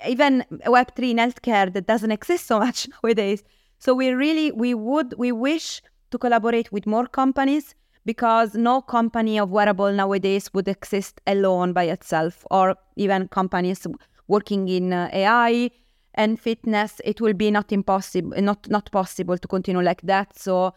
Even 0.07 0.45
Web3 0.65 1.11
in 1.11 1.17
healthcare 1.17 1.71
that 1.73 1.87
doesn't 1.87 2.11
exist 2.11 2.47
so 2.47 2.59
much 2.59 2.87
nowadays. 3.03 3.43
So 3.79 3.93
we 3.93 4.09
really, 4.11 4.51
we 4.51 4.73
would, 4.73 5.13
we 5.17 5.31
wish 5.31 5.81
to 6.11 6.17
collaborate 6.17 6.71
with 6.71 6.85
more 6.85 7.07
companies 7.07 7.75
because 8.05 8.55
no 8.55 8.81
company 8.81 9.39
of 9.39 9.51
wearable 9.51 9.91
nowadays 9.91 10.49
would 10.53 10.67
exist 10.67 11.21
alone 11.27 11.73
by 11.73 11.83
itself 11.83 12.45
or 12.49 12.75
even 12.95 13.27
companies 13.27 13.85
working 14.27 14.67
in 14.69 14.93
uh, 14.93 15.09
AI 15.11 15.71
and 16.15 16.39
fitness, 16.39 17.01
it 17.05 17.21
will 17.21 17.33
be 17.33 17.51
not 17.51 17.71
impossible, 17.71 18.33
not 18.41 18.69
not 18.69 18.91
possible 18.91 19.37
to 19.37 19.47
continue 19.47 19.81
like 19.81 20.01
that. 20.03 20.37
So 20.37 20.73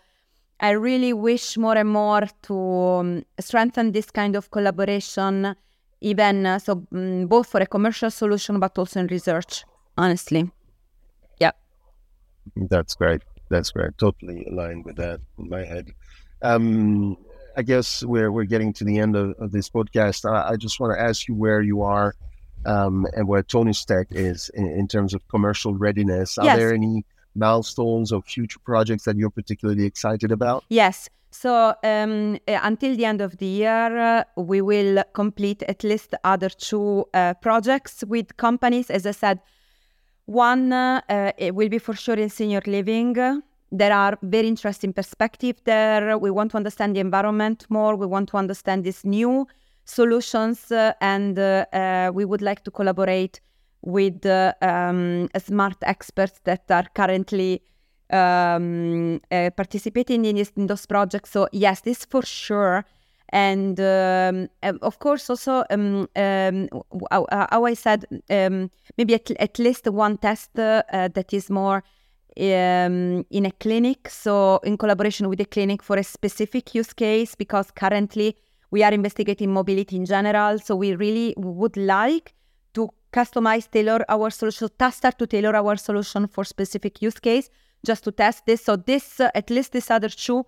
I 0.60 0.70
really 0.70 1.12
wish 1.12 1.56
more 1.56 1.76
and 1.76 1.88
more 1.88 2.22
to 2.42 2.56
um, 2.56 3.24
strengthen 3.40 3.92
this 3.92 4.10
kind 4.10 4.36
of 4.36 4.50
collaboration, 4.50 5.56
even 6.02 6.44
uh, 6.46 6.58
so 6.58 6.86
um, 6.92 7.26
both 7.26 7.48
for 7.48 7.60
a 7.60 7.66
commercial 7.66 8.10
solution 8.10 8.60
but 8.60 8.76
also 8.78 9.00
in 9.00 9.06
research. 9.06 9.64
Honestly, 9.96 10.50
yeah. 11.40 11.52
That's 12.56 12.94
great. 12.94 13.22
That's 13.48 13.70
great. 13.70 13.96
Totally 13.98 14.46
aligned 14.50 14.84
with 14.84 14.96
that 14.96 15.20
in 15.38 15.48
my 15.48 15.64
head. 15.64 15.92
Um, 16.42 17.16
I 17.56 17.62
guess 17.62 18.02
we're 18.02 18.32
we're 18.32 18.44
getting 18.44 18.72
to 18.74 18.84
the 18.84 18.98
end 18.98 19.16
of, 19.16 19.34
of 19.38 19.52
this 19.52 19.68
podcast. 19.68 20.30
I, 20.30 20.52
I 20.52 20.56
just 20.56 20.80
want 20.80 20.94
to 20.94 21.00
ask 21.00 21.28
you 21.28 21.34
where 21.34 21.60
you 21.60 21.82
are 21.82 22.14
um, 22.64 23.06
and 23.14 23.28
where 23.28 23.42
Tonus 23.42 23.84
Tech 23.84 24.08
is 24.10 24.50
in, 24.54 24.66
in, 24.66 24.88
terms 24.88 25.14
of 25.14 25.26
commercial 25.28 25.74
readiness. 25.74 26.38
Are 26.38 26.44
yes. 26.44 26.56
there 26.56 26.72
any 26.72 27.04
milestones 27.34 28.12
or 28.12 28.22
future 28.22 28.60
projects 28.64 29.04
that 29.04 29.16
you're 29.16 29.30
particularly 29.30 29.84
excited 29.84 30.32
about? 30.32 30.64
Yes. 30.68 31.08
So 31.30 31.74
um, 31.82 32.38
uh, 32.46 32.58
until 32.62 32.94
the 32.94 33.06
end 33.06 33.22
of 33.22 33.38
the 33.38 33.46
year, 33.46 33.98
uh, 33.98 34.24
we 34.36 34.60
will 34.60 35.02
complete 35.14 35.62
at 35.62 35.82
least 35.82 36.14
other 36.24 36.50
two 36.50 37.06
uh, 37.14 37.34
projects 37.34 38.04
with 38.06 38.36
companies. 38.36 38.90
As 38.90 39.06
I 39.06 39.12
said, 39.12 39.40
one 40.26 40.72
uh, 40.72 41.00
it 41.38 41.54
will 41.54 41.70
be 41.70 41.78
for 41.78 41.94
sure 41.94 42.16
in 42.16 42.28
senior 42.28 42.62
living. 42.66 43.14
There 43.74 43.92
are 43.92 44.18
very 44.22 44.48
interesting 44.48 44.92
perspectives 44.92 45.62
there. 45.64 46.18
We 46.18 46.30
want 46.30 46.50
to 46.50 46.58
understand 46.58 46.94
the 46.94 47.00
environment 47.00 47.64
more. 47.70 47.96
We 47.96 48.06
want 48.06 48.28
to 48.28 48.36
understand 48.36 48.84
these 48.84 49.02
new 49.02 49.46
solutions, 49.84 50.70
uh, 50.70 50.92
and 51.00 51.38
uh, 51.38 51.64
uh, 51.72 52.10
we 52.12 52.24
would 52.24 52.42
like 52.42 52.62
to 52.64 52.70
collaborate 52.70 53.40
with 53.82 54.24
um, 54.26 55.28
smart 55.38 55.76
experts 55.82 56.40
that 56.44 56.70
are 56.70 56.86
currently 56.94 57.62
um, 58.10 59.20
participating 59.30 60.24
in, 60.24 60.36
this, 60.36 60.52
in 60.56 60.66
those 60.66 60.86
projects. 60.86 61.30
So 61.30 61.48
yes, 61.52 61.80
this 61.80 62.04
for 62.04 62.22
sure. 62.22 62.84
And 63.30 63.80
um, 63.80 64.48
of 64.82 64.98
course 64.98 65.30
also 65.30 65.64
um, 65.70 66.06
um, 66.16 66.68
how, 67.10 67.26
how, 67.30 67.64
I 67.64 67.72
said 67.72 68.04
um, 68.28 68.70
maybe 68.98 69.14
at, 69.14 69.30
at, 69.30 69.58
least 69.58 69.86
one 69.86 70.18
test 70.18 70.50
uh, 70.58 70.82
that 70.92 71.32
is 71.32 71.48
more 71.48 71.82
in 72.36 73.24
a 73.32 73.50
clinic. 73.58 74.10
So 74.10 74.58
in 74.64 74.76
collaboration 74.76 75.30
with 75.30 75.38
the 75.38 75.46
clinic 75.46 75.82
for 75.82 75.96
a 75.96 76.04
specific 76.04 76.74
use 76.74 76.92
case 76.92 77.34
because 77.34 77.70
currently 77.70 78.36
we 78.70 78.82
are 78.82 78.92
investigating 78.92 79.50
mobility 79.50 79.96
in 79.96 80.04
general. 80.04 80.58
So 80.58 80.76
we 80.76 80.94
really 80.94 81.32
would 81.38 81.78
like 81.78 82.34
customize 83.12 83.70
tailor 83.70 84.04
our 84.08 84.30
solution 84.30 84.68
start 84.90 85.18
to 85.18 85.26
tailor 85.26 85.54
our 85.54 85.76
solution 85.76 86.26
for 86.26 86.44
specific 86.44 87.02
use 87.02 87.20
case 87.20 87.50
just 87.86 88.04
to 88.04 88.12
test 88.12 88.46
this 88.46 88.64
so 88.64 88.76
this 88.76 89.20
uh, 89.20 89.30
at 89.34 89.50
least 89.50 89.72
this 89.72 89.90
other 89.90 90.08
two 90.08 90.44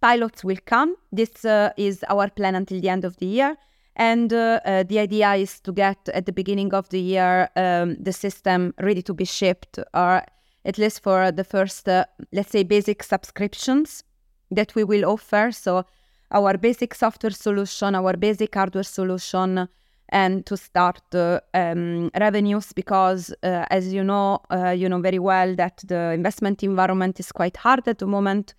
pilots 0.00 0.44
will 0.44 0.58
come. 0.64 0.94
This 1.12 1.44
uh, 1.44 1.70
is 1.76 2.04
our 2.08 2.28
plan 2.30 2.54
until 2.54 2.80
the 2.80 2.88
end 2.88 3.04
of 3.04 3.16
the 3.16 3.26
year. 3.26 3.56
And 3.96 4.32
uh, 4.32 4.60
uh, 4.64 4.82
the 4.82 4.98
idea 4.98 5.34
is 5.34 5.60
to 5.60 5.72
get 5.72 5.98
at 6.12 6.26
the 6.26 6.32
beginning 6.32 6.74
of 6.74 6.88
the 6.90 7.00
year 7.00 7.48
um, 7.56 7.96
the 7.98 8.12
system 8.12 8.74
ready 8.80 9.02
to 9.02 9.14
be 9.14 9.24
shipped, 9.24 9.78
or 9.94 10.22
at 10.64 10.76
least 10.76 11.02
for 11.02 11.32
the 11.32 11.44
first, 11.44 11.88
uh, 11.88 12.04
let's 12.32 12.50
say, 12.50 12.62
basic 12.62 13.02
subscriptions 13.02 14.04
that 14.50 14.74
we 14.74 14.84
will 14.84 15.06
offer. 15.06 15.50
So, 15.50 15.86
our 16.30 16.58
basic 16.58 16.94
software 16.94 17.30
solution, 17.30 17.94
our 17.94 18.16
basic 18.16 18.54
hardware 18.54 18.82
solution, 18.82 19.68
and 20.10 20.46
to 20.46 20.56
start 20.56 21.02
um, 21.14 22.10
revenues 22.18 22.72
because, 22.72 23.34
uh, 23.42 23.66
as 23.70 23.92
you 23.92 24.04
know, 24.04 24.40
uh, 24.50 24.70
you 24.70 24.88
know 24.88 25.00
very 25.00 25.18
well 25.18 25.54
that 25.56 25.82
the 25.86 26.12
investment 26.12 26.62
environment 26.62 27.18
is 27.18 27.32
quite 27.32 27.56
hard 27.56 27.86
at 27.88 27.98
the 27.98 28.06
moment. 28.06 28.54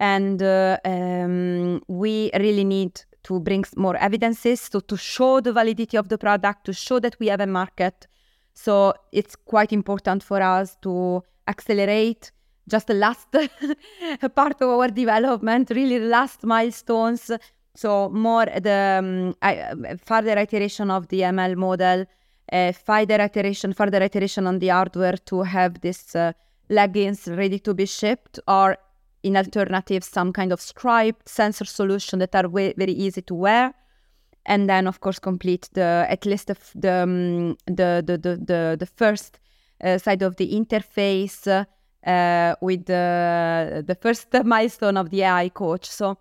And 0.00 0.42
uh, 0.42 0.78
um, 0.84 1.80
we 1.86 2.30
really 2.34 2.64
need 2.64 3.00
to 3.22 3.38
bring 3.38 3.64
more 3.76 3.96
evidences 3.96 4.60
so 4.60 4.80
to 4.80 4.96
show 4.96 5.40
the 5.40 5.52
validity 5.52 5.96
of 5.96 6.08
the 6.08 6.18
product 6.18 6.64
to 6.66 6.72
show 6.72 6.98
that 6.98 7.16
we 7.20 7.28
have 7.28 7.40
a 7.40 7.46
market. 7.46 8.08
So 8.54 8.94
it's 9.12 9.36
quite 9.36 9.72
important 9.72 10.24
for 10.24 10.42
us 10.42 10.76
to 10.82 11.22
accelerate 11.46 12.32
just 12.68 12.88
the 12.88 12.94
last 12.94 13.28
part 14.34 14.60
of 14.60 14.68
our 14.68 14.88
development 14.88 15.70
really 15.70 15.98
the 15.98 16.06
last 16.06 16.44
milestones 16.44 17.30
so 17.74 18.08
more 18.10 18.46
the 18.46 18.98
um, 18.98 19.34
I, 19.42 19.96
further 20.04 20.38
iteration 20.38 20.90
of 20.90 21.08
the 21.08 21.20
ml 21.20 21.56
model 21.56 22.04
uh, 22.52 22.72
further 22.72 23.20
iteration 23.20 23.72
further 23.72 24.02
iteration 24.02 24.46
on 24.46 24.58
the 24.58 24.68
hardware 24.68 25.16
to 25.26 25.42
have 25.42 25.80
this 25.80 26.14
uh, 26.14 26.32
leggings 26.68 27.28
ready 27.28 27.58
to 27.58 27.74
be 27.74 27.86
shipped 27.86 28.38
or 28.48 28.76
in 29.22 29.36
alternative 29.36 30.02
some 30.02 30.32
kind 30.32 30.52
of 30.52 30.60
striped 30.60 31.28
sensor 31.28 31.64
solution 31.64 32.18
that 32.18 32.34
are 32.34 32.48
way, 32.48 32.74
very 32.76 32.92
easy 32.92 33.22
to 33.22 33.34
wear. 33.34 33.74
And 34.44 34.68
then 34.68 34.88
of 34.88 35.00
course 35.00 35.20
complete 35.20 35.68
the 35.72 36.06
at 36.08 36.26
least 36.26 36.48
the 36.48 36.56
the 36.74 36.92
um, 36.92 37.56
the, 37.66 38.02
the, 38.04 38.18
the, 38.18 38.36
the, 38.36 38.76
the 38.80 38.86
first 38.86 39.38
uh, 39.84 39.98
side 39.98 40.22
of 40.22 40.36
the 40.36 40.52
interface 40.52 41.46
uh, 41.46 42.54
with 42.60 42.86
the 42.86 43.84
the 43.86 43.94
first 43.94 44.26
milestone 44.44 44.96
of 44.96 45.10
the 45.10 45.22
AI 45.22 45.48
coach. 45.50 45.86
So 45.88 46.18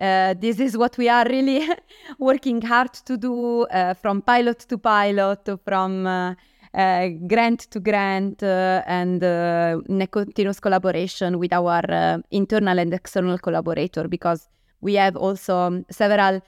uh, 0.00 0.34
this 0.34 0.58
is 0.58 0.76
what 0.76 0.96
we 0.98 1.08
are 1.08 1.26
really 1.28 1.68
working 2.18 2.62
hard 2.62 2.92
to 2.92 3.16
do 3.16 3.64
uh, 3.64 3.94
from 3.94 4.22
pilot 4.22 4.58
to 4.60 4.78
pilot 4.78 5.48
from 5.64 6.06
uh, 6.06 6.34
uh, 6.74 7.08
grant 7.26 7.70
to 7.70 7.80
grant 7.80 8.42
uh, 8.42 8.82
and 8.86 9.22
uh, 9.22 9.78
in 9.90 10.00
a 10.00 10.06
continuous 10.06 10.58
collaboration 10.58 11.38
with 11.38 11.52
our 11.52 12.22
internal 12.30 12.78
and 12.78 12.94
external 12.94 13.36
collaborator 13.36 14.08
because 14.08 14.48
we 14.80 14.94
have 14.94 15.14
also 15.14 15.54
um, 15.54 15.84
several 15.90 16.40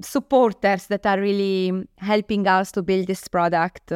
supporters 0.00 0.86
that 0.86 1.04
are 1.06 1.20
really 1.20 1.72
helping 1.98 2.46
us 2.46 2.70
to 2.70 2.82
build 2.82 3.08
this 3.08 3.26
product. 3.26 3.92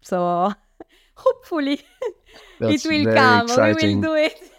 So 0.00 0.52
hopefully 1.14 1.80
it 2.60 2.84
will 2.86 3.14
come. 3.14 3.46
Exciting. 3.46 3.88
We 3.88 3.94
will 3.96 4.02
do 4.02 4.14
it. 4.14 4.52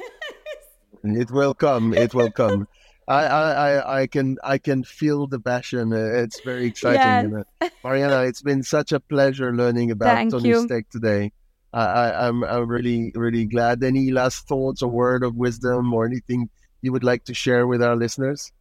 it 1.04 1.32
will 1.32 1.54
come. 1.56 1.94
It 1.96 2.14
will 2.14 2.32
come. 2.32 2.68
I, 3.08 3.24
I, 3.26 4.02
I 4.02 4.08
can 4.08 4.38
I 4.44 4.58
can 4.58 4.84
feel 4.84 5.28
the 5.28 5.40
passion. 5.40 5.94
Uh, 5.94 6.24
it's 6.24 6.42
very 6.42 6.66
exciting. 6.66 7.44
Yes. 7.62 7.72
Marianna, 7.84 8.24
it's 8.24 8.42
been 8.42 8.64
such 8.64 8.92
a 8.92 9.00
pleasure 9.00 9.54
learning 9.56 9.92
about 9.92 10.16
Thank 10.16 10.32
Tonus 10.32 10.46
you. 10.46 10.68
Tech 10.68 10.90
today. 10.90 11.32
I, 11.74 11.86
I, 11.86 12.28
I'm 12.28 12.44
I'm 12.44 12.68
really 12.68 13.14
really 13.16 13.46
glad. 13.46 13.84
Any 13.84 14.12
last 14.12 14.48
thoughts 14.48 14.82
or 14.82 14.90
word 14.90 15.24
of 15.24 15.36
wisdom 15.36 15.94
or 15.94 16.06
anything 16.06 16.50
you 16.82 16.92
would 16.92 17.04
like 17.04 17.24
to 17.26 17.34
share 17.34 17.66
with 17.66 17.82
our 17.82 17.96
listeners? 17.96 18.52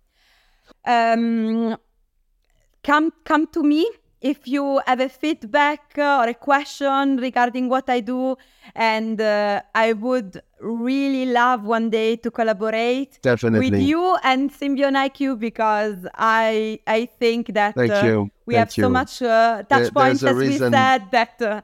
Um, 0.84 1.76
come 2.84 3.12
come 3.24 3.46
to 3.48 3.62
me 3.62 3.88
if 4.26 4.48
you 4.48 4.80
have 4.86 5.00
a 5.00 5.08
feedback 5.08 5.82
uh, 5.96 6.20
or 6.20 6.28
a 6.28 6.34
question 6.34 7.16
regarding 7.18 7.68
what 7.68 7.88
I 7.88 8.00
do, 8.00 8.36
and 8.74 9.20
uh, 9.20 9.62
I 9.74 9.92
would 9.92 10.42
really 10.60 11.26
love 11.26 11.62
one 11.62 11.90
day 11.90 12.16
to 12.16 12.30
collaborate 12.30 13.20
Definitely. 13.22 13.70
with 13.70 13.80
you 13.80 14.16
and 14.24 14.50
Symbion 14.50 14.94
IQ 15.08 15.38
because 15.38 15.98
I 16.14 16.80
I 16.86 17.06
think 17.20 17.54
that 17.54 17.74
Thank 17.76 17.92
uh, 17.92 18.06
you. 18.06 18.30
we 18.46 18.54
Thank 18.54 18.58
have 18.62 18.76
you. 18.76 18.82
so 18.84 18.88
much 18.88 19.22
uh, 19.22 19.62
touch 19.62 19.68
there, 19.68 19.90
points 19.92 20.22
as 20.22 20.36
we 20.36 20.58
said 20.58 21.02
that 21.12 21.36
uh, 21.40 21.60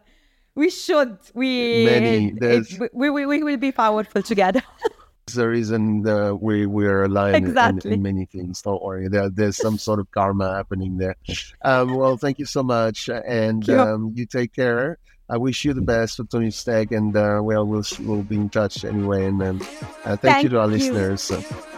we 0.54 0.70
should 0.70 1.18
we 1.34 1.50
Many, 1.84 2.34
it, 2.40 2.90
we, 2.92 3.10
we, 3.10 3.26
we 3.26 3.42
will 3.42 3.56
be 3.68 3.72
powerful 3.72 4.22
together. 4.22 4.62
the 5.26 5.48
reason 5.48 6.02
that 6.02 6.38
we 6.40 6.66
we're 6.66 7.04
aligned 7.04 7.46
exactly. 7.46 7.90
in, 7.90 7.94
in, 7.94 8.02
many 8.02 8.24
things. 8.26 8.62
Don't 8.62 8.82
worry, 8.82 9.08
there, 9.08 9.30
there's 9.30 9.56
some 9.56 9.78
sort 9.78 10.00
of 10.00 10.10
karma 10.10 10.54
happening 10.54 10.98
there. 10.98 11.16
Um, 11.62 11.94
well, 11.94 12.16
thank 12.16 12.38
you 12.38 12.46
so 12.46 12.62
much, 12.62 13.08
and 13.08 13.66
you. 13.66 13.78
Um, 13.78 14.12
you 14.14 14.26
take 14.26 14.52
care. 14.52 14.98
I 15.28 15.38
wish 15.38 15.64
you 15.64 15.72
the 15.72 15.80
best 15.80 16.16
for 16.16 16.24
Tonus 16.24 16.62
Tech, 16.62 16.92
and 16.92 17.16
uh, 17.16 17.40
well, 17.42 17.64
we'll 17.64 17.84
we'll 18.00 18.22
be 18.22 18.36
in 18.36 18.50
touch 18.50 18.84
anyway. 18.84 19.26
And 19.26 19.42
um, 19.42 19.60
uh, 20.04 20.16
thank, 20.16 20.20
thank, 20.20 20.42
you 20.44 20.50
to 20.50 20.60
our 20.60 20.66
you. 20.66 20.92
listeners. 20.92 21.30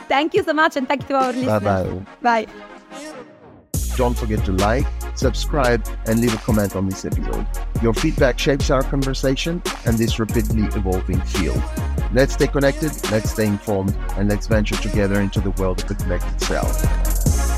Thank 0.08 0.34
you 0.34 0.42
so 0.42 0.52
much, 0.52 0.76
and 0.76 0.88
thank 0.88 1.02
you 1.02 1.08
to 1.08 1.16
our 1.16 1.32
listeners. 1.32 2.02
Bye 2.22 2.46
bye. 2.46 3.24
Don't 3.96 4.18
forget 4.18 4.44
to 4.46 4.52
like, 4.52 4.86
subscribe, 5.14 5.86
and 6.06 6.20
leave 6.20 6.34
a 6.34 6.38
comment 6.38 6.74
on 6.74 6.88
this 6.88 7.04
episode. 7.04 7.46
Your 7.82 7.94
feedback 7.94 8.38
shapes 8.38 8.70
our 8.70 8.82
conversation 8.82 9.62
and 9.86 9.96
this 9.96 10.18
rapidly 10.18 10.64
evolving 10.76 11.20
field. 11.20 11.62
Let's 12.12 12.34
stay 12.34 12.48
connected, 12.48 12.92
let's 13.10 13.30
stay 13.30 13.46
informed, 13.46 13.96
and 14.16 14.28
let's 14.28 14.46
venture 14.46 14.76
together 14.76 15.20
into 15.20 15.40
the 15.40 15.50
world 15.52 15.82
of 15.82 15.88
the 15.88 15.94
connected 15.94 16.40
cell. 16.40 17.53